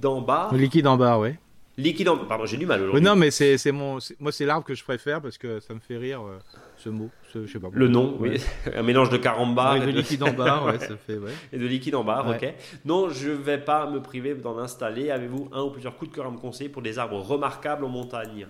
d'en 0.00 0.20
bas. 0.20 0.50
Liquide 0.52 0.86
en 0.86 0.96
barre, 0.96 1.18
ouais. 1.18 1.36
Liquide 1.78 2.08
en... 2.08 2.16
Pardon, 2.16 2.46
j'ai 2.46 2.56
du 2.56 2.64
mal 2.66 2.80
aujourd'hui. 2.82 3.02
non, 3.02 3.16
mais 3.16 3.30
c'est 3.30 3.70
mon, 3.72 3.98
moi, 4.18 4.32
c'est 4.32 4.46
l'arbre 4.46 4.64
que 4.66 4.74
je 4.74 4.82
préfère 4.82 5.20
parce 5.20 5.36
que 5.36 5.60
ça 5.60 5.74
me 5.74 5.78
fait 5.80 5.98
rire, 5.98 6.22
euh, 6.22 6.38
ce 6.78 6.88
mot. 6.88 7.10
Ce, 7.32 7.44
je 7.46 7.52
sais 7.52 7.58
pas 7.58 7.68
Le 7.72 7.86
nom, 7.88 8.16
Ouais. 8.18 8.38
oui. 8.66 8.72
un 8.74 8.82
mélange 8.82 9.10
de 9.10 9.18
carambar 9.18 9.74
Ouais, 9.74 9.82
et 9.82 9.86
de 9.86 9.92
de- 9.92 9.98
liquide 9.98 10.22
en 10.22 10.32
barre, 10.32 10.64
ouais, 10.64 10.78
ça 10.78 10.96
fait, 10.96 11.18
ouais. 11.18 11.32
et 11.52 11.58
de 11.58 11.66
liquide 11.66 11.94
en 11.94 12.04
barre, 12.04 12.28
ok. 12.30 12.54
Non, 12.86 13.10
je 13.10 13.28
vais 13.30 13.58
pas 13.58 13.90
me 13.90 14.00
priver 14.00 14.34
d'en 14.34 14.56
installer. 14.58 15.10
Avez-vous 15.10 15.50
un 15.52 15.62
ou 15.62 15.70
plusieurs 15.70 15.96
coups 15.96 16.10
de 16.10 16.16
cœur 16.16 16.26
à 16.26 16.30
me 16.30 16.38
conseiller 16.38 16.70
pour 16.70 16.80
des 16.82 16.98
arbres 16.98 17.18
remarquables 17.20 17.84
en 17.84 17.88
montagne? 17.90 18.46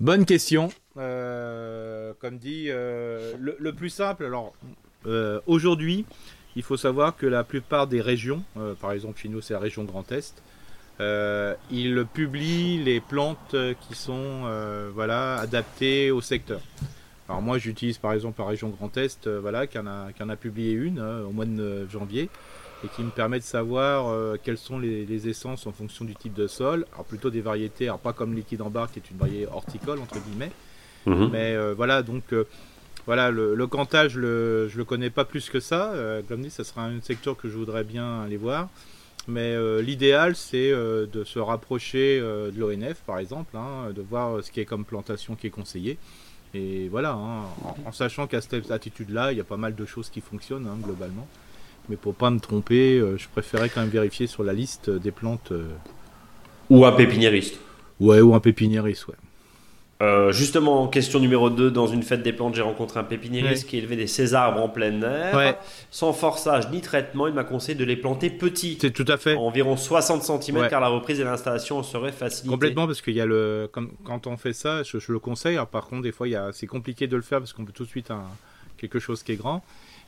Bonne 0.00 0.24
question. 0.24 0.68
Euh, 0.98 2.12
comme 2.20 2.38
dit, 2.38 2.66
euh, 2.70 3.34
le, 3.38 3.56
le 3.58 3.72
plus 3.72 3.90
simple, 3.90 4.24
alors 4.24 4.52
aujourd'hui, 5.46 6.04
il 6.56 6.62
faut 6.62 6.76
savoir 6.76 7.16
que 7.16 7.26
la 7.26 7.44
plupart 7.44 7.86
des 7.86 8.00
régions, 8.00 8.42
par 8.80 8.90
exemple 8.92 9.20
chez 9.20 9.28
nous 9.28 9.40
c'est 9.40 9.54
la 9.54 9.60
région 9.60 9.84
Grand 9.84 10.10
Est, 10.10 10.42
euh, 11.00 11.54
ils 11.70 12.04
publient 12.06 12.82
les 12.82 13.00
plantes 13.00 13.54
euh, 13.54 13.74
qui 13.80 13.94
sont 13.94 14.42
euh, 14.44 14.90
voilà, 14.94 15.36
adaptées 15.36 16.10
au 16.10 16.20
secteur. 16.20 16.60
Alors 17.28 17.42
moi 17.42 17.58
j'utilise 17.58 17.98
par 17.98 18.12
exemple 18.12 18.40
la 18.40 18.46
région 18.46 18.68
Grand 18.68 18.96
Est, 18.96 19.28
voilà, 19.28 19.66
qui 19.66 19.78
en, 19.78 19.86
a, 19.86 20.12
qui 20.12 20.22
en 20.22 20.28
a 20.28 20.36
publié 20.36 20.72
une 20.72 21.00
au 21.00 21.32
mois 21.32 21.44
de 21.44 21.86
janvier 21.88 22.30
et 22.84 22.88
qui 22.94 23.02
me 23.02 23.10
permet 23.10 23.40
de 23.40 23.44
savoir 23.44 24.38
quelles 24.44 24.58
sont 24.58 24.78
les, 24.78 25.28
essences 25.28 25.66
en 25.66 25.72
fonction 25.72 26.04
du 26.04 26.14
type 26.14 26.34
de 26.34 26.46
sol. 26.46 26.86
Alors 26.92 27.04
plutôt 27.04 27.30
des 27.30 27.40
variétés, 27.40 27.86
alors 27.86 27.98
pas 27.98 28.12
comme 28.12 28.32
liquide 28.32 28.62
en 28.62 28.70
barre 28.70 28.92
qui 28.92 29.00
est 29.00 29.10
une 29.10 29.16
variété 29.16 29.48
horticole 29.48 29.98
entre 29.98 30.20
guillemets, 30.20 30.52
mhm. 31.06 31.30
mais 31.32 31.72
voilà 31.72 32.04
donc 32.04 32.32
voilà, 33.06 33.30
le, 33.30 33.56
je 33.56 34.18
le, 34.18 34.68
je 34.68 34.76
le 34.76 34.84
connais 34.84 35.10
pas 35.10 35.24
plus 35.24 35.48
que 35.48 35.60
ça. 35.60 35.92
Euh, 35.92 36.22
comme 36.26 36.42
dit, 36.42 36.50
ça 36.50 36.64
sera 36.64 36.84
un 36.84 37.00
secteur 37.00 37.36
que 37.36 37.48
je 37.48 37.56
voudrais 37.56 37.84
bien 37.84 38.22
aller 38.22 38.36
voir. 38.36 38.68
Mais 39.28 39.54
euh, 39.54 39.82
l'idéal, 39.82 40.36
c'est 40.36 40.70
euh, 40.70 41.06
de 41.06 41.24
se 41.24 41.38
rapprocher 41.38 42.20
de 42.20 42.52
l'ONF, 42.56 43.02
par 43.06 43.18
exemple, 43.18 43.56
hein, 43.56 43.90
de 43.94 44.02
voir 44.02 44.42
ce 44.42 44.50
qui 44.50 44.60
est 44.60 44.64
comme 44.64 44.84
plantation 44.84 45.34
qui 45.34 45.48
est 45.48 45.50
conseillé. 45.50 45.98
Et 46.54 46.88
voilà, 46.88 47.12
hein, 47.12 47.42
en, 47.84 47.92
sachant 47.92 48.26
qu'à 48.26 48.40
cette 48.40 48.70
attitude-là, 48.70 49.32
il 49.32 49.38
y 49.38 49.40
a 49.40 49.44
pas 49.44 49.56
mal 49.56 49.74
de 49.74 49.84
choses 49.84 50.10
qui 50.10 50.20
fonctionnent 50.20 50.66
hein, 50.66 50.78
globalement. 50.82 51.26
Mais 51.88 51.96
pour 51.96 52.14
pas 52.14 52.30
me 52.30 52.40
tromper, 52.40 52.98
je 52.98 53.28
préférais 53.28 53.68
quand 53.68 53.80
même 53.80 53.90
vérifier 53.90 54.26
sur 54.26 54.42
la 54.42 54.52
liste 54.52 54.90
des 54.90 55.12
plantes. 55.12 55.52
Ou 56.68 56.84
un 56.84 56.92
pépiniériste. 56.92 57.60
Ouais, 58.00 58.20
ou 58.20 58.34
un 58.34 58.40
pépiniériste, 58.40 59.06
ouais. 59.06 59.14
Euh, 60.02 60.30
justement, 60.30 60.88
question 60.88 61.20
numéro 61.20 61.48
2, 61.48 61.70
dans 61.70 61.86
une 61.86 62.02
fête 62.02 62.22
des 62.22 62.32
plantes, 62.32 62.54
j'ai 62.54 62.62
rencontré 62.62 63.00
un 63.00 63.04
pépiniériste 63.04 63.66
qui 63.66 63.78
élevait 63.78 63.96
des 63.96 64.06
césarbres 64.06 64.60
en 64.60 64.68
plein 64.68 65.00
air. 65.02 65.58
Sans 65.90 66.12
forçage 66.12 66.70
ni 66.70 66.80
traitement, 66.80 67.26
il 67.26 67.34
m'a 67.34 67.44
conseillé 67.44 67.74
de 67.74 67.84
les 67.84 67.96
planter 67.96 68.28
petits. 68.28 68.76
C'est 68.80 68.90
tout 68.90 69.06
à 69.08 69.16
fait. 69.16 69.34
Environ 69.36 69.76
60 69.76 70.22
cm, 70.22 70.68
car 70.68 70.80
la 70.80 70.88
reprise 70.88 71.20
et 71.20 71.24
l'installation 71.24 71.82
serait 71.82 72.12
facilitée. 72.12 72.50
Complètement, 72.50 72.86
parce 72.86 73.00
qu'il 73.00 73.14
y 73.14 73.20
a 73.20 73.26
le. 73.26 73.70
quand 74.04 74.26
on 74.26 74.36
fait 74.36 74.52
ça, 74.52 74.82
je, 74.82 74.98
le 75.08 75.18
conseille. 75.18 75.58
par 75.70 75.86
contre, 75.86 76.02
des 76.02 76.12
fois, 76.12 76.26
c'est 76.52 76.66
compliqué 76.66 77.06
de 77.06 77.16
le 77.16 77.22
faire 77.22 77.38
parce 77.38 77.52
qu'on 77.52 77.64
peut 77.64 77.72
tout 77.72 77.84
de 77.84 77.88
suite 77.88 78.10
un, 78.10 78.24
quelque 78.76 78.98
chose 78.98 79.22
qui 79.22 79.32
est 79.32 79.36
grand. 79.36 79.62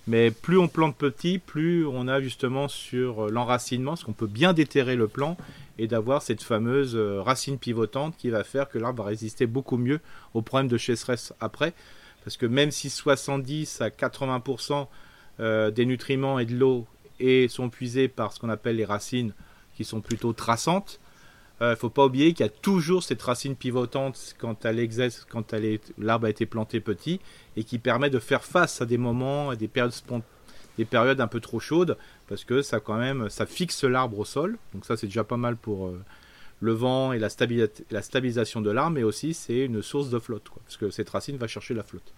Mais 0.09 0.31
plus 0.31 0.57
on 0.57 0.69
plante 0.69 0.97
petit, 0.97 1.39
plus 1.39 1.87
on 1.87 2.09
a 2.09 2.23
justement 2.23 2.67
sur 2.67 3.27
euh, 3.27 3.31
l'enracinement, 3.31 3.91
parce 3.91 4.05
qu'on 4.05 4.15
peut 4.15 4.27
bien 4.27 4.55
déterrer 4.55 4.97
le 4.97 5.07
plant 5.07 5.37
et 5.77 5.87
d'avoir 5.87 6.23
cette 6.23 6.43
fameuse 6.43 6.97
euh, 6.97 7.21
racine 7.21 7.59
pivotante 7.59 8.17
qui 8.17 8.31
va 8.31 8.43
faire 8.43 8.71
que 8.71 8.79
l'arbre 8.79 9.03
va 9.03 9.11
résister 9.11 9.47
beaucoup 9.47 9.77
mieux 9.77 10.01
aux 10.33 10.41
problèmes 10.41 10.69
de 10.69 10.79
sécheresse 10.79 11.35
après. 11.41 11.75
Parce 12.25 12.39
que 12.39 12.47
même 12.47 12.71
si 12.71 12.89
70 12.89 13.83
à 13.83 13.91
80% 13.91 14.87
euh, 15.41 15.71
des 15.71 15.85
nutriments 15.85 16.39
et 16.39 16.47
de 16.47 16.57
l'eau 16.57 16.87
sont 17.51 17.69
puisés 17.69 18.09
par 18.09 18.33
ce 18.33 18.41
qu'on 18.41 18.49
appelle 18.49 18.77
les 18.77 18.87
racines 18.87 19.35
qui 19.77 19.85
sont 19.85 20.01
plutôt 20.01 20.33
traçantes, 20.33 21.01
il 21.61 21.67
ne 21.67 21.75
faut 21.75 21.91
pas 21.91 22.07
oublier 22.07 22.33
qu'il 22.35 22.47
y 22.47 22.49
a 22.49 22.53
toujours 22.53 23.03
cette 23.03 23.21
racine 23.21 23.57
pivotante 23.57 24.37
quand 24.39 24.65
l'arbre 25.99 26.27
a 26.27 26.31
été 26.31 26.47
planté 26.47 26.81
petit 26.81 27.21
et 27.57 27.65
qui 27.65 27.79
permet 27.79 28.11
de 28.11 28.21
faire 28.21 28.45
face 28.45 28.81
à 28.81 28.87
des 28.87 28.99
moments, 28.99 29.51
à 29.51 29.57
des 29.57 29.67
périodes, 29.67 29.93
des 30.77 30.85
périodes 30.85 31.21
un 31.21 31.27
peu 31.27 31.41
trop 31.41 31.59
chaudes 31.59 31.97
parce 32.29 32.45
que 32.45 32.63
ça 32.63 32.79
quand 32.79 32.97
même 32.97 33.29
ça 33.29 33.45
fixe 33.45 33.83
l'arbre 33.83 34.21
au 34.21 34.25
sol. 34.25 34.57
Donc 34.73 34.85
ça 34.85 34.97
c'est 34.97 35.09
déjà 35.09 35.25
pas 35.25 35.37
mal 35.37 35.57
pour 35.57 35.89
euh, 35.89 36.01
le 36.61 36.73
vent 36.73 37.13
et 37.13 37.19
la, 37.19 37.29
la 37.91 38.03
stabilisation 38.03 38.61
de 38.61 38.71
l'arbre, 38.71 38.93
mais 38.93 39.03
aussi 39.03 39.35
c'est 39.35 39.65
une 39.65 39.83
source 39.83 40.11
de 40.11 40.21
flotte 40.21 40.45
parce 40.65 40.77
que 40.77 40.91
cette 40.91 41.11
racine 41.11 41.39
va 41.39 41.49
chercher 41.49 41.75
la 41.75 41.83
flotte. 41.83 42.13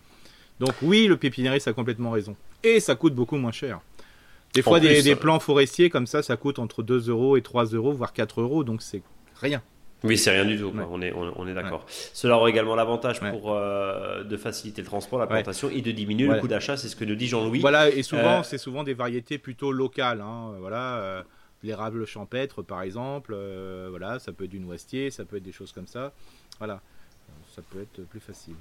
Donc 0.58 0.74
oui, 0.82 1.06
le 1.06 1.16
pépiniériste 1.16 1.66
a 1.68 1.72
complètement 1.72 2.10
raison. 2.10 2.36
Et 2.62 2.80
ça 2.80 2.94
coûte 2.94 3.14
beaucoup 3.14 3.36
moins 3.36 3.52
cher. 3.52 3.80
Des 4.52 4.62
fois, 4.62 4.80
des, 4.80 5.08
euh, 5.08 5.16
plants 5.16 5.40
forestiers 5.40 5.90
comme 5.90 6.06
ça, 6.06 6.22
ça 6.22 6.36
coûte 6.36 6.58
entre 6.58 6.82
2 6.82 7.08
euros 7.08 7.36
et 7.36 7.42
3 7.42 7.66
euros, 7.66 7.92
voire 7.92 8.12
4 8.12 8.40
euros, 8.40 8.64
donc 8.64 8.82
c'est 8.82 9.00
rien. 9.40 9.62
Oui, 10.02 10.16
c'est 10.16 10.30
rien 10.30 10.44
du 10.44 10.58
tout. 10.58 10.72
On 10.90 11.02
est, 11.02 11.12
on, 11.12 11.46
est 11.46 11.54
d'accord. 11.54 11.84
Cela 11.88 12.36
aura 12.36 12.48
également 12.48 12.74
l'avantage 12.74 13.20
pour 13.20 13.52
euh, 13.52 14.24
de 14.24 14.36
faciliter 14.36 14.80
le 14.80 14.86
transport, 14.86 15.18
la 15.18 15.26
plantation 15.26 15.68
et 15.68 15.82
de 15.82 15.90
diminuer 15.90 16.28
le 16.28 16.40
coût 16.40 16.48
d'achat. 16.48 16.76
C'est 16.76 16.88
ce 16.88 16.96
que 16.96 17.04
nous 17.04 17.14
dit 17.14 17.26
Jean-Louis. 17.26 17.60
Voilà, 17.60 17.88
et 17.90 18.02
souvent, 18.02 18.40
euh, 18.40 18.42
c'est 18.42 18.58
souvent 18.58 18.82
des 18.82 18.94
variétés 18.94 19.38
plutôt 19.38 19.72
locales. 19.72 20.20
Hein. 20.20 20.54
Voilà, 20.58 20.96
euh, 20.96 21.22
l'érable 21.62 22.06
champêtre, 22.06 22.62
par 22.62 22.82
exemple. 22.82 23.36
voilà, 23.90 24.18
ça 24.18 24.32
peut 24.32 24.44
être 24.44 24.50
du 24.50 24.60
noisetier, 24.60 25.10
ça 25.10 25.24
peut 25.24 25.36
être 25.36 25.42
des 25.42 25.52
choses 25.52 25.72
comme 25.72 25.86
ça. 25.86 26.12
Voilà, 26.58 26.80
ça 27.54 27.62
peut 27.70 27.82
être 27.82 28.08
plus 28.08 28.20
facile. 28.20 28.54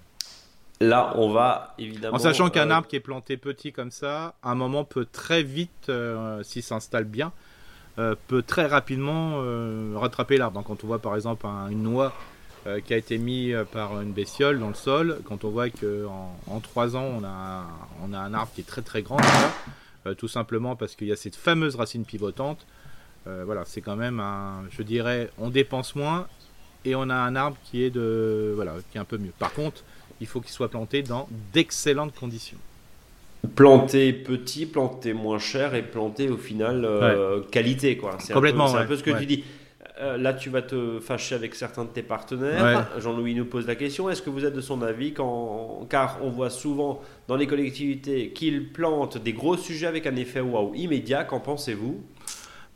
Là, 0.82 1.14
on 1.16 1.30
va 1.30 1.74
évidemment. 1.78 2.16
En 2.16 2.20
sachant 2.20 2.50
qu'un 2.50 2.70
arbre 2.70 2.88
qui 2.88 2.96
est 2.96 3.02
planté 3.02 3.38
petit 3.38 3.72
comme 3.72 3.92
ça, 3.92 4.36
à 4.44 4.52
un 4.52 4.56
moment 4.56 4.84
peut 4.84 5.08
très 5.10 5.44
vite, 5.44 5.92
s'il 6.44 6.64
s'installe 6.64 7.06
bien, 7.06 7.32
euh, 7.98 8.16
peut 8.28 8.44
très 8.44 8.66
rapidement 8.66 9.34
euh, 9.38 9.94
rattraper 9.96 10.38
l'arbre. 10.38 10.64
Quand 10.64 10.84
on 10.84 10.88
voit 10.88 11.00
par 11.00 11.16
exemple 11.16 11.46
une 11.70 11.84
noix 11.84 12.14
euh, 12.68 12.80
qui 12.80 12.94
a 12.94 12.98
été 12.98 13.18
mise 13.18 13.58
par 13.72 14.00
une 14.02 14.12
bestiole 14.12 14.60
dans 14.60 14.70
le 14.70 14.74
sol, 14.76 15.20
quand 15.26 15.44
on 15.44 15.50
voit 15.50 15.70
qu'en 15.70 16.36
en, 16.48 16.60
3 16.60 16.96
ans 16.96 17.04
on 17.04 17.24
a, 17.24 17.28
un, 17.28 17.66
on 18.04 18.14
a 18.14 18.20
un 18.20 18.34
arbre 18.34 18.52
qui 18.54 18.62
est 18.62 18.68
très 18.68 18.82
très 18.82 19.02
grand, 19.02 19.18
tout 20.18 20.28
simplement 20.28 20.76
parce 20.76 20.96
qu'il 20.96 21.08
y 21.08 21.12
a 21.12 21.16
cette 21.16 21.36
fameuse 21.36 21.76
racine 21.76 22.06
pivotante, 22.06 22.66
voilà, 23.26 23.64
c'est 23.66 23.82
quand 23.82 23.96
même 23.96 24.20
un, 24.20 24.64
je 24.72 24.82
dirais, 24.82 25.30
on 25.38 25.50
dépense 25.50 25.96
moins 25.96 26.28
et 26.86 26.96
on 26.96 27.10
a 27.10 27.16
un 27.16 27.36
arbre 27.36 27.58
qui 27.66 27.84
est 27.84 27.90
de, 27.90 28.54
voilà, 28.56 28.76
qui 28.92 28.98
est 28.98 29.02
un 29.02 29.06
peu 29.06 29.18
mieux. 29.18 29.34
Par 29.38 29.54
contre, 29.54 29.84
il 30.22 30.28
faut 30.28 30.42
qu'il 30.42 30.52
soit 30.52 30.70
planté 30.70 31.04
dans 31.04 31.28
d'excellentes 31.54 32.16
conditions 32.16 32.58
planter 33.56 34.14
petit, 34.14 34.66
planter 34.66 35.14
moins 35.14 35.40
cher 35.40 35.76
et 35.76 35.82
planter 35.82 36.30
au 36.30 36.38
final 36.38 36.86
euh, 36.86 37.42
qualité. 37.52 37.98
Quoi. 37.98 38.18
C'est 38.20 38.34
Complètement. 38.34 38.68
C'est 38.68 38.78
un, 38.78 38.86
peu 38.86 38.96
ce 38.96 39.04
que 39.04 39.18
tu 39.18 39.26
dis. 39.26 39.44
Euh, 40.02 40.18
là, 40.18 40.34
tu 40.34 40.50
vas 40.50 40.62
te 40.62 41.00
fâcher 41.00 41.36
avec 41.36 41.56
certains 41.56 41.84
de 41.84 41.90
tes 41.90 42.02
partenaires. 42.02 42.88
Jean-Louis 43.00 43.36
nous 43.36 43.46
pose 43.46 43.68
la 43.68 43.76
question 43.76 44.10
est-ce 44.10 44.22
que 44.22 44.30
vous 44.30 44.46
êtes 44.46 44.54
de 44.54 44.62
son 44.62 44.82
avis 44.82 45.14
quand... 45.14 45.88
Car 45.90 46.20
on 46.22 46.30
voit 46.30 46.50
souvent 46.50 47.02
dans 47.28 47.36
les 47.36 47.48
collectivités 47.48 48.30
qu'ils 48.30 48.72
plantent 48.72 49.18
des 49.18 49.34
gros 49.34 49.58
sujets 49.58 49.88
avec 49.88 50.08
un 50.08 50.16
effet 50.16 50.40
waouh 50.40 50.74
immédiat. 50.76 51.26
Qu'en 51.26 51.40
pensez-vous? 51.40 52.02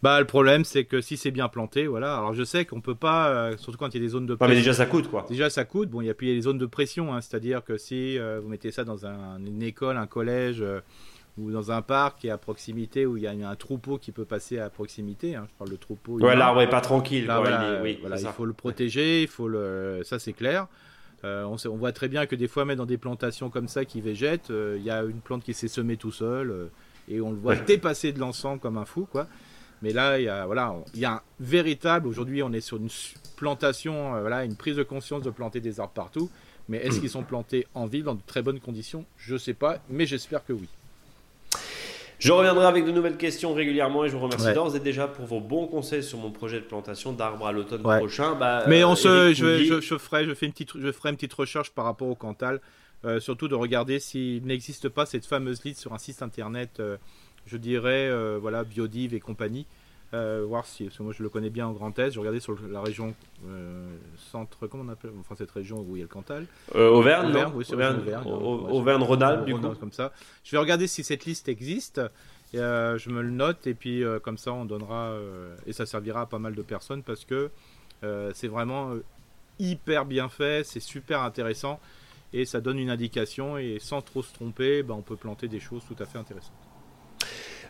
Bah, 0.03 0.19
le 0.19 0.25
problème, 0.25 0.65
c'est 0.65 0.83
que 0.83 0.99
si 0.99 1.15
c'est 1.15 1.31
bien 1.31 1.47
planté, 1.47 1.87
voilà. 1.87 2.17
Alors, 2.17 2.33
je 2.33 2.43
sais 2.43 2.65
qu'on 2.65 2.81
peut 2.81 2.93
pas, 2.93 3.29
euh, 3.29 3.55
surtout 3.55 3.77
quand 3.77 3.87
il 3.87 4.01
y 4.01 4.03
a 4.03 4.05
des 4.05 4.09
zones 4.09 4.25
de 4.25 4.35
pression. 4.35 4.53
mais 4.53 4.59
déjà, 4.59 4.73
ça 4.73 4.85
coûte, 4.85 5.09
quoi. 5.09 5.25
Déjà, 5.29 5.49
ça 5.49 5.63
coûte. 5.63 5.89
Bon, 5.89 6.01
il 6.01 6.07
y 6.07 6.09
a 6.09 6.13
puis 6.13 6.35
les 6.35 6.41
zones 6.41 6.57
de 6.57 6.65
pression, 6.65 7.13
hein. 7.13 7.21
c'est-à-dire 7.21 7.63
que 7.63 7.77
si 7.77 8.19
euh, 8.19 8.41
vous 8.43 8.49
mettez 8.49 8.71
ça 8.71 8.83
dans 8.83 9.05
une 9.05 9.63
école, 9.63 9.95
un 9.95 10.05
collège 10.05 10.61
euh, 10.61 10.81
ou 11.37 11.51
dans 11.51 11.71
un 11.71 11.81
parc 11.81 12.19
qui 12.19 12.27
est 12.27 12.31
à 12.31 12.37
proximité 12.37 13.05
où 13.05 13.15
il 13.15 13.23
y 13.23 13.27
a 13.27 13.31
un 13.31 13.55
troupeau 13.55 13.97
qui 13.97 14.11
peut 14.11 14.25
passer 14.25 14.59
à 14.59 14.69
proximité, 14.69 15.35
hein. 15.35 15.47
je 15.49 15.57
parle 15.57 15.71
de 15.71 15.77
troupeau. 15.77 16.19
Ouais, 16.19 16.35
l'arbre 16.35 16.61
est 16.61 16.69
pas 16.69 16.81
tranquille. 16.81 17.23
voilà, 17.23 17.77
il, 17.77 17.81
oui, 17.81 17.99
il 18.03 18.27
faut 18.35 18.45
le 18.45 18.51
protéger, 18.51 19.21
il 19.21 19.29
faut 19.29 19.47
le, 19.47 20.01
ça 20.03 20.19
c'est 20.19 20.33
clair. 20.33 20.67
on, 21.23 21.55
on, 21.65 21.77
voit 21.77 21.93
très 21.93 22.09
bien 22.09 22.25
que 22.25 22.35
des 22.35 22.49
fois, 22.49 22.65
même 22.65 22.77
dans 22.77 22.85
des 22.85 22.97
plantations 22.97 23.49
comme 23.49 23.69
ça 23.69 23.85
qui 23.85 24.01
végètent, 24.01 24.51
il 24.51 24.83
y 24.83 24.89
a 24.89 25.01
une 25.03 25.21
plante 25.21 25.45
qui 25.45 25.53
s'est 25.53 25.69
semée 25.69 25.95
tout 25.95 26.11
seul 26.11 26.69
et 27.07 27.21
on 27.21 27.31
le 27.31 27.37
voit 27.37 27.55
dépasser 27.55 28.11
de 28.11 28.19
l'ensemble 28.19 28.59
comme 28.59 28.77
un 28.77 28.85
fou, 28.85 29.07
quoi. 29.09 29.27
Mais 29.83 29.91
là, 29.91 30.17
il 30.17 30.23
y 30.23 30.29
a, 30.29 30.45
voilà, 30.45 30.73
il 30.93 31.01
y 31.01 31.05
a 31.05 31.11
un 31.15 31.21
véritable. 31.41 32.07
Aujourd'hui, 32.07 32.41
on 32.41 32.53
est 32.53 32.61
sur 32.61 32.77
une 32.77 32.87
plantation, 33.35 34.15
euh, 34.15 34.21
voilà, 34.21 34.45
une 34.45 34.55
prise 34.55 34.77
de 34.77 34.83
conscience 34.83 35.23
de 35.23 35.29
planter 35.29 35.59
des 35.59 35.81
arbres 35.81 35.91
partout. 35.91 36.29
Mais 36.69 36.77
est-ce 36.77 37.01
qu'ils 37.01 37.09
sont 37.09 37.23
plantés 37.23 37.67
en 37.73 37.85
ville 37.85 38.05
dans 38.05 38.15
de 38.15 38.21
très 38.25 38.41
bonnes 38.41 38.61
conditions? 38.61 39.03
Je 39.17 39.33
ne 39.33 39.37
sais 39.37 39.53
pas, 39.53 39.79
mais 39.89 40.05
j'espère 40.05 40.45
que 40.45 40.53
oui. 40.53 40.69
Je 42.17 42.31
reviendrai 42.31 42.65
avec 42.65 42.85
de 42.85 42.91
nouvelles 42.91 43.17
questions 43.17 43.53
régulièrement 43.53 44.05
et 44.05 44.09
je 44.09 44.15
vous 44.15 44.23
remercie 44.23 44.53
d'ores 44.53 44.73
et 44.77 44.79
déjà 44.79 45.09
pour 45.09 45.25
vos 45.25 45.41
bons 45.41 45.67
conseils 45.67 46.01
sur 46.01 46.17
mon 46.17 46.31
projet 46.31 46.61
de 46.61 46.65
plantation 46.65 47.11
d'arbres 47.11 47.45
à 47.45 47.51
l'automne 47.51 47.83
prochain. 47.83 48.35
Bah, 48.35 48.63
mais 48.69 48.85
on 48.85 48.95
se, 48.95 49.33
je, 49.33 49.81
je, 49.81 49.97
ferai, 49.97 50.23
je, 50.23 50.33
fais 50.33 50.45
une 50.45 50.53
petite, 50.53 50.79
je 50.79 50.91
ferai 50.93 51.09
une 51.09 51.17
petite 51.17 51.33
recherche 51.33 51.71
par 51.71 51.83
rapport 51.83 52.07
au 52.07 52.15
Cantal, 52.15 52.61
euh, 53.03 53.19
surtout 53.19 53.49
de 53.49 53.55
regarder 53.55 53.99
s'il 53.99 54.45
n'existe 54.45 54.87
pas 54.87 55.05
cette 55.05 55.25
fameuse 55.25 55.61
liste 55.65 55.81
sur 55.81 55.91
un 55.91 55.97
site 55.97 56.21
internet. 56.21 56.81
Je 57.45 57.57
dirais, 57.57 58.07
euh, 58.09 58.37
voilà, 58.41 58.63
Biodiv 58.63 59.13
et 59.13 59.19
compagnie. 59.19 59.65
Euh, 60.13 60.45
voir 60.47 60.67
si, 60.67 60.83
parce 60.83 60.97
que 60.97 61.03
moi 61.03 61.11
je 61.17 61.23
le 61.23 61.29
connais 61.29 61.49
bien 61.49 61.65
en 61.65 61.71
Grand 61.71 61.97
Est, 61.97 62.11
je 62.11 62.19
regardais 62.19 62.39
sur 62.39 62.55
la 62.69 62.81
région 62.81 63.15
euh, 63.47 63.89
centre, 64.15 64.67
comment 64.67 64.83
on 64.83 64.89
appelle, 64.89 65.09
enfin 65.19 65.33
cette 65.35 65.49
région 65.49 65.79
où 65.79 65.95
il 65.95 65.99
y 65.99 66.01
a 66.01 66.03
le 66.03 66.07
Cantal. 66.07 66.45
Auvergne, 66.75 67.29
Auvergne, 67.29 67.51
oui, 67.55 67.65
Auvergne, 67.71 67.99
Auvergne, 68.69 69.01
Rhône-Alpes, 69.01 69.45
du 69.45 69.55
coup. 69.55 69.67
Comme 69.79 69.91
ça. 69.91 70.11
Je 70.43 70.51
vais 70.51 70.59
regarder 70.59 70.85
si 70.85 71.03
cette 71.03 71.25
liste 71.25 71.49
existe. 71.49 71.99
Et, 72.53 72.57
je 72.57 73.09
me 73.09 73.23
le 73.23 73.31
note 73.31 73.65
et 73.65 73.73
puis 73.73 74.03
comme 74.21 74.37
ça 74.37 74.53
on 74.53 74.65
donnera 74.65 75.15
et 75.65 75.73
ça 75.73 75.87
servira 75.87 76.21
à 76.21 76.25
pas 76.27 76.37
mal 76.37 76.53
de 76.53 76.61
personnes 76.61 77.01
parce 77.01 77.25
que 77.25 77.49
c'est 78.35 78.47
vraiment 78.47 78.91
hyper 79.57 80.05
bien 80.05 80.29
fait, 80.29 80.63
c'est 80.63 80.79
super 80.79 81.21
intéressant 81.23 81.79
et 82.33 82.45
ça 82.45 82.59
donne 82.59 82.79
une 82.79 82.89
indication 82.89 83.57
et 83.57 83.77
sans 83.79 84.01
trop 84.01 84.23
se 84.23 84.33
tromper, 84.33 84.83
ben, 84.83 84.95
on 84.95 85.01
peut 85.01 85.15
planter 85.15 85.47
des 85.47 85.59
choses 85.59 85.83
tout 85.87 85.95
à 86.01 86.05
fait 86.05 86.17
intéressantes. 86.17 86.51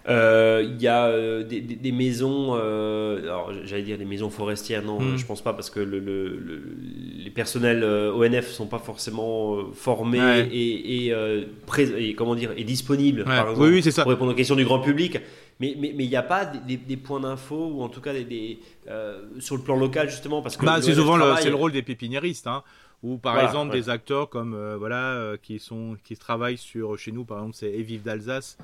Euh, 0.10 0.68
il 0.70 0.82
y 0.82 0.88
a 0.88 1.06
euh, 1.06 1.44
des, 1.44 1.92
maisons, 1.94 2.58
euh, 2.58 3.22
alors 3.22 3.54
j'allais 3.64 3.84
dire 3.84 3.98
des 3.98 4.04
maisons 4.06 4.30
forestières, 4.30 4.84
non, 4.84 5.00
hmm. 5.00 5.18
je 5.18 5.26
pense 5.26 5.42
pas 5.42 5.54
parce 5.54 5.70
que 5.70 5.80
le, 5.80 6.02
les 7.18 7.30
personnels 7.30 7.86
ONF 7.86 8.50
sont 8.50 8.68
pas 8.68 8.80
forcément 8.80 9.72
formés 9.74 10.50
et, 10.52 11.08
et, 11.08 12.16
comment 12.16 12.36
dire 12.36 12.52
et 12.58 12.66
disponibles 12.66 13.24
par 13.24 13.52
exemple, 13.52 13.70
oui, 13.70 13.92
ça. 13.92 14.04
pour 14.04 14.12
répondre 14.12 14.32
aux 14.32 14.36
questions 14.36 14.56
du 14.56 14.66
grand 14.66 14.80
public. 14.80 15.20
Mais 15.60 15.72
il 15.72 15.96
mais, 15.96 16.08
n'y 16.08 16.16
a 16.16 16.24
pas 16.24 16.46
des, 16.46 16.98
points 16.98 17.22
d'info 17.22 17.72
ou 17.74 17.82
en 17.84 17.88
tout 17.88 18.02
cas 18.02 18.12
des, 18.12 18.60
sur 19.40 19.56
le 19.56 19.62
plan 19.62 19.78
local 19.78 20.10
justement 20.10 20.42
parce 20.42 20.58
que 20.58 20.66
bah, 20.66 20.82
c'est 20.82 20.96
souvent 20.96 21.16
le, 21.16 21.26
le, 21.50 21.56
rôle 21.56 21.72
des 21.72 21.84
pépiniéristes. 21.84 22.48
Hein. 22.48 22.64
Ou 23.04 23.18
par 23.18 23.40
exemple 23.40 23.72
des 23.72 23.90
acteurs 23.90 24.30
comme 24.30 24.58
voilà 24.78 25.36
qui 25.42 25.60
sont 25.60 25.96
qui 26.04 26.18
travaillent 26.18 26.58
sur 26.58 26.98
chez 26.98 27.14
nous 27.14 27.24
par 27.24 27.38
exemple 27.38 27.56
c'est 27.56 27.72
Evive 27.72 28.02
d'Alsace 28.02 28.58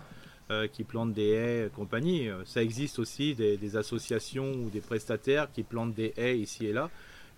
qui 0.74 0.84
plantent 0.84 1.14
des 1.14 1.30
haies 1.30 1.66
et 1.68 1.70
compagnie. 1.70 2.28
Ça 2.46 2.64
existe 2.64 3.00
aussi 3.00 3.36
des, 3.36 3.58
des, 3.58 3.78
associations 3.78 4.52
ou 4.52 4.70
des 4.70 4.82
prestataires 4.82 5.52
qui 5.52 5.64
plantent 5.64 5.94
des 5.94 6.14
haies 6.18 6.40
ici 6.40 6.66
et 6.66 6.74
là. 6.74 6.90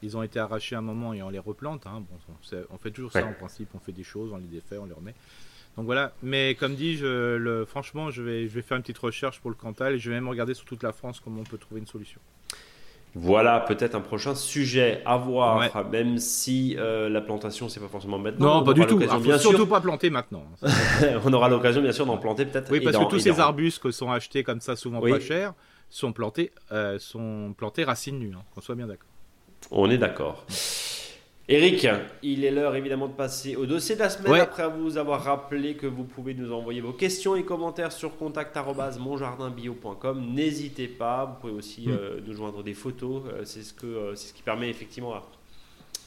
Ils 0.03 0.17
ont 0.17 0.23
été 0.23 0.39
arrachés 0.39 0.75
à 0.75 0.79
un 0.79 0.81
moment 0.81 1.13
et 1.13 1.21
on 1.21 1.29
les 1.29 1.39
replante. 1.39 1.85
Hein. 1.85 2.03
Bon, 2.09 2.35
on 2.69 2.77
fait 2.77 2.91
toujours 2.91 3.11
ça 3.11 3.25
en 3.25 3.33
principe. 3.33 3.69
On 3.75 3.79
fait 3.79 3.91
des 3.91 4.03
choses, 4.03 4.31
on 4.33 4.37
les 4.37 4.47
défait, 4.47 4.77
on 4.77 4.85
les 4.85 4.93
remet. 4.93 5.13
Donc 5.77 5.85
voilà. 5.85 6.13
Mais 6.23 6.55
comme 6.55 6.75
dit, 6.75 6.97
je, 6.97 7.35
le, 7.35 7.65
franchement, 7.65 8.11
je 8.11 8.21
vais, 8.21 8.47
je 8.47 8.53
vais 8.53 8.61
faire 8.61 8.77
une 8.77 8.83
petite 8.83 8.97
recherche 8.97 9.39
pour 9.39 9.51
le 9.51 9.55
Cantal 9.55 9.93
et 9.93 9.99
je 9.99 10.09
vais 10.09 10.15
même 10.15 10.27
regarder 10.27 10.53
sur 10.53 10.65
toute 10.65 10.83
la 10.83 10.91
France 10.91 11.19
comment 11.19 11.41
on 11.41 11.45
peut 11.45 11.57
trouver 11.57 11.79
une 11.79 11.87
solution. 11.87 12.19
Voilà, 13.13 13.59
peut-être 13.59 13.95
un 13.95 14.01
prochain 14.01 14.35
sujet 14.35 15.01
à 15.05 15.17
voir, 15.17 15.69
même 15.91 16.17
si 16.17 16.77
euh, 16.77 17.09
la 17.09 17.19
plantation, 17.19 17.67
c'est 17.67 17.81
pas 17.81 17.89
forcément 17.89 18.17
maintenant. 18.17 18.59
Non, 18.59 18.63
pas 18.63 18.73
du 18.73 18.85
tout. 18.85 18.99
Il 19.01 19.21
bien 19.21 19.37
surtout 19.37 19.67
pas 19.67 19.81
planter 19.81 20.09
maintenant. 20.09 20.43
on 21.25 21.33
aura 21.33 21.49
l'occasion, 21.49 21.81
bien 21.81 21.91
sûr, 21.91 22.05
d'en 22.05 22.17
planter 22.17 22.45
peut-être. 22.45 22.71
Oui, 22.71 22.79
parce 22.79 22.97
que 22.97 23.09
tous 23.09 23.19
ces 23.19 23.39
arbustes 23.39 23.81
qui 23.81 23.91
sont 23.91 24.11
achetés 24.11 24.43
comme 24.43 24.61
ça, 24.61 24.75
souvent 24.75 25.01
pas 25.01 25.19
cher, 25.19 25.53
sont 25.89 26.13
plantés, 26.13 26.51
euh, 26.71 26.99
sont 26.99 27.53
plantés 27.57 27.83
racines 27.83 28.17
nues. 28.17 28.33
Hein, 28.33 28.43
qu'on 28.55 28.61
soit 28.61 28.75
bien 28.75 28.87
d'accord. 28.87 29.09
On 29.71 29.89
est 29.89 29.97
d'accord. 29.97 30.45
Eric, 31.47 31.87
il 32.21 32.45
est 32.45 32.51
l'heure 32.51 32.75
évidemment 32.75 33.07
de 33.07 33.13
passer 33.13 33.55
au 33.55 33.65
dossier 33.65 33.95
de 33.95 34.01
la 34.01 34.09
semaine 34.09 34.33
après 34.35 34.69
vous 34.69 34.97
avoir 34.97 35.23
rappelé 35.23 35.75
que 35.75 35.87
vous 35.87 36.03
pouvez 36.03 36.33
nous 36.33 36.53
envoyer 36.53 36.81
vos 36.81 36.93
questions 36.93 37.35
et 37.35 37.43
commentaires 37.43 37.91
sur 37.91 38.15
contact@monjardinbio.com. 38.17 40.33
N'hésitez 40.33 40.87
pas, 40.87 41.25
vous 41.25 41.41
pouvez 41.41 41.53
aussi 41.53 41.87
mm. 41.87 41.91
euh, 41.91 42.19
nous 42.25 42.33
joindre 42.33 42.63
des 42.63 42.73
photos, 42.73 43.23
euh, 43.27 43.41
c'est 43.43 43.63
ce 43.63 43.73
que 43.73 43.85
euh, 43.85 44.15
c'est 44.15 44.29
ce 44.29 44.33
qui 44.33 44.43
permet 44.43 44.69
effectivement 44.69 45.15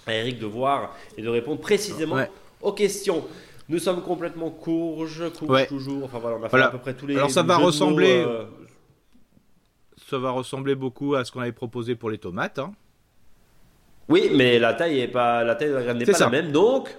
à, 0.06 0.14
Eric 0.14 0.38
de 0.38 0.46
voir 0.46 0.94
et 1.16 1.22
de 1.22 1.28
répondre 1.28 1.60
précisément 1.60 2.18
aux 2.60 2.72
questions. 2.72 3.24
Nous 3.68 3.78
sommes 3.78 4.02
complètement 4.02 4.50
courge, 4.50 5.30
courge 5.38 5.66
toujours. 5.66 6.04
Enfin 6.04 6.18
voilà, 6.18 6.36
on 6.40 6.44
a 6.44 6.48
fait 6.48 6.60
à 6.60 6.68
peu 6.68 6.78
près 6.78 6.94
tous 6.94 7.06
les. 7.06 7.16
Alors 7.16 7.30
ça 7.30 7.42
va 7.42 7.56
ressembler. 7.56 8.24
ça 10.08 10.18
va 10.18 10.30
ressembler 10.30 10.74
beaucoup 10.74 11.14
à 11.14 11.24
ce 11.24 11.32
qu'on 11.32 11.40
avait 11.40 11.52
proposé 11.52 11.96
pour 11.96 12.10
les 12.10 12.18
tomates. 12.18 12.58
Hein. 12.58 12.72
Oui, 14.08 14.30
mais 14.34 14.58
la 14.58 14.74
taille 14.74 15.00
est 15.00 15.08
pas 15.08 15.44
la 15.44 15.54
taille 15.54 15.70
de 15.70 15.74
la 15.74 15.82
graine 15.82 15.98
n'est 15.98 16.04
pas 16.04 16.18
la 16.18 16.28
même, 16.30 16.52
donc 16.52 16.94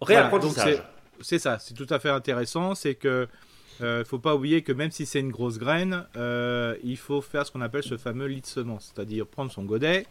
réapprentissage. 0.00 0.82
c'est 1.20 1.38
ça, 1.38 1.58
c'est 1.58 1.74
tout 1.74 1.86
à 1.90 1.98
fait 1.98 2.10
intéressant, 2.10 2.74
c'est 2.74 2.94
que 2.94 3.28
euh, 3.82 4.04
faut 4.04 4.18
pas 4.18 4.34
oublier 4.34 4.62
que 4.62 4.72
même 4.72 4.90
si 4.90 5.06
c'est 5.06 5.20
une 5.20 5.30
grosse 5.30 5.58
graine, 5.58 6.04
euh, 6.16 6.76
il 6.84 6.98
faut 6.98 7.22
faire 7.22 7.46
ce 7.46 7.52
qu'on 7.52 7.62
appelle 7.62 7.82
ce 7.82 7.96
fameux 7.96 8.26
lit 8.26 8.42
de 8.42 8.46
semence, 8.46 8.92
c'est-à-dire 8.94 9.26
prendre 9.26 9.50
son 9.50 9.62
godet, 9.64 10.06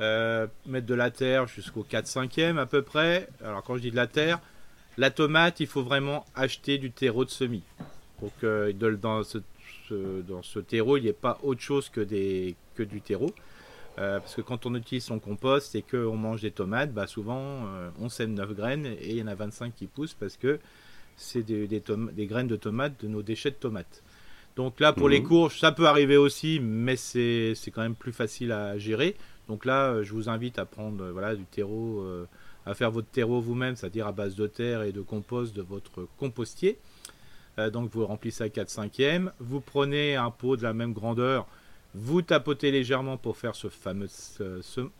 euh, 0.00 0.46
mettre 0.66 0.86
de 0.86 0.94
la 0.94 1.10
terre 1.10 1.46
jusqu'au 1.46 1.86
4-5e 1.88 2.58
à 2.58 2.66
peu 2.66 2.82
près. 2.82 3.28
Alors 3.44 3.62
quand 3.62 3.76
je 3.76 3.82
dis 3.82 3.90
de 3.92 3.96
la 3.96 4.08
terre, 4.08 4.40
la 4.96 5.10
tomate, 5.10 5.60
il 5.60 5.68
faut 5.68 5.82
vraiment 5.82 6.24
acheter 6.34 6.78
du 6.78 6.90
terreau 6.90 7.24
de 7.24 7.30
semis. 7.30 7.62
Pour 8.18 8.36
que 8.40 8.72
dans 8.72 9.22
ce, 9.22 9.38
dans 9.90 10.42
ce 10.42 10.58
terreau, 10.58 10.96
il 10.96 11.04
n'y 11.04 11.08
ait 11.08 11.12
pas 11.12 11.38
autre 11.42 11.60
chose 11.60 11.88
que, 11.88 12.00
des, 12.00 12.56
que 12.74 12.82
du 12.82 13.00
terreau. 13.00 13.32
Euh, 13.98 14.20
parce 14.20 14.34
que 14.34 14.40
quand 14.40 14.66
on 14.66 14.74
utilise 14.74 15.04
son 15.04 15.18
compost 15.18 15.74
et 15.74 15.82
qu'on 15.82 16.16
mange 16.16 16.42
des 16.42 16.50
tomates, 16.50 16.92
bah 16.92 17.06
souvent 17.06 17.66
euh, 17.66 17.90
on 18.00 18.08
sème 18.08 18.34
9 18.34 18.54
graines 18.54 18.86
et 18.86 19.10
il 19.10 19.16
y 19.16 19.22
en 19.22 19.26
a 19.26 19.34
25 19.34 19.74
qui 19.74 19.86
poussent 19.86 20.14
parce 20.14 20.36
que 20.36 20.58
c'est 21.16 21.42
des, 21.42 21.66
des, 21.66 22.26
graines 22.26 22.46
de 22.46 22.56
tomates 22.56 23.02
de 23.02 23.08
nos 23.08 23.22
déchets 23.22 23.50
de 23.50 23.56
tomates. 23.56 24.02
Donc 24.56 24.80
là 24.80 24.92
pour 24.92 25.08
les 25.08 25.20
mhm. 25.20 25.26
courges, 25.26 25.58
ça 25.58 25.72
peut 25.72 25.86
arriver 25.86 26.16
aussi, 26.16 26.60
mais 26.60 26.96
c'est 26.96 27.54
quand 27.72 27.82
même 27.82 27.94
plus 27.94 28.12
facile 28.12 28.52
à 28.52 28.78
gérer. 28.78 29.16
Donc 29.48 29.64
là, 29.64 29.88
euh, 29.90 30.02
je 30.04 30.12
vous 30.12 30.28
invite 30.28 30.58
à 30.58 30.64
prendre 30.64 31.10
voilà, 31.10 31.34
du 31.34 31.44
terreau, 31.44 32.06
à 32.64 32.74
faire 32.74 32.90
votre 32.90 33.08
terreau 33.08 33.40
vous-même, 33.40 33.74
c'est-à-dire 33.74 34.06
à 34.06 34.12
base 34.12 34.36
de 34.36 34.46
terre 34.46 34.82
et 34.82 34.92
de 34.92 35.00
compost 35.00 35.54
de 35.54 35.62
votre 35.62 36.06
compostier. 36.16 36.78
donc 37.72 37.90
vous 37.90 38.06
remplissez 38.06 38.44
à 38.44 38.48
4 38.48 38.70
5 38.70 39.00
e 39.00 39.30
Vous 39.40 39.60
prenez 39.60 40.14
un 40.14 40.30
pot 40.30 40.56
de 40.56 40.62
la 40.62 40.72
même 40.72 40.92
grandeur 40.92 41.46
vous 41.94 42.22
tapotez 42.22 42.70
légèrement 42.70 43.16
pour 43.16 43.36
faire 43.36 43.54
ce 43.54 43.68
fameux 43.68 44.08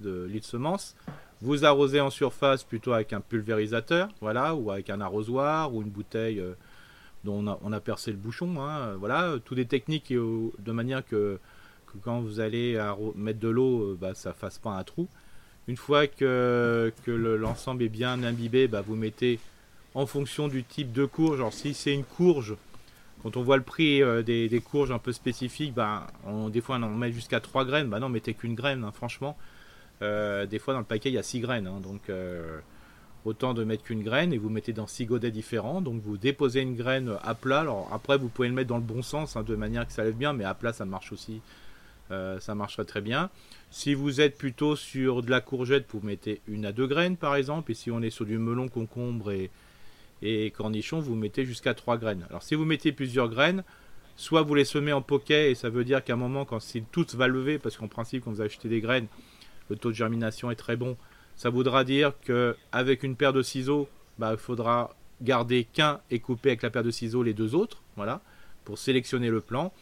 lit 0.01 0.41
de 0.41 0.45
semence. 0.45 0.97
Vous 1.43 1.65
arrosez 1.65 2.01
en 2.01 2.11
surface 2.11 2.65
plutôt 2.65 2.93
avec 2.93 3.13
un 3.13 3.21
pulvérisateur, 3.21 4.09
voilà, 4.21 4.55
ou 4.55 4.71
avec 4.71 4.91
un 4.91 5.01
arrosoir 5.01 5.75
ou 5.75 5.83
une 5.83 5.89
bouteille 5.89 6.39
euh, 6.39 6.53
dont 7.25 7.59
on 7.63 7.73
a, 7.73 7.81
percé 7.81 8.11
le 8.11 8.19
bouchon. 8.19 8.61
Hein, 8.61 8.95
voilà, 8.99 9.37
toutes 9.45 9.57
des 9.57 9.67
techniques 9.67 10.13
de 10.13 10.73
manière 10.73 11.07
que, 11.07 11.39
quand 12.03 12.21
vous 12.21 12.41
allez 12.41 12.79
mettre 13.15 13.41
de 13.41 13.49
l'eau, 13.49 13.83
euh, 13.83 13.99
bah, 13.99 14.15
ça 14.15 14.33
fasse 14.33 14.59
pas 14.59 14.71
un 14.71 14.85
trou. 14.85 15.09
Une 15.67 15.77
fois 15.77 16.07
que, 16.07 16.93
l'ensemble 17.07 17.85
est 17.85 17.89
bien 17.89 18.23
imbibé, 18.23 18.69
bah, 18.69 18.83
vous 18.87 18.97
mettez 18.97 19.39
en 19.95 20.07
fonction 20.07 20.49
du 20.49 20.65
type 20.65 20.93
de 20.93 21.05
courge. 21.05 21.39
Alors 21.39 21.53
si 21.53 21.73
c'est 21.73 21.95
une 21.95 22.05
courge 22.05 22.55
quand 23.23 23.37
on 23.37 23.43
voit 23.43 23.57
le 23.57 23.63
prix 23.63 24.03
euh, 24.03 24.23
des, 24.23 24.63
courges 24.65 24.91
un 24.91 24.99
peu 24.99 25.13
spécifiques, 25.13 25.75
bah, 25.75 26.07
des 26.49 26.61
fois 26.61 26.77
on 26.77 26.83
en 26.83 26.91
met 26.91 27.13
jusqu'à 27.13 27.41
3 27.41 27.65
graines. 27.65 27.89
Bah 27.89 28.01
non, 28.01 28.09
mettez 28.09 28.35
qu'une 28.35 28.55
graine, 28.55 28.85
hein, 28.85 28.93
franchement. 28.93 29.37
Euh, 30.03 30.47
des 30.47 30.59
fois 30.59 30.73
dans 30.73 30.81
le 30.81 30.87
paquet 30.87 31.11
il 31.11 31.15
y 31.15 31.19
a 31.19 31.23
6 31.23 31.41
graines. 31.41 31.67
Hein, 31.67 31.81
donc 31.83 32.09
euh, 32.09 32.59
autant 33.27 33.53
de 33.53 33.65
mettre 33.65 33.83
qu'une 33.83 34.03
graine 34.03 34.33
et 34.33 34.39
vous 34.39 34.49
mettez 34.49 34.73
dans 34.73 34.87
6 34.87 35.07
godets 35.07 35.31
différents. 35.31 35.83
Donc 35.83 36.01
vous 36.01 36.17
déposez 36.17 36.63
une 36.63 36.77
graine 36.77 37.17
à 37.23 37.35
plat. 37.35 37.61
Alors 37.61 37.91
après 37.93 38.17
vous 38.17 38.29
pouvez 38.29 38.49
le 38.49 38.55
mettre 38.55 38.69
dans 38.69 38.79
le 38.79 38.83
bon 38.83 39.03
sens 39.03 39.37
hein, 39.37 39.43
de 39.43 39.55
manière 39.55 39.87
que 39.87 39.93
ça 39.93 40.05
lève 40.05 40.17
bien, 40.17 40.33
mais 40.33 40.45
à 40.45 40.55
plat 40.55 40.73
ça 40.73 40.87
marche 40.87 41.13
aussi. 41.13 41.43
ça 42.09 42.55
marcherait 42.55 42.87
très 42.87 43.03
bien. 43.03 43.31
Si 43.71 43.95
vous 43.95 44.21
êtes 44.21 44.37
plutôt 44.37 44.75
sur 44.75 45.23
de 45.23 45.31
la 45.31 45.41
courgette, 45.41 45.87
vous 45.93 46.01
mettez 46.03 46.41
une 46.49 46.65
à 46.65 46.73
deux 46.73 46.87
graines 46.87 47.17
par 47.17 47.37
exemple. 47.37 47.71
Et 47.71 47.75
si 47.75 47.91
on 47.91 48.01
est 48.01 48.11
sur 48.11 48.25
du 48.25 48.39
melon, 48.39 48.69
concombre 48.69 49.31
et, 49.31 49.51
et 50.23 50.51
cornichons, 50.51 51.01
vous 51.01 51.15
mettez 51.15 51.45
jusqu'à 51.45 51.75
3 51.75 51.99
graines. 51.99 52.27
Alors 52.29 52.43
si 52.43 52.55
vous 52.55 52.65
mettez 52.65 52.93
plusieurs 52.93 53.29
graines, 53.29 53.65
soit 54.17 54.43
vous 54.43 54.55
les 54.55 54.65
semez 54.65 54.93
en 54.93 55.03
poquet 55.03 55.51
et 55.51 55.55
ça 55.55 55.71
veut 55.71 55.85
dire 55.85 56.05
qu'à 56.05 56.13
un 56.13 56.17
moment 56.17 56.45
quand 56.45 56.61
c'est 56.61 56.85
toutes 56.93 57.15
va 57.15 57.27
lever, 57.27 57.59
parce 57.59 57.77
qu'en 57.77 57.89
principe 57.89 58.25
quand 58.25 58.33
vous 58.33 58.43
achetez 58.43 58.69
des 58.69 58.81
graines, 58.81 59.07
le 59.71 59.77
taux 59.77 59.91
de 59.91 59.97
germination 59.97 60.51
est 60.51 60.57
très 60.57 60.77
bon, 60.77 60.97
ça 61.37 61.49
voudra 61.49 61.85
dire 61.85 62.13
qu'avec 62.21 63.03
une 63.03 63.17
paire 63.17 63.33
de 63.33 63.43
ciseaux, 63.43 63.89
bah, 64.19 64.33
il 64.33 64.39
faudra 64.39 64.95
garder 65.23 65.65
qu'un 65.65 66.01
et 66.11 66.19
couper 66.19 66.51
avec 66.51 66.63
la 66.63 66.71
paire 66.71 66.83
de 66.83 66.91
ciseaux 66.91 67.23
les 67.23 67.35
deux 67.35 67.55
autres, 67.55 67.83
voilà, 67.97 68.21
pour 68.65 68.79
sélectionner 68.79 69.31
le 69.31 69.41
plan. 69.41 69.73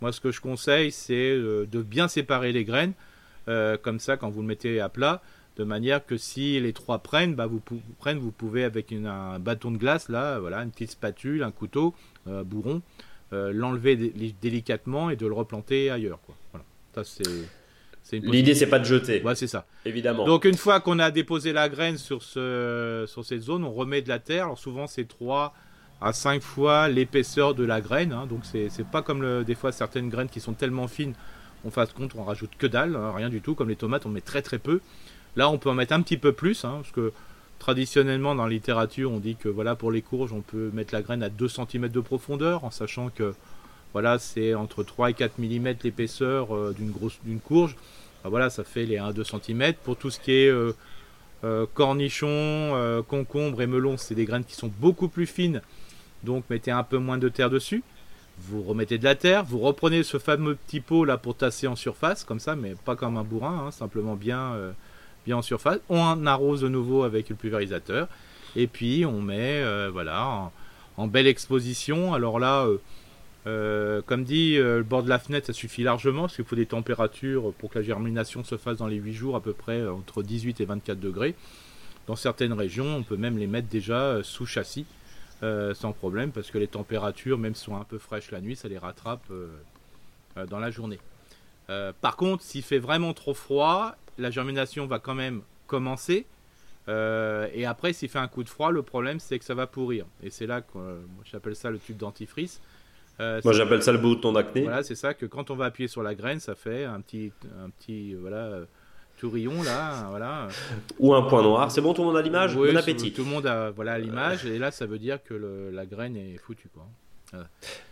Moi 0.00 0.12
ce 0.12 0.20
que 0.20 0.30
je 0.30 0.40
conseille 0.40 0.92
c'est 0.92 1.32
euh, 1.32 1.66
de 1.66 1.82
bien 1.82 2.06
séparer 2.06 2.52
les 2.52 2.64
graines, 2.64 2.92
euh, 3.48 3.76
comme 3.76 3.98
ça 3.98 4.16
quand 4.16 4.30
vous 4.30 4.42
le 4.42 4.46
mettez 4.46 4.80
à 4.80 4.88
plat, 4.88 5.22
de 5.58 5.64
manière 5.64 6.06
que 6.06 6.16
si 6.16 6.58
les 6.60 6.72
trois 6.72 7.00
prennent, 7.00 7.34
bah 7.34 7.46
vous, 7.46 7.60
prennent, 7.98 8.18
vous 8.18 8.30
pouvez 8.30 8.62
avec 8.62 8.92
un 8.92 9.38
bâton 9.40 9.72
de 9.72 9.76
glace, 9.76 10.08
là, 10.08 10.38
voilà, 10.38 10.58
une 10.58 10.70
petite 10.70 10.92
spatule, 10.92 11.42
un 11.42 11.50
couteau, 11.50 11.94
euh, 12.28 12.44
bourron, 12.44 12.80
euh, 13.32 13.52
l'enlever 13.52 13.96
délicatement 14.40 15.10
et 15.10 15.16
de 15.16 15.26
le 15.26 15.34
replanter 15.34 15.90
ailleurs. 15.90 16.20
Quoi. 16.24 16.36
Voilà. 16.52 16.64
Ça, 16.94 17.02
c'est, 17.04 18.20
L'idée, 18.20 18.54
c'est 18.54 18.68
pas 18.68 18.78
de 18.78 18.84
jeter. 18.84 19.20
Ouais, 19.22 19.34
c'est 19.34 19.48
ça. 19.48 19.66
Évidemment. 19.84 20.24
Donc, 20.24 20.46
une 20.46 20.56
fois 20.56 20.80
qu'on 20.80 20.98
a 20.98 21.10
déposé 21.10 21.52
la 21.52 21.68
graine 21.68 21.98
sur, 21.98 22.22
ce, 22.22 23.04
sur 23.06 23.24
cette 23.24 23.42
zone, 23.42 23.64
on 23.64 23.72
remet 23.72 24.00
de 24.00 24.08
la 24.08 24.18
terre. 24.18 24.44
Alors, 24.44 24.58
souvent, 24.58 24.86
c'est 24.86 25.06
3 25.06 25.52
à 26.00 26.12
5 26.14 26.40
fois 26.40 26.88
l'épaisseur 26.88 27.54
de 27.54 27.64
la 27.64 27.82
graine. 27.82 28.12
Hein. 28.12 28.26
Donc, 28.26 28.40
c'est, 28.44 28.70
c'est 28.70 28.86
pas 28.86 29.02
comme 29.02 29.20
le, 29.20 29.44
des 29.44 29.54
fois 29.54 29.72
certaines 29.72 30.08
graines 30.08 30.30
qui 30.30 30.40
sont 30.40 30.54
tellement 30.54 30.88
fines, 30.88 31.12
on 31.64 31.70
fasse 31.70 31.92
compte, 31.92 32.14
on 32.14 32.24
rajoute 32.24 32.52
que 32.56 32.66
dalle, 32.66 32.96
hein, 32.96 33.12
rien 33.14 33.28
du 33.28 33.40
tout. 33.42 33.54
Comme 33.54 33.68
les 33.68 33.76
tomates, 33.76 34.06
on 34.06 34.08
met 34.08 34.20
très 34.20 34.40
très 34.40 34.58
peu. 34.58 34.80
Là, 35.38 35.48
on 35.50 35.56
peut 35.56 35.70
en 35.70 35.74
mettre 35.74 35.92
un 35.92 36.02
petit 36.02 36.16
peu 36.16 36.32
plus, 36.32 36.64
hein, 36.64 36.80
parce 36.82 36.90
que 36.90 37.12
traditionnellement 37.60 38.34
dans 38.34 38.46
la 38.46 38.50
littérature, 38.50 39.12
on 39.12 39.20
dit 39.20 39.36
que 39.36 39.48
voilà 39.48 39.76
pour 39.76 39.92
les 39.92 40.02
courges, 40.02 40.32
on 40.32 40.40
peut 40.40 40.70
mettre 40.74 40.92
la 40.92 41.00
graine 41.00 41.22
à 41.22 41.28
2 41.28 41.46
cm 41.46 41.86
de 41.90 42.00
profondeur, 42.00 42.64
en 42.64 42.72
sachant 42.72 43.08
que 43.08 43.36
voilà, 43.92 44.18
c'est 44.18 44.54
entre 44.54 44.82
3 44.82 45.10
et 45.10 45.14
4 45.14 45.38
mm 45.38 45.74
l'épaisseur 45.84 46.52
euh, 46.56 46.74
d'une 46.76 47.38
courge. 47.38 47.76
voilà, 48.24 48.50
ça 48.50 48.64
fait 48.64 48.84
les 48.84 48.98
1 48.98 49.12
2 49.12 49.22
cm. 49.22 49.74
Pour 49.84 49.96
tout 49.96 50.10
ce 50.10 50.18
qui 50.18 50.32
est 50.32 50.48
euh, 50.48 50.72
euh, 51.44 51.66
cornichons, 51.72 53.04
concombres 53.06 53.62
et 53.62 53.68
melons, 53.68 53.96
c'est 53.96 54.16
des 54.16 54.24
graines 54.24 54.44
qui 54.44 54.56
sont 54.56 54.72
beaucoup 54.80 55.06
plus 55.06 55.26
fines. 55.26 55.62
Donc 56.24 56.50
mettez 56.50 56.72
un 56.72 56.82
peu 56.82 56.98
moins 56.98 57.16
de 57.16 57.28
terre 57.28 57.48
dessus. 57.48 57.84
Vous 58.38 58.64
remettez 58.64 58.98
de 58.98 59.04
la 59.04 59.14
terre, 59.14 59.44
vous 59.44 59.60
reprenez 59.60 60.02
ce 60.02 60.18
fameux 60.18 60.56
petit 60.56 60.80
pot 60.80 61.04
là 61.04 61.16
pour 61.16 61.36
tasser 61.36 61.68
en 61.68 61.76
surface, 61.76 62.24
comme 62.24 62.40
ça, 62.40 62.56
mais 62.56 62.74
pas 62.84 62.96
comme 62.96 63.16
un 63.16 63.22
bourrin, 63.22 63.66
hein, 63.68 63.70
simplement 63.70 64.16
bien 64.16 64.56
en 65.34 65.42
surface. 65.42 65.78
On 65.88 66.26
arrose 66.26 66.60
de 66.62 66.68
nouveau 66.68 67.02
avec 67.02 67.28
le 67.28 67.36
pulvérisateur. 67.36 68.08
Et 68.56 68.66
puis 68.66 69.04
on 69.04 69.20
met 69.20 69.62
euh, 69.62 69.90
voilà 69.90 70.50
en, 70.96 71.06
belle 71.06 71.26
exposition. 71.26 72.14
Alors 72.14 72.38
là, 72.38 72.66
euh, 72.66 72.78
euh, 73.46 74.02
comme 74.04 74.24
dit, 74.24 74.56
le 74.56 74.82
bord 74.82 75.02
de 75.02 75.08
la 75.08 75.18
fenêtre, 75.18 75.46
ça 75.46 75.52
suffit 75.52 75.82
largement 75.82 76.22
parce 76.22 76.36
qu'il 76.36 76.44
faut 76.44 76.56
des 76.56 76.66
températures 76.66 77.52
pour 77.58 77.70
que 77.70 77.78
la 77.78 77.84
germination 77.84 78.42
se 78.44 78.56
fasse 78.56 78.78
dans 78.78 78.86
les 78.86 78.96
8 78.96 79.12
jours 79.12 79.36
à 79.36 79.40
peu 79.40 79.52
près 79.52 79.86
entre 79.86 80.22
18 80.22 80.60
et 80.60 80.64
24 80.64 80.98
degrés. 80.98 81.34
Dans 82.06 82.16
certaines 82.16 82.52
régions, 82.52 82.96
on 82.96 83.02
peut 83.02 83.16
même 83.16 83.38
les 83.38 83.46
mettre 83.46 83.68
déjà 83.68 84.22
sous 84.22 84.46
châssis 84.46 84.86
sans 85.40 85.92
problème 85.92 86.32
parce 86.32 86.50
que 86.50 86.58
les 86.58 86.66
températures, 86.66 87.38
même 87.38 87.54
sont 87.54 87.76
un 87.76 87.84
peu 87.84 87.98
fraîches 87.98 88.32
la 88.32 88.40
nuit, 88.40 88.56
ça 88.56 88.66
les 88.66 88.78
rattrape 88.78 89.30
dans 90.50 90.58
la 90.58 90.70
journée. 90.72 90.98
par 92.00 92.16
contre, 92.16 92.42
s'il 92.42 92.62
fait 92.62 92.80
vraiment 92.80 93.14
trop 93.14 93.34
froid, 93.34 93.94
la 94.18 94.30
germination 94.30 94.86
va 94.86 94.98
quand 94.98 95.14
même 95.14 95.42
commencer. 95.66 96.26
Euh, 96.88 97.48
et 97.54 97.66
après, 97.66 97.92
s'il 97.92 98.08
fait 98.08 98.18
un 98.18 98.28
coup 98.28 98.42
de 98.42 98.48
froid, 98.48 98.70
le 98.70 98.82
problème 98.82 99.20
c'est 99.20 99.38
que 99.38 99.44
ça 99.44 99.54
va 99.54 99.66
pourrir. 99.66 100.06
Et 100.22 100.30
c'est 100.30 100.46
là 100.46 100.62
que 100.62 100.78
euh, 100.78 100.98
j'appelle 101.24 101.54
ça 101.54 101.70
le 101.70 101.78
tube 101.78 101.96
dentifrice. 101.96 102.60
Euh, 103.20 103.40
moi 103.44 103.52
j'appelle 103.52 103.82
ça 103.82 103.92
le 103.92 103.98
bouton 103.98 104.32
d'acné. 104.32 104.62
Voilà, 104.62 104.82
c'est 104.82 104.94
ça 104.94 105.12
que 105.12 105.26
quand 105.26 105.50
on 105.50 105.56
va 105.56 105.66
appuyer 105.66 105.88
sur 105.88 106.02
la 106.02 106.14
graine, 106.14 106.40
ça 106.40 106.54
fait 106.54 106.84
un 106.84 107.00
petit, 107.00 107.32
un 107.62 107.68
petit 107.70 108.14
voilà, 108.14 108.60
tourillon 109.18 109.62
là, 109.62 110.06
voilà. 110.08 110.48
Ou 110.98 111.14
un 111.14 111.22
point 111.22 111.42
noir. 111.42 111.70
C'est 111.70 111.80
bon, 111.80 111.92
tout 111.94 112.02
le 112.02 112.08
monde 112.08 112.16
a 112.16 112.22
l'image? 112.22 112.54
Oui, 112.54 112.70
Bon 112.70 112.76
appétit. 112.76 113.12
Tout 113.12 113.24
le 113.24 113.30
monde 113.30 113.46
a 113.46 113.70
voilà 113.70 113.98
l'image 113.98 114.46
et 114.46 114.58
là 114.58 114.70
ça 114.70 114.86
veut 114.86 114.98
dire 114.98 115.22
que 115.22 115.34
le, 115.34 115.70
la 115.70 115.84
graine 115.84 116.16
est 116.16 116.38
foutue 116.38 116.68
quoi. 116.72 116.86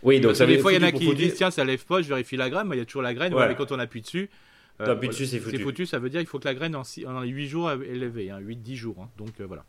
Oui, 0.01 0.19
donc 0.19 0.35
ça 0.35 0.47
des 0.47 0.57
fois 0.57 0.73
il 0.73 0.81
y 0.81 0.83
en 0.83 0.87
a 0.87 0.91
qui 0.91 1.13
disent 1.13 1.35
tiens 1.35 1.51
ça 1.51 1.63
lève 1.63 1.85
pas, 1.85 2.01
je 2.01 2.07
vérifie 2.07 2.37
la 2.37 2.49
graine, 2.49 2.67
mais 2.67 2.77
il 2.77 2.79
y 2.79 2.81
a 2.81 2.85
toujours 2.85 3.03
la 3.03 3.13
graine. 3.13 3.33
Ouais. 3.33 3.47
mais 3.47 3.55
quand 3.55 3.71
on 3.71 3.79
appuie 3.79 4.01
dessus, 4.01 4.29
euh, 4.81 4.95
c'est 5.11 5.39
foutu. 5.39 5.57
C'est 5.57 5.59
foutu, 5.59 5.85
ça 5.85 5.99
veut 5.99 6.09
dire 6.09 6.19
qu'il 6.19 6.29
faut 6.29 6.39
que 6.39 6.47
la 6.47 6.53
graine 6.53 6.75
en, 6.75 6.83
en 7.05 7.23
8 7.23 7.47
jours 7.47 7.71
est 7.71 7.95
levée, 7.95 8.29
hein, 8.29 8.39
8-10 8.39 8.75
jours. 8.75 8.95
Hein. 9.01 9.09
donc 9.17 9.39
euh, 9.39 9.45
voilà. 9.45 9.65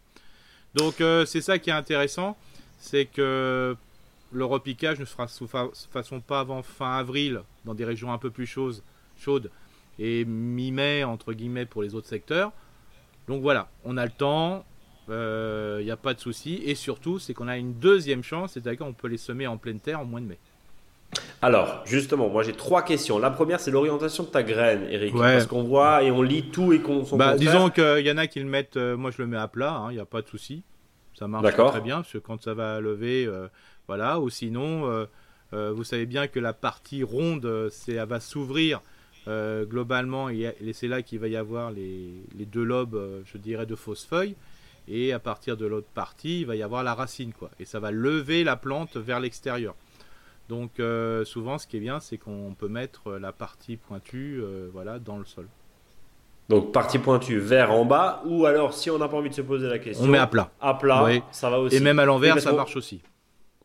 Donc 0.74 1.00
euh, 1.00 1.24
c'est 1.24 1.40
ça 1.40 1.58
qui 1.58 1.70
est 1.70 1.74
intéressant, 1.74 2.36
c'est 2.78 3.06
que 3.06 3.76
le 4.30 4.44
repiquage 4.44 4.98
ne 5.00 5.04
se 5.04 5.12
fera 5.12 5.26
sous 5.26 5.48
façon 5.48 6.20
pas 6.20 6.40
avant 6.40 6.62
fin 6.62 6.98
avril 6.98 7.40
dans 7.64 7.74
des 7.74 7.84
régions 7.84 8.12
un 8.12 8.18
peu 8.18 8.30
plus 8.30 8.46
chaudes, 8.46 8.82
chaudes 9.16 9.50
et 9.98 10.24
mi-mai 10.26 11.04
entre 11.04 11.32
guillemets 11.32 11.66
pour 11.66 11.82
les 11.82 11.94
autres 11.94 12.08
secteurs. 12.08 12.52
Donc 13.28 13.42
voilà, 13.42 13.70
on 13.84 13.96
a 13.96 14.04
le 14.04 14.10
temps, 14.10 14.64
il 15.08 15.14
euh, 15.14 15.82
n'y 15.82 15.90
a 15.90 15.96
pas 15.96 16.12
de 16.12 16.20
souci. 16.20 16.60
Et 16.64 16.74
surtout, 16.74 17.18
c'est 17.18 17.32
qu'on 17.32 17.48
a 17.48 17.56
une 17.56 17.74
deuxième 17.74 18.22
chance, 18.22 18.52
c'est-à-dire 18.52 18.78
qu'on 18.78 18.92
peut 18.92 19.08
les 19.08 19.16
semer 19.16 19.46
en 19.46 19.56
pleine 19.56 19.80
terre 19.80 20.00
en 20.00 20.04
moins 20.04 20.20
de 20.20 20.26
mai. 20.26 20.38
Alors, 21.40 21.82
justement, 21.86 22.28
moi 22.28 22.42
j'ai 22.42 22.52
trois 22.52 22.82
questions. 22.82 23.18
La 23.18 23.30
première, 23.30 23.60
c'est 23.60 23.70
l'orientation 23.70 24.24
de 24.24 24.28
ta 24.28 24.42
graine, 24.42 24.86
Eric. 24.90 25.14
Parce 25.14 25.46
qu'on 25.46 25.62
voit 25.62 26.02
et 26.02 26.10
on 26.10 26.22
lit 26.22 26.50
tout 26.50 26.72
et 26.72 26.80
qu'on 26.80 27.04
bah, 27.16 27.36
Disons 27.36 27.70
qu'il 27.70 28.06
y 28.06 28.10
en 28.10 28.18
a 28.18 28.26
qui 28.26 28.40
le 28.40 28.46
mettent, 28.46 28.76
euh, 28.76 28.96
moi 28.96 29.10
je 29.10 29.22
le 29.22 29.28
mets 29.28 29.36
à 29.36 29.48
plat, 29.48 29.82
il 29.84 29.88
hein, 29.88 29.92
n'y 29.92 30.00
a 30.00 30.04
pas 30.04 30.22
de 30.22 30.28
souci. 30.28 30.62
Ça 31.18 31.26
marche 31.26 31.52
très 31.52 31.80
bien, 31.80 31.96
parce 31.96 32.12
que 32.12 32.18
quand 32.18 32.42
ça 32.42 32.54
va 32.54 32.80
lever, 32.80 33.26
euh, 33.26 33.48
voilà. 33.88 34.20
Ou 34.20 34.30
sinon, 34.30 35.06
vous 35.52 35.84
savez 35.84 36.06
bien 36.06 36.28
que 36.28 36.38
la 36.38 36.52
partie 36.52 37.02
ronde, 37.02 37.68
c'est, 37.70 37.94
elle 37.94 38.08
va 38.08 38.20
s'ouvrir 38.20 38.80
globalement, 39.26 40.28
et, 40.28 40.54
c'est 40.72 40.88
là 40.88 41.02
qu'il 41.02 41.18
va 41.18 41.28
y 41.28 41.36
avoir 41.36 41.70
les, 41.70 42.10
les 42.36 42.46
deux 42.46 42.64
lobes, 42.64 43.22
je 43.24 43.38
dirais, 43.38 43.66
de 43.66 43.74
fausses 43.74 44.04
feuilles 44.04 44.36
et 44.88 45.12
à 45.12 45.18
partir 45.18 45.56
de 45.56 45.66
l'autre 45.66 45.88
partie, 45.94 46.40
il 46.40 46.46
va 46.46 46.56
y 46.56 46.62
avoir 46.62 46.82
la 46.82 46.94
racine, 46.94 47.32
quoi. 47.32 47.50
Et 47.60 47.64
ça 47.64 47.78
va 47.78 47.90
lever 47.90 48.42
la 48.42 48.56
plante 48.56 48.96
vers 48.96 49.20
l'extérieur. 49.20 49.74
Donc 50.48 50.80
euh, 50.80 51.24
souvent, 51.24 51.58
ce 51.58 51.66
qui 51.66 51.76
est 51.76 51.80
bien, 51.80 52.00
c'est 52.00 52.16
qu'on 52.16 52.54
peut 52.58 52.68
mettre 52.68 53.12
la 53.12 53.32
partie 53.32 53.76
pointue, 53.76 54.40
euh, 54.40 54.68
voilà, 54.72 54.98
dans 54.98 55.18
le 55.18 55.24
sol. 55.24 55.46
Donc 56.48 56.72
partie 56.72 56.98
pointue 56.98 57.38
vers 57.38 57.72
en 57.72 57.84
bas, 57.84 58.22
ou 58.24 58.46
alors 58.46 58.72
si 58.72 58.90
on 58.90 58.98
n'a 58.98 59.08
pas 59.08 59.18
envie 59.18 59.28
de 59.28 59.34
se 59.34 59.42
poser 59.42 59.68
la 59.68 59.78
question, 59.78 60.06
on 60.06 60.08
met 60.08 60.18
à 60.18 60.26
plat. 60.26 60.50
À 60.60 60.74
plat, 60.74 61.06
ça 61.30 61.50
va 61.50 61.60
aussi. 61.60 61.76
Et 61.76 61.80
même 61.80 61.98
à 61.98 62.06
l'envers, 62.06 62.40
ça 62.40 62.52
marche 62.52 62.76
aussi. 62.76 63.02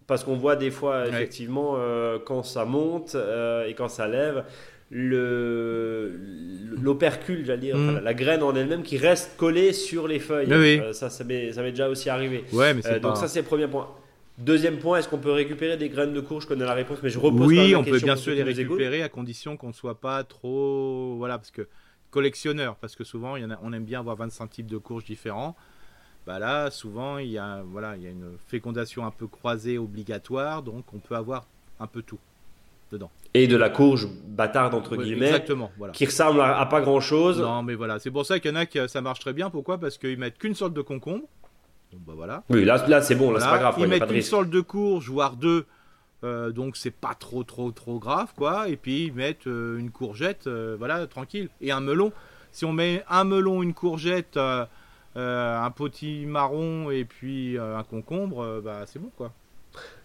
Parce 0.06 0.26
qu'on 0.26 0.36
voit 0.36 0.58
des 0.58 0.72
fois, 0.72 1.08
effectivement, 1.08 1.76
euh, 1.78 2.20
quand 2.24 2.44
ça 2.44 2.66
monte 2.66 3.16
et 3.16 3.74
quand 3.74 3.88
ça 3.88 4.08
lève, 4.08 4.44
l'opercule, 6.82 7.46
j'allais 7.46 7.62
dire, 7.62 7.78
mm. 7.78 8.00
la 8.04 8.14
graine 8.14 8.44
en 8.44 8.54
elle-même 8.56 8.84
qui 8.84 8.98
reste 8.98 9.38
collée 9.38 9.74
sur 9.74 10.08
les 10.08 10.20
feuilles. 10.20 10.52
Euh, 10.52 10.94
ça, 10.94 11.10
ça 11.10 11.24
m'est, 11.24 11.52
déjà 11.52 11.90
aussi 11.90 12.10
arrivé. 12.10 12.44
Ouais, 12.52 12.74
mais 12.74 12.86
euh, 12.86 13.00
Donc 13.00 13.18
ça, 13.18 13.28
c'est 13.28 13.40
le 13.40 13.46
premier 13.46 13.68
point. 13.68 13.90
Deuxième 14.38 14.80
point, 14.80 14.98
est-ce 14.98 15.08
qu'on 15.08 15.20
peut 15.20 15.32
récupérer 15.32 15.78
des 15.78 15.90
graines 15.90 16.14
de 16.14 16.22
courge 16.22 16.44
Je 16.44 16.48
connais 16.48 16.66
la 16.66 16.74
réponse, 16.74 17.00
mais 17.04 17.10
je 17.10 17.20
repose 17.20 17.48
Oui, 17.48 17.76
on 17.76 17.84
peut 17.84 18.00
bien 18.00 18.16
sûr 18.16 18.34
les 18.34 18.44
récupérer 18.44 19.04
à 19.04 19.10
condition 19.10 19.58
qu'on 19.58 19.68
ne 19.68 19.74
soit 19.74 20.00
pas 20.00 20.24
trop... 20.24 21.16
Voilà, 21.18 21.38
parce 21.38 21.52
que 21.52 21.68
collectionneur, 22.10 22.76
parce 22.76 22.96
que 22.96 23.04
souvent, 23.04 23.36
il 23.36 23.44
y 23.44 23.46
en 23.46 23.52
a, 23.52 23.60
on 23.62 23.74
aime 23.74 23.86
bien 23.86 24.00
avoir 24.00 24.16
25 24.16 24.50
types 24.50 24.68
de 24.68 24.78
courges 24.78 25.06
différents. 25.06 25.56
Bah 26.26 26.40
là, 26.40 26.72
souvent, 26.72 27.18
il 27.18 27.30
y, 27.30 27.38
a, 27.38 27.64
voilà, 27.66 27.96
il 27.98 28.04
y 28.04 28.08
a 28.08 28.10
une 28.10 28.38
fécondation 28.48 29.06
un 29.06 29.12
peu 29.12 29.28
croisée 29.28 29.78
obligatoire, 29.78 30.64
donc 30.64 30.86
on 30.94 31.00
peut 31.00 31.16
avoir 31.16 31.46
un 31.80 31.88
peu 31.88 32.02
tout 32.02 32.20
dedans 32.92 33.12
et 33.34 33.48
de 33.48 33.58
la 33.58 33.70
courge 33.70 34.08
bâtarde 34.28 34.74
entre 34.74 34.96
guillemets, 34.96 35.28
exactement, 35.28 35.72
voilà. 35.78 35.94
qui 35.94 36.06
ressemble 36.06 36.42
à, 36.42 36.66
pas 36.68 36.82
grand 36.82 37.00
chose. 37.00 37.40
Non, 37.42 37.64
mais 37.64 37.74
voilà, 37.74 38.00
c'est 38.00 38.12
pour 38.12 38.26
ça 38.26 38.40
qu'il 38.40 38.52
y 38.52 38.54
en 38.54 38.58
a 38.58 38.66
qui 38.66 38.80
ça 38.88 39.02
marche 39.02 39.20
très 39.20 39.34
bien. 39.34 39.50
Pourquoi? 39.50 39.78
Parce 39.80 39.98
qu'ils 39.98 40.18
mettent 40.18 40.38
qu'une 40.38 40.56
sorte 40.56 40.74
de 40.74 40.82
concombre. 40.82 41.26
Bah 42.00 42.14
voilà. 42.16 42.44
Oui, 42.50 42.66
là, 42.66 42.86
là 42.88 43.02
c'est 43.02 43.16
bon, 43.16 43.32
là 43.32 43.40
c'est 43.40 43.48
pas 43.48 43.60
grave. 43.60 43.76
Ils 43.78 43.88
mettent 43.88 44.12
une 44.12 44.22
sorte 44.22 44.50
de 44.50 44.62
courge, 44.62 45.10
voire 45.10 45.36
deux. 45.36 45.66
Euh, 46.24 46.52
donc 46.52 46.78
c'est 46.78 46.92
pas 46.92 47.16
trop 47.20 47.44
trop 47.44 47.72
trop 47.72 48.00
grave 48.00 48.34
quoi. 48.38 48.70
Et 48.70 48.78
puis 48.78 49.08
ils 49.08 49.14
mettent 49.14 49.48
euh, 49.48 49.78
une 49.78 49.92
courgette, 49.92 50.48
euh, 50.48 50.76
voilà, 50.78 51.06
tranquille. 51.08 51.50
Et 51.60 51.72
un 51.72 51.82
melon. 51.82 52.14
Si 52.52 52.64
on 52.66 52.72
met 52.72 53.04
un 53.10 53.24
melon, 53.26 53.62
une 53.62 53.74
courgette, 53.74 54.38
un 54.38 55.72
petit 55.76 56.26
marron 56.26 56.92
et 56.92 57.04
puis 57.04 57.58
un 57.58 57.84
concombre, 57.84 58.62
bah 58.64 58.84
c'est 58.86 59.00
bon 59.00 59.10
quoi. 59.18 59.34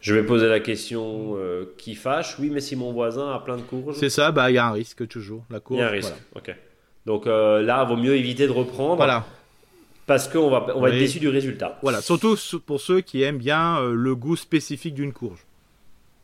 Je 0.00 0.14
vais 0.14 0.24
poser 0.24 0.48
la 0.48 0.60
question 0.60 1.36
qui 1.76 1.94
fâche. 1.94 2.38
Oui, 2.38 2.48
mais 2.50 2.60
si 2.60 2.74
mon 2.74 2.92
voisin 2.92 3.30
a 3.32 3.38
plein 3.38 3.58
de 3.58 3.62
courges. 3.62 3.96
C'est 3.96 4.08
ça, 4.08 4.32
bah 4.32 4.50
il 4.50 4.54
y 4.54 4.58
a 4.58 4.66
un 4.66 4.72
risque 4.72 5.06
toujours. 5.08 5.44
La 5.50 5.60
courge. 5.60 5.78
Il 5.78 5.82
y 5.82 5.84
a 5.84 5.88
un 5.88 5.92
risque. 5.92 6.14
Ok. 6.34 6.56
Donc 7.04 7.26
là, 7.26 7.84
il 7.84 7.88
vaut 7.88 8.00
mieux 8.00 8.16
éviter 8.16 8.46
de 8.46 8.52
reprendre. 8.52 8.96
Voilà. 8.96 9.26
Parce 10.08 10.26
qu'on 10.26 10.50
va, 10.50 10.66
on 10.74 10.80
va 10.80 10.88
être 10.88 10.98
déçu 10.98 11.20
du 11.20 11.28
résultat. 11.28 11.78
Voilà, 11.82 12.00
surtout 12.00 12.36
pour 12.66 12.80
ceux 12.80 13.00
qui 13.00 13.22
aiment 13.22 13.38
bien 13.38 13.78
euh, 13.78 13.94
le 13.94 14.16
goût 14.16 14.34
spécifique 14.34 14.94
d'une 14.94 15.12
courge, 15.12 15.46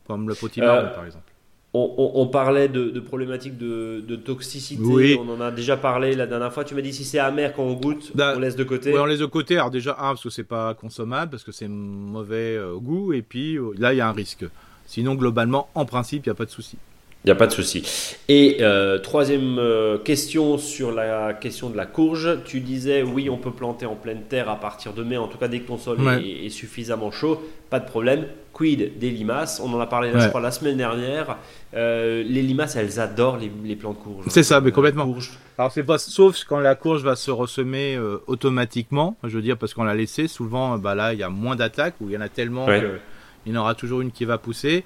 comme 0.07 0.27
le 0.27 0.35
potimarron 0.35 0.89
par 0.93 1.05
exemple 1.05 1.31
on, 1.77 2.27
parlait 2.27 2.67
de, 2.67 2.99
problématiques 2.99 3.57
de, 3.57 4.15
toxicité. 4.15 5.19
On 5.19 5.29
en 5.29 5.41
a 5.41 5.51
déjà 5.51 5.77
parlé 5.77 6.15
la 6.15 6.27
dernière 6.27 6.53
fois. 6.53 6.63
Tu 6.63 6.75
m'as 6.75 6.81
dit 6.81 6.93
si 6.93 7.03
c'est 7.03 7.19
amer 7.19 7.53
quand 7.53 7.63
on 7.63 7.73
goûte, 7.73 8.11
bah, 8.15 8.33
on 8.35 8.39
laisse 8.39 8.55
de 8.55 8.63
côté. 8.63 8.93
Oui, 8.93 8.99
on 8.99 9.05
laisse 9.05 9.19
de 9.19 9.25
côté. 9.25 9.55
Alors 9.55 9.71
déjà, 9.71 9.91
un, 9.99 10.09
parce 10.09 10.23
que 10.23 10.29
c'est 10.29 10.43
pas 10.43 10.73
consommable, 10.73 11.31
parce 11.31 11.43
que 11.43 11.51
c'est 11.51 11.67
mauvais 11.67 12.55
euh, 12.55 12.73
au 12.73 12.79
goût, 12.79 13.13
et 13.13 13.21
puis 13.21 13.57
euh, 13.57 13.71
là, 13.77 13.93
il 13.93 13.97
y 13.97 14.01
a 14.01 14.07
un 14.07 14.13
risque. 14.13 14.45
Sinon, 14.85 15.15
globalement, 15.15 15.69
en 15.75 15.85
principe, 15.85 16.25
il 16.25 16.29
n'y 16.29 16.31
a 16.31 16.35
pas 16.35 16.45
de 16.45 16.51
souci. 16.51 16.77
Il 17.25 17.29
n'y 17.29 17.31
a 17.31 17.35
pas 17.35 17.47
de 17.47 17.53
souci. 17.53 17.81
Et 18.29 18.57
euh, 18.61 18.99
troisième 18.99 19.59
question 20.03 20.59
sur 20.59 20.91
la 20.91 21.33
question 21.33 21.71
de 21.71 21.77
la 21.77 21.87
courge. 21.87 22.43
Tu 22.45 22.59
disais 22.59 23.01
oui, 23.01 23.31
on 23.31 23.37
peut 23.37 23.51
planter 23.51 23.87
en 23.87 23.95
pleine 23.95 24.21
terre 24.29 24.47
à 24.47 24.59
partir 24.59 24.93
de 24.93 25.03
mai, 25.03 25.17
en 25.17 25.27
tout 25.27 25.39
cas 25.39 25.47
dès 25.47 25.59
que 25.59 25.67
ton 25.67 25.79
sol 25.79 25.97
est, 26.23 26.49
suffisamment 26.49 27.09
chaud, 27.09 27.41
pas 27.71 27.79
de 27.79 27.85
problème. 27.85 28.27
Quid 28.53 28.99
des 28.99 29.09
limaces? 29.09 29.59
On 29.59 29.73
en 29.73 29.79
a 29.79 29.87
parlé, 29.87 30.11
je 30.15 30.27
crois, 30.27 30.39
la 30.39 30.51
semaine 30.51 30.77
dernière. 30.77 31.37
Euh, 31.73 32.23
les 32.23 32.43
limaces, 32.43 32.75
elles 32.75 32.99
adorent 32.99 33.37
les, 33.37 33.51
les 33.63 33.75
plants 33.75 33.93
de 33.93 33.97
courge. 33.97 34.25
C'est 34.29 34.43
ça, 34.43 34.61
mais 34.61 34.71
complètement. 34.71 35.11
Alors 35.57 35.71
c'est 35.71 35.83
pas 35.83 35.97
sauf 35.97 36.43
quand 36.45 36.59
la 36.59 36.75
courge 36.75 37.01
va 37.01 37.15
se 37.15 37.31
ressemer 37.31 37.95
euh, 37.95 38.19
automatiquement. 38.27 39.17
Je 39.23 39.35
veux 39.35 39.41
dire 39.41 39.57
parce 39.57 39.73
qu'on 39.73 39.83
l'a 39.83 39.95
laissé. 39.95 40.27
Souvent, 40.27 40.77
bah 40.77 40.93
là, 40.93 41.13
il 41.13 41.19
y 41.19 41.23
a 41.23 41.29
moins 41.29 41.55
d'attaques 41.55 41.95
ou 42.01 42.09
il 42.09 42.13
y 42.13 42.17
en 42.17 42.21
a 42.21 42.29
tellement 42.29 42.65
qu'il 42.67 42.99
il 43.45 43.53
y 43.53 43.57
en 43.57 43.61
aura 43.61 43.75
toujours 43.75 44.01
une 44.01 44.11
qui 44.11 44.25
va 44.25 44.37
pousser. 44.37 44.85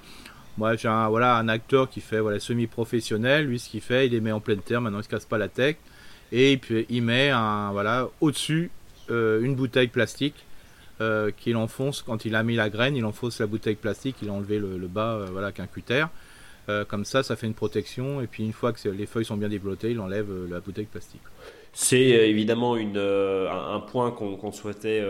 Moi, 0.60 0.76
j'ai 0.76 0.88
un, 0.88 1.08
voilà, 1.08 1.36
un 1.36 1.48
acteur 1.48 1.90
qui 1.90 2.00
fait 2.00 2.20
voilà, 2.20 2.38
semi-professionnel. 2.38 3.46
Lui, 3.46 3.58
ce 3.58 3.68
qu'il 3.68 3.80
fait, 3.80 4.06
il 4.06 4.12
les 4.12 4.20
met 4.20 4.30
en 4.30 4.40
pleine 4.40 4.60
terre. 4.60 4.80
Maintenant, 4.80 5.00
il 5.00 5.04
se 5.04 5.08
casse 5.08 5.24
pas 5.24 5.38
la 5.38 5.48
tête. 5.48 5.78
Et 6.30 6.56
puis, 6.58 6.86
il 6.88 7.02
met 7.02 7.30
voilà, 7.72 8.08
au-dessus 8.20 8.70
euh, 9.10 9.40
une 9.42 9.56
bouteille 9.56 9.88
plastique 9.88 10.44
qu'il 11.38 11.56
enfonce. 11.56 12.02
Quand 12.02 12.26
il 12.26 12.34
a 12.34 12.42
mis 12.42 12.56
la 12.56 12.68
graine, 12.68 12.94
il 12.94 13.06
enfonce 13.06 13.40
la 13.40 13.46
bouteille 13.46 13.74
plastique. 13.74 14.16
Il 14.20 14.28
a 14.28 14.32
enlevé 14.32 14.58
le, 14.58 14.86
bas 14.86 15.24
voilà, 15.32 15.46
avec 15.46 15.58
un 15.58 15.66
cutter. 15.66 16.04
Euh, 16.70 16.84
comme 16.84 17.04
ça, 17.04 17.22
ça 17.22 17.36
fait 17.36 17.46
une 17.46 17.54
protection. 17.54 18.20
Et 18.20 18.26
puis 18.26 18.44
une 18.44 18.52
fois 18.52 18.72
que 18.72 18.88
les 18.88 19.06
feuilles 19.06 19.24
sont 19.24 19.36
bien 19.36 19.48
développées, 19.48 19.90
il 19.90 20.00
enlève 20.00 20.30
euh, 20.30 20.46
la 20.48 20.60
bouteille 20.60 20.86
plastique. 20.86 21.22
C'est 21.72 22.14
euh, 22.14 22.26
évidemment 22.26 22.74
un, 22.74 23.80
point 23.80 24.10
qu'on 24.10 24.52
souhaitait 24.52 25.02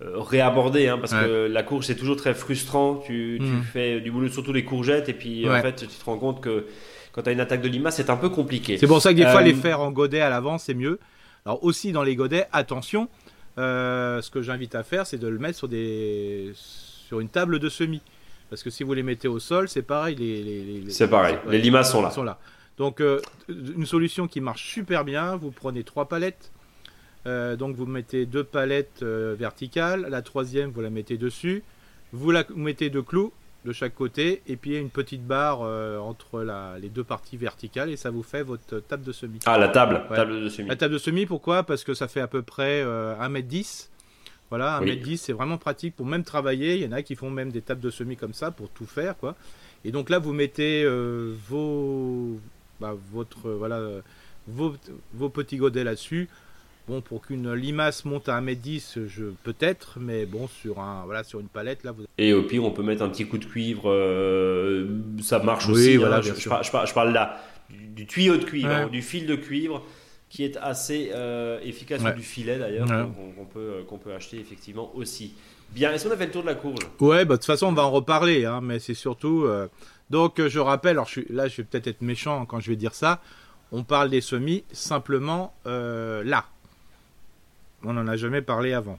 réaborder, 0.00 0.88
hein, 0.88 0.98
parce 0.98 1.12
que 1.12 1.46
la 1.46 1.62
courge 1.62 1.86
c'est 1.86 1.94
toujours 1.94 2.16
très 2.16 2.34
frustrant. 2.34 2.96
Tu, 2.96 3.38
hmm. 3.40 3.62
fais 3.62 4.00
du 4.00 4.10
boulot 4.10 4.28
sur 4.28 4.42
tous 4.42 4.52
les 4.52 4.64
courgettes 4.64 5.08
et 5.08 5.14
puis 5.14 5.48
en 5.48 5.60
fait 5.60 5.76
tu 5.76 5.86
te 5.86 6.04
rends 6.04 6.18
compte 6.18 6.40
que 6.40 6.66
quand 7.12 7.22
tu 7.22 7.28
as 7.28 7.32
une 7.32 7.40
attaque 7.40 7.62
de 7.62 7.68
limace, 7.68 7.96
c'est 7.96 8.10
un 8.10 8.16
peu 8.16 8.28
compliqué. 8.28 8.78
C'est 8.78 8.86
pour 8.86 9.02
ça 9.02 9.12
que 9.12 9.18
des 9.18 9.26
fois 9.26 9.42
les 9.42 9.54
faire 9.54 9.80
en 9.80 9.90
godet 9.90 10.20
à 10.20 10.30
l'avant 10.30 10.58
c'est 10.58 10.74
mieux. 10.74 10.98
Alors 11.44 11.62
aussi 11.64 11.92
dans 11.92 12.02
les 12.02 12.16
godets, 12.16 12.46
attention, 12.52 13.08
ce 13.56 14.30
que 14.30 14.42
j'invite 14.42 14.74
à 14.74 14.82
faire 14.82 15.06
c'est 15.06 15.18
de 15.18 15.28
le 15.28 15.38
mettre 15.38 15.58
sur, 15.58 15.68
des, 15.68 16.52
sur 16.54 17.20
une 17.20 17.28
table 17.28 17.58
de 17.58 17.68
semis. 17.68 18.02
Parce 18.50 18.64
que 18.64 18.70
si 18.70 18.82
vous 18.82 18.92
les 18.92 19.04
mettez 19.04 19.28
au 19.28 19.38
sol, 19.38 19.68
c'est 19.68 19.82
pareil. 19.82 20.16
Les, 20.16 20.90
c'est 20.90 21.08
pareil. 21.08 21.36
Les 21.48 21.58
limaces 21.58 21.92
sont 21.92 22.02
là. 22.02 22.10
Sont 22.10 22.24
là. 22.24 22.38
Donc, 22.76 23.00
euh, 23.00 23.20
une 23.48 23.86
solution 23.86 24.26
qui 24.26 24.40
marche 24.40 24.72
super 24.72 25.04
bien. 25.04 25.36
Vous 25.36 25.52
prenez 25.52 25.84
trois 25.84 26.08
palettes. 26.08 26.50
Euh, 27.26 27.56
donc, 27.56 27.76
vous 27.76 27.86
mettez 27.86 28.26
deux 28.26 28.44
palettes 28.44 29.02
euh, 29.02 29.34
verticales. 29.38 30.06
La 30.08 30.22
troisième, 30.22 30.70
vous 30.70 30.80
la 30.80 30.90
mettez 30.90 31.16
dessus. 31.16 31.62
Vous 32.12 32.30
la 32.30 32.44
mettez 32.54 32.90
deux 32.90 33.02
clous 33.02 33.32
de 33.64 33.72
chaque 33.72 33.94
côté. 33.94 34.42
Et 34.46 34.56
puis, 34.56 34.76
une 34.76 34.90
petite 34.90 35.24
barre 35.24 35.60
entre 36.02 36.44
les 36.80 36.88
deux 36.88 37.04
parties 37.04 37.36
verticales. 37.36 37.90
Et 37.90 37.96
ça 37.96 38.10
vous 38.10 38.22
fait 38.22 38.42
votre 38.42 38.80
table 38.80 39.04
de 39.04 39.12
semis. 39.12 39.38
Ah, 39.46 39.58
la 39.58 39.68
table. 39.68 40.02
table 40.08 40.42
de 40.42 40.48
semis. 40.48 40.68
La 40.68 40.76
table 40.76 40.94
de 40.94 40.98
semis, 40.98 41.26
pourquoi? 41.26 41.62
Parce 41.62 41.84
que 41.84 41.94
ça 41.94 42.08
fait 42.08 42.20
à 42.20 42.26
peu 42.26 42.42
près 42.42 42.82
1m10. 42.82 43.90
Voilà, 44.50 44.80
1m10, 44.80 45.16
c'est 45.16 45.32
vraiment 45.32 45.58
pratique 45.58 45.94
pour 45.94 46.06
même 46.06 46.24
travailler. 46.24 46.74
Il 46.74 46.82
y 46.82 46.86
en 46.86 46.90
a 46.90 47.02
qui 47.02 47.14
font 47.14 47.30
même 47.30 47.52
des 47.52 47.62
tables 47.62 47.80
de 47.80 47.90
semis 47.90 48.16
comme 48.16 48.34
ça 48.34 48.50
pour 48.50 48.68
tout 48.68 48.86
faire, 48.86 49.16
quoi. 49.16 49.36
Et 49.84 49.92
donc 49.92 50.10
là, 50.10 50.18
vous 50.18 50.32
mettez 50.32 50.82
euh, 50.84 51.34
vos, 51.48 52.40
bah, 52.80 52.94
votre, 53.12 53.48
voilà, 53.50 53.80
vos, 54.48 55.28
petits 55.28 55.56
godets 55.56 55.84
là-dessus. 55.84 56.28
Bon, 56.90 57.00
pour 57.02 57.20
qu'une 57.22 57.52
limace 57.54 58.04
monte 58.04 58.28
à 58.28 58.40
1m10, 58.40 59.06
je 59.06 59.26
peut-être, 59.44 59.98
mais 60.00 60.26
bon, 60.26 60.48
sur 60.48 60.80
un 60.80 61.04
voilà, 61.04 61.22
sur 61.22 61.38
une 61.38 61.46
palette 61.46 61.84
là, 61.84 61.92
vous 61.92 62.02
Et 62.18 62.32
au 62.32 62.42
pire, 62.42 62.64
on 62.64 62.72
peut 62.72 62.82
mettre 62.82 63.02
un 63.02 63.08
petit 63.08 63.28
coup 63.28 63.38
de 63.38 63.44
cuivre, 63.44 63.84
euh, 63.88 64.88
ça 65.22 65.38
marche 65.38 65.66
Oui, 65.68 65.72
aussi. 65.74 65.96
voilà, 65.98 66.16
hein. 66.16 66.20
bien 66.20 66.34
je, 66.34 66.40
je 66.40 66.92
parle 66.92 67.12
là 67.12 67.40
du, 67.70 67.86
du 67.86 68.06
tuyau 68.08 68.38
de 68.38 68.44
cuivre, 68.44 68.68
Ouais. 68.70 68.74
hein, 68.74 68.88
du 68.88 69.02
fil 69.02 69.24
de 69.28 69.36
cuivre, 69.36 69.84
qui 70.28 70.42
est 70.42 70.56
assez 70.56 71.12
euh, 71.14 71.60
efficace, 71.62 72.02
Ouais. 72.02 72.10
ou 72.10 72.16
du 72.16 72.22
filet 72.24 72.58
d'ailleurs, 72.58 72.88
Ouais. 72.90 73.04
qu'on 73.36 73.44
peut, 73.44 73.60
euh, 73.60 73.84
qu'on 73.84 73.98
peut 73.98 74.12
acheter 74.12 74.40
effectivement 74.40 74.90
aussi. 74.96 75.34
Bien, 75.72 75.92
est-ce 75.92 76.08
qu'on 76.08 76.12
a 76.14 76.16
fait 76.16 76.26
le 76.26 76.32
tour 76.32 76.42
de 76.42 76.48
la 76.48 76.56
courge? 76.56 76.82
Ouais, 76.98 77.24
bah, 77.24 77.34
de 77.36 77.38
toute 77.38 77.44
façon, 77.46 77.66
on 77.68 77.72
va 77.72 77.84
en 77.84 77.92
reparler, 77.92 78.46
hein, 78.46 78.60
mais 78.60 78.80
c'est 78.80 78.94
surtout. 78.94 79.44
euh, 79.44 79.68
Donc, 80.10 80.44
je 80.44 80.58
rappelle, 80.58 80.96
alors 80.96 81.06
je 81.06 81.20
suis... 81.20 81.26
là, 81.30 81.46
je 81.46 81.58
vais 81.58 81.62
peut-être 81.62 81.86
être 81.86 82.02
méchant 82.02 82.46
quand 82.46 82.58
je 82.58 82.68
vais 82.68 82.74
dire 82.76 82.94
ça. 82.94 83.20
On 83.70 83.84
parle 83.84 84.10
des 84.10 84.20
semis 84.20 84.64
simplement 84.72 85.54
euh, 85.68 86.24
là. 86.24 86.46
On 87.84 87.92
n'en 87.92 88.06
a 88.08 88.16
jamais 88.16 88.42
parlé 88.42 88.72
avant. 88.72 88.98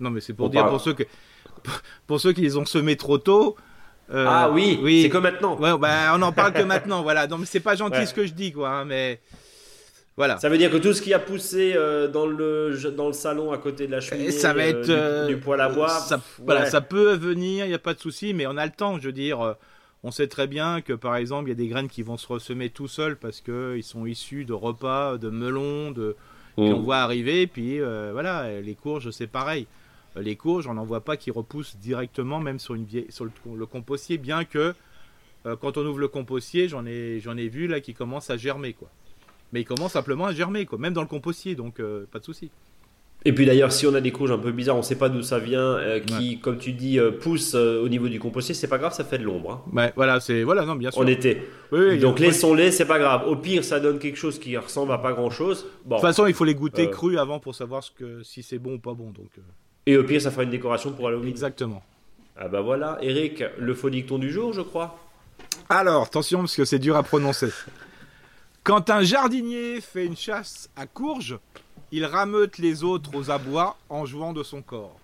Non, 0.00 0.10
mais 0.10 0.20
c'est 0.20 0.32
pour 0.32 0.46
On 0.46 0.48
dire 0.48 0.60
parle- 0.62 0.70
pour 0.72 0.80
ceux 0.80 0.94
que 0.94 1.02
pour 2.06 2.20
ceux 2.20 2.32
qui 2.32 2.40
les 2.40 2.56
ont 2.56 2.64
semés 2.64 2.96
trop 2.96 3.18
tôt. 3.18 3.56
euh, 4.12 4.24
Ah 4.28 4.50
oui, 4.50 4.78
oui. 4.82 5.02
c'est 5.02 5.08
comme 5.10 5.24
maintenant. 5.24 5.58
Ouais, 5.60 5.76
bah, 5.78 6.12
on 6.16 6.22
en 6.22 6.32
parle 6.32 6.52
que 6.52 6.62
maintenant, 6.62 7.02
voilà. 7.02 7.26
Non, 7.26 7.36
mais 7.38 7.46
c'est 7.46 7.60
pas 7.60 7.76
gentil 7.76 7.98
Ouais. 7.98 8.06
ce 8.06 8.14
que 8.14 8.26
je 8.26 8.32
dis, 8.32 8.52
quoi. 8.52 8.70
hein, 8.70 8.84
mais 8.86 9.20
voilà. 10.16 10.38
Ça 10.38 10.48
veut 10.48 10.58
dire 10.58 10.70
que 10.70 10.78
tout 10.78 10.92
ce 10.94 11.02
qui 11.02 11.12
a 11.14 11.18
poussé 11.18 11.72
euh, 11.76 12.08
dans, 12.08 12.26
le, 12.26 12.76
dans 12.96 13.06
le 13.08 13.12
salon 13.12 13.52
à 13.52 13.58
côté 13.58 13.86
de 13.86 13.92
la 13.92 14.00
cheminée, 14.00 14.28
Et 14.28 14.32
ça 14.32 14.52
va 14.54 14.62
euh, 14.62 14.68
être 14.70 14.84
du- 14.86 14.90
euh, 14.92 15.26
du, 15.26 15.36
poêle 15.36 15.60
à 15.60 15.68
bois, 15.68 15.88
Ça, 15.88 16.20
voilà, 16.38 16.66
ça 16.66 16.80
peut 16.80 17.14
venir, 17.14 17.64
il 17.66 17.68
n'y 17.68 17.74
a 17.74 17.78
pas 17.78 17.94
de 17.94 18.00
souci, 18.00 18.32
mais 18.34 18.46
on 18.46 18.56
a 18.56 18.64
le 18.66 18.72
temps. 18.72 18.98
Je 18.98 19.06
veux 19.06 19.12
dire, 19.12 19.54
on 20.02 20.10
sait 20.10 20.26
très 20.28 20.46
bien 20.46 20.80
que 20.80 20.92
par 20.94 21.16
exemple, 21.16 21.46
il 21.48 21.50
y 21.50 21.52
a 21.52 21.56
des 21.56 21.68
graines 21.68 21.88
qui 21.88 22.02
vont 22.02 22.16
se 22.16 22.26
ressemer 22.26 22.70
tout 22.70 22.88
seuls 22.88 23.16
parce 23.16 23.40
que 23.42 23.74
ils 23.76 23.82
sont 23.84 24.06
issus 24.06 24.44
de 24.46 24.54
repas, 24.54 25.18
de 25.18 25.28
melons, 25.30 25.90
de 25.90 26.16
Mm. 26.60 26.72
qu'on 26.72 26.80
voit 26.80 26.98
arriver. 26.98 27.46
Puis 27.46 27.80
euh, 27.80 28.10
voilà, 28.12 28.60
les 28.60 28.74
courges, 28.74 29.10
c'est 29.10 29.26
pareil. 29.26 29.66
Euh, 30.16 30.22
Les 30.22 30.36
courges, 30.36 30.66
on 30.66 30.74
n'en 30.74 30.84
voit 30.84 31.04
pas 31.04 31.16
qui 31.16 31.30
repoussent 31.30 31.76
directement, 31.76 32.40
même 32.40 32.58
sur, 32.58 32.74
le, 32.74 33.66
compostier, 33.66 34.18
bien 34.18 34.44
que 34.44 34.74
euh, 35.46 35.56
quand 35.56 35.78
on 35.78 35.86
ouvre 35.86 35.98
le 35.98 36.08
compostier, 36.08 36.68
j'en 36.68 36.84
ai, 36.86 37.48
vu 37.48 37.66
là 37.66 37.80
qui 37.80 37.94
commencent 37.94 38.30
à 38.30 38.36
germer, 38.36 38.72
quoi. 38.72 38.88
Mais 39.52 39.62
ils 39.62 39.64
commencent 39.64 39.92
simplement 39.92 40.26
à 40.26 40.32
germer, 40.32 40.66
quoi, 40.66 40.78
même 40.78 40.92
dans 40.92 41.00
le 41.00 41.08
compostier, 41.08 41.54
donc 41.56 41.82
pas 42.12 42.18
de 42.20 42.24
souci. 42.24 42.50
Et 43.26 43.34
puis 43.34 43.44
d'ailleurs, 43.44 43.70
si 43.70 43.86
on 43.86 43.94
a 43.94 44.00
des 44.00 44.12
courges 44.12 44.30
un 44.30 44.38
peu 44.38 44.50
bizarres, 44.50 44.76
on 44.76 44.78
ne 44.78 44.84
sait 44.84 44.96
pas 44.96 45.10
d'où 45.10 45.22
ça 45.22 45.38
vient, 45.38 45.60
euh, 45.60 46.00
qui, 46.00 46.38
comme 46.40 46.56
tu 46.56 46.72
dis, 46.72 46.98
euh, 46.98 47.10
poussent 47.10 47.54
euh, 47.54 47.82
au 47.84 47.88
niveau 47.90 48.08
du 48.08 48.18
compostier, 48.18 48.54
c'est 48.54 48.66
pas 48.66 48.78
grave, 48.78 48.94
ça 48.94 49.04
fait 49.04 49.18
de 49.18 49.24
l'ombre. 49.24 49.50
hein. 49.66 49.70
Ouais, 49.76 49.92
voilà, 49.94 50.20
c'est 50.20 50.42
voilà, 50.42 50.64
non, 50.64 50.74
bien 50.74 50.90
sûr. 50.90 51.02
En 51.02 51.06
été. 51.06 51.42
Oui, 51.70 51.80
oui, 51.80 51.98
Donc 51.98 52.18
laissons-les, 52.18 52.70
c'est 52.72 52.86
pas 52.86 52.98
grave. 52.98 53.28
Au 53.28 53.36
pire, 53.36 53.62
ça 53.62 53.78
donne 53.78 53.98
quelque 53.98 54.16
chose 54.16 54.38
qui 54.38 54.56
ressemble 54.56 54.92
à 54.92 54.98
pas 54.98 55.12
grand-chose. 55.12 55.66
Bon. 55.84 55.96
De 55.96 56.00
toute 56.00 56.08
façon, 56.08 56.26
il 56.26 56.32
faut 56.34 56.46
les 56.46 56.54
goûter 56.54 56.86
Euh. 56.86 56.90
crus 56.90 57.18
avant 57.18 57.40
pour 57.40 57.54
savoir 57.54 57.84
ce 57.84 57.90
que, 57.90 58.22
si 58.22 58.42
c'est 58.42 58.58
bon 58.58 58.76
ou 58.76 58.78
pas 58.78 58.94
bon. 58.94 59.10
Donc, 59.10 59.28
Et 59.84 59.98
au 59.98 60.04
pire, 60.04 60.22
ça 60.22 60.30
fera 60.30 60.44
une 60.44 60.50
décoration 60.50 60.92
pour 60.92 61.06
Halloween. 61.08 61.28
exactement. 61.28 61.82
Ah 62.38 62.48
bah 62.48 62.62
voilà, 62.62 62.96
Eric, 63.02 63.44
le 63.58 63.74
faux 63.74 63.90
dicton 63.90 64.16
du 64.18 64.30
jour, 64.30 64.54
je 64.54 64.62
crois. 64.62 64.98
Alors, 65.68 66.04
attention, 66.04 66.38
parce 66.38 66.56
que 66.56 66.64
c'est 66.64 66.78
dur 66.78 66.96
à 66.96 67.02
prononcer. 67.02 67.48
Quand 68.64 68.88
un 68.88 69.02
jardinier 69.02 69.80
fait 69.82 70.06
une 70.06 70.16
chasse 70.16 70.70
à 70.74 70.86
courge, 70.86 71.38
il 71.92 72.04
rameute 72.04 72.58
les 72.58 72.84
autres 72.84 73.10
aux 73.14 73.30
abois 73.30 73.76
en 73.88 74.04
jouant 74.06 74.32
de 74.32 74.42
son 74.42 74.62
corps. 74.62 74.96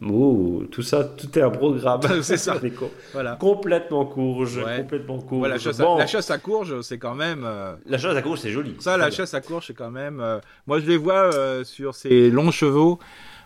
Ouh, 0.00 0.64
tout 0.70 0.82
ça, 0.82 1.02
tout 1.04 1.36
est 1.38 1.42
un 1.42 1.50
programme. 1.50 2.00
C'est 2.22 2.36
ça. 2.36 2.56
Voilà. 3.12 3.36
complètement 3.36 4.04
courge, 4.06 4.58
Ouais. 4.58 4.78
complètement 4.78 5.18
courge. 5.18 5.38
Voilà, 5.40 5.54
la, 5.56 5.60
chasse 5.60 5.80
à, 5.80 5.84
Bon, 5.84 5.96
la 5.98 6.06
chasse 6.06 6.30
à 6.30 6.38
courge, 6.38 6.80
c'est 6.82 6.98
quand 6.98 7.14
même. 7.14 7.42
euh, 7.44 7.74
la 7.86 7.98
chasse 7.98 8.16
à 8.16 8.22
courge, 8.22 8.38
c'est 8.40 8.50
joli. 8.50 8.76
ça, 8.78 8.96
la 8.96 9.10
chasse 9.10 9.34
à 9.34 9.40
courge, 9.40 9.66
c'est 9.66 9.74
quand 9.74 9.90
même. 9.90 10.20
euh, 10.20 10.38
moi, 10.66 10.78
je 10.80 10.86
les 10.86 10.96
vois 10.96 11.34
euh, 11.34 11.64
sur 11.64 11.94
ces 11.94 12.30
longs 12.30 12.50
chevaux 12.52 12.98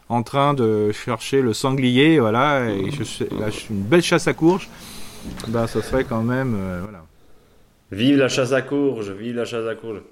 en 0.08 0.22
train 0.22 0.54
de 0.54 0.92
chercher 0.92 1.42
le 1.42 1.52
sanglier, 1.52 2.20
voilà. 2.20 2.66
Et 2.70 2.90
je, 2.92 3.24
là, 3.34 3.50
je- 3.50 3.72
une 3.72 3.82
belle 3.82 4.02
chasse 4.02 4.28
à 4.28 4.34
courge. 4.34 4.68
Ben, 5.48 5.66
ça 5.66 5.82
serait 5.82 6.04
quand 6.04 6.22
même. 6.22 6.56
voilà. 6.82 7.02
Vive 7.90 8.18
la 8.18 8.28
chasse 8.28 8.52
à 8.52 8.62
courge, 8.62 9.10
vive 9.10 9.36
la 9.36 9.44
chasse 9.44 9.66
à 9.66 9.74
courge. 9.74 10.02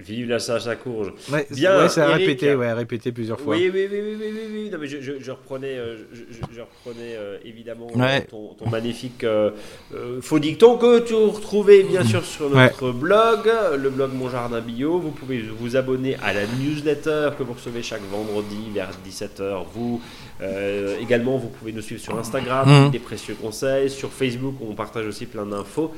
Vive 0.00 0.28
la 0.28 0.36
à 0.36 0.76
courge. 0.76 1.12
Ouais, 1.32 1.46
Bien, 1.50 1.78
ouais, 1.78 1.88
ça 1.88 2.06
a 2.06 2.10
Eric. 2.10 2.26
répété, 2.26 2.54
ouais, 2.54 2.72
répété 2.72 3.12
plusieurs 3.12 3.38
fois. 3.40 3.54
Oui, 3.54 3.70
oui, 3.72 3.86
oui, 3.90 3.98
oui, 4.02 4.16
oui, 4.18 4.26
oui, 4.32 4.40
oui. 4.52 4.70
Non, 4.70 4.78
mais 4.80 4.86
je, 4.86 5.00
je, 5.00 5.12
je 5.20 5.30
reprenais, 5.30 5.76
euh, 5.78 5.96
je, 6.12 6.20
je- 6.30 6.54
je 6.56 6.60
reprenais 6.60 7.14
euh, 7.16 7.36
évidemment 7.44 7.88
Ouais. 7.94 8.22
ton, 8.22 8.54
ton 8.54 8.68
magnifique 8.70 9.24
euh, 9.24 9.50
euh, 9.94 10.20
faux 10.20 10.38
dicton 10.38 10.76
que 10.78 11.00
tu 11.00 11.14
retrouvez 11.14 11.82
bien 11.82 12.02
sûr 12.04 12.24
sur 12.24 12.48
notre 12.50 12.92
blog, 12.92 13.50
le 13.78 13.90
blog 13.90 14.10
Mon 14.14 14.30
Jardin 14.30 14.60
Bio. 14.60 14.98
Vous 14.98 15.10
pouvez 15.10 15.40
vous 15.58 15.76
abonner 15.76 16.16
à 16.22 16.32
la 16.32 16.46
newsletter 16.46 17.30
que 17.38 17.42
vous 17.42 17.52
recevez 17.52 17.82
chaque 17.82 18.02
vendredi 18.10 18.70
vers 18.74 18.90
17h. 19.06 19.64
Vous 19.74 20.00
euh, 20.42 20.96
également, 21.00 21.36
vous 21.36 21.48
pouvez 21.48 21.72
nous 21.72 21.82
suivre 21.82 22.00
sur 22.00 22.18
Instagram, 22.18 22.68
Mhm. 22.86 22.90
des 22.90 22.98
précieux 22.98 23.34
conseils, 23.34 23.90
sur 23.90 24.10
Facebook, 24.10 24.54
on 24.60 24.74
partage 24.74 25.06
aussi 25.06 25.26
plein 25.26 25.44
d'infos. 25.46 25.92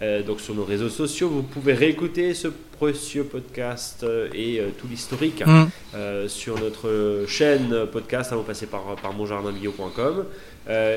Euh, 0.00 0.22
donc 0.22 0.40
sur 0.40 0.54
nos 0.54 0.64
réseaux 0.64 0.88
sociaux, 0.88 1.28
vous 1.28 1.42
pouvez 1.42 1.72
réécouter 1.72 2.32
ce 2.34 2.46
précieux 2.78 3.24
podcast 3.24 4.04
euh, 4.04 4.28
et 4.32 4.62
tout 4.78 4.86
l'historique 4.88 5.44
Mm. 5.44 5.64
euh, 5.96 6.28
sur 6.28 6.60
notre 6.60 7.24
chaîne 7.26 7.74
podcast. 7.90 8.32
hein, 8.32 8.36
vous 8.36 8.42
passez 8.44 8.66
par, 8.66 8.94
par 9.02 9.12
monjardinbio.com. 9.14 10.24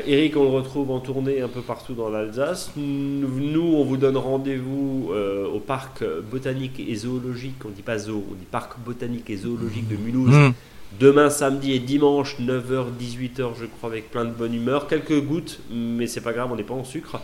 Eric, 0.06 0.36
on 0.36 0.44
le 0.44 0.50
retrouve 0.50 0.92
en 0.92 1.00
tournée 1.00 1.40
un 1.42 1.48
peu 1.48 1.62
partout 1.62 1.94
dans 1.94 2.10
l'Alsace. 2.10 2.72
Nous, 2.76 3.62
on 3.74 3.86
vous 3.86 3.96
donne 3.96 4.18
rendez-vous 4.18 5.12
au 5.54 5.60
parc 5.60 6.04
botanique 6.30 6.78
et 6.86 6.94
zoologique. 6.96 7.56
On 7.66 7.70
dit 7.70 7.82
pas 7.82 7.98
zoo, 7.98 8.22
on 8.30 8.34
dit 8.36 8.46
parc 8.52 8.78
botanique 8.86 9.30
et 9.30 9.38
zoologique 9.38 9.88
de 9.88 9.96
Mulhouse. 9.96 10.36
Mm. 10.36 10.54
Demain, 11.00 11.30
samedi 11.30 11.74
et 11.74 11.80
dimanche, 11.80 12.38
9h, 12.40 12.88
18h, 13.00 13.52
je 13.60 13.66
crois, 13.66 13.90
avec 13.90 14.12
plein 14.12 14.26
de 14.26 14.32
bonne 14.32 14.54
humeur. 14.54 14.88
Quelques 14.88 15.22
gouttes, 15.22 15.60
mais 15.72 16.06
c'est 16.06 16.22
pas 16.22 16.34
grave, 16.34 16.52
on 16.52 16.56
n'est 16.56 16.64
pas 16.64 16.74
en 16.74 16.84
sucre. 16.84 17.22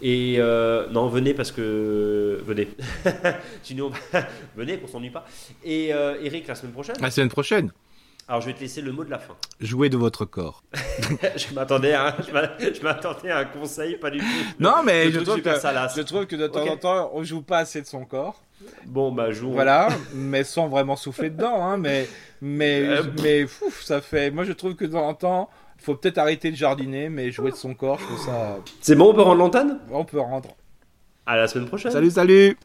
Et 0.00 0.36
euh, 0.38 0.88
non, 0.90 1.08
venez 1.08 1.34
parce 1.34 1.50
que. 1.50 2.40
Venez. 2.46 2.68
Sinon, 3.62 3.90
venez, 4.56 4.78
qu'on 4.78 4.86
s'ennuie 4.86 5.10
pas. 5.10 5.26
Et 5.64 5.92
euh, 5.92 6.22
Eric, 6.22 6.46
la 6.46 6.54
semaine 6.54 6.72
prochaine? 6.72 6.96
La 7.00 7.10
semaine 7.10 7.28
prochaine, 7.28 7.72
Alors, 8.28 8.40
je 8.40 8.46
vais 8.46 8.52
te 8.52 8.60
laisser 8.60 8.80
le 8.80 8.92
mot 8.92 9.04
de 9.04 9.10
la 9.10 9.18
fin. 9.18 9.34
jouez 9.60 9.88
de 9.88 9.96
votre 9.96 10.24
corps. 10.24 10.62
je 11.36 11.52
m'attendais 11.54 11.94
à, 11.94 12.16
je 12.20 12.86
à 13.28 13.38
un 13.38 13.44
conseil, 13.46 13.96
pas 13.96 14.10
du 14.10 14.20
tout. 14.20 14.24
Non, 14.60 14.84
mais 14.84 15.10
je 15.10 15.18
trouve, 15.18 15.42
que, 15.42 15.50
je 15.50 16.02
trouve 16.02 16.26
que 16.26 16.36
de 16.36 16.46
temps 16.46 16.66
en 16.66 16.76
temps, 16.76 17.10
on 17.12 17.24
joue 17.24 17.42
pas 17.42 17.58
assez 17.58 17.82
de 17.82 17.86
son 17.86 18.04
corps. 18.04 18.40
Bon, 18.86 19.12
bah, 19.12 19.30
joue. 19.30 19.52
Voilà, 19.52 19.88
mais 20.14 20.44
sans 20.44 20.68
vraiment 20.68 20.96
souffler 20.96 21.30
dedans. 21.30 21.62
Hein, 21.62 21.76
mais, 21.76 22.08
mais, 22.40 22.80
Euh, 22.82 23.02
mais 23.22 23.46
fouf, 23.46 23.82
ça 23.84 24.00
fait. 24.00 24.30
Moi, 24.30 24.44
je 24.44 24.52
trouve 24.52 24.74
que 24.74 24.84
de 24.84 24.92
temps 24.92 25.06
en 25.08 25.14
temps, 25.14 25.50
il 25.78 25.84
faut 25.84 25.94
peut-être 25.94 26.18
arrêter 26.18 26.50
de 26.50 26.56
jardiner, 26.56 27.08
mais 27.08 27.30
jouer 27.30 27.50
de 27.50 27.56
son 27.56 27.74
corps, 27.74 27.98
je 27.98 28.04
trouve 28.04 28.24
ça. 28.26 28.58
C'est 28.80 28.94
bon, 28.96 29.10
on 29.10 29.14
peut 29.14 29.22
rendre 29.22 29.38
l'antenne? 29.38 29.78
On 29.90 30.04
peut 30.04 30.20
rendre. 30.20 30.56
À 31.26 31.36
la 31.36 31.46
semaine 31.46 31.66
prochaine. 31.68 31.92
Salut, 31.92 32.10
salut! 32.10 32.56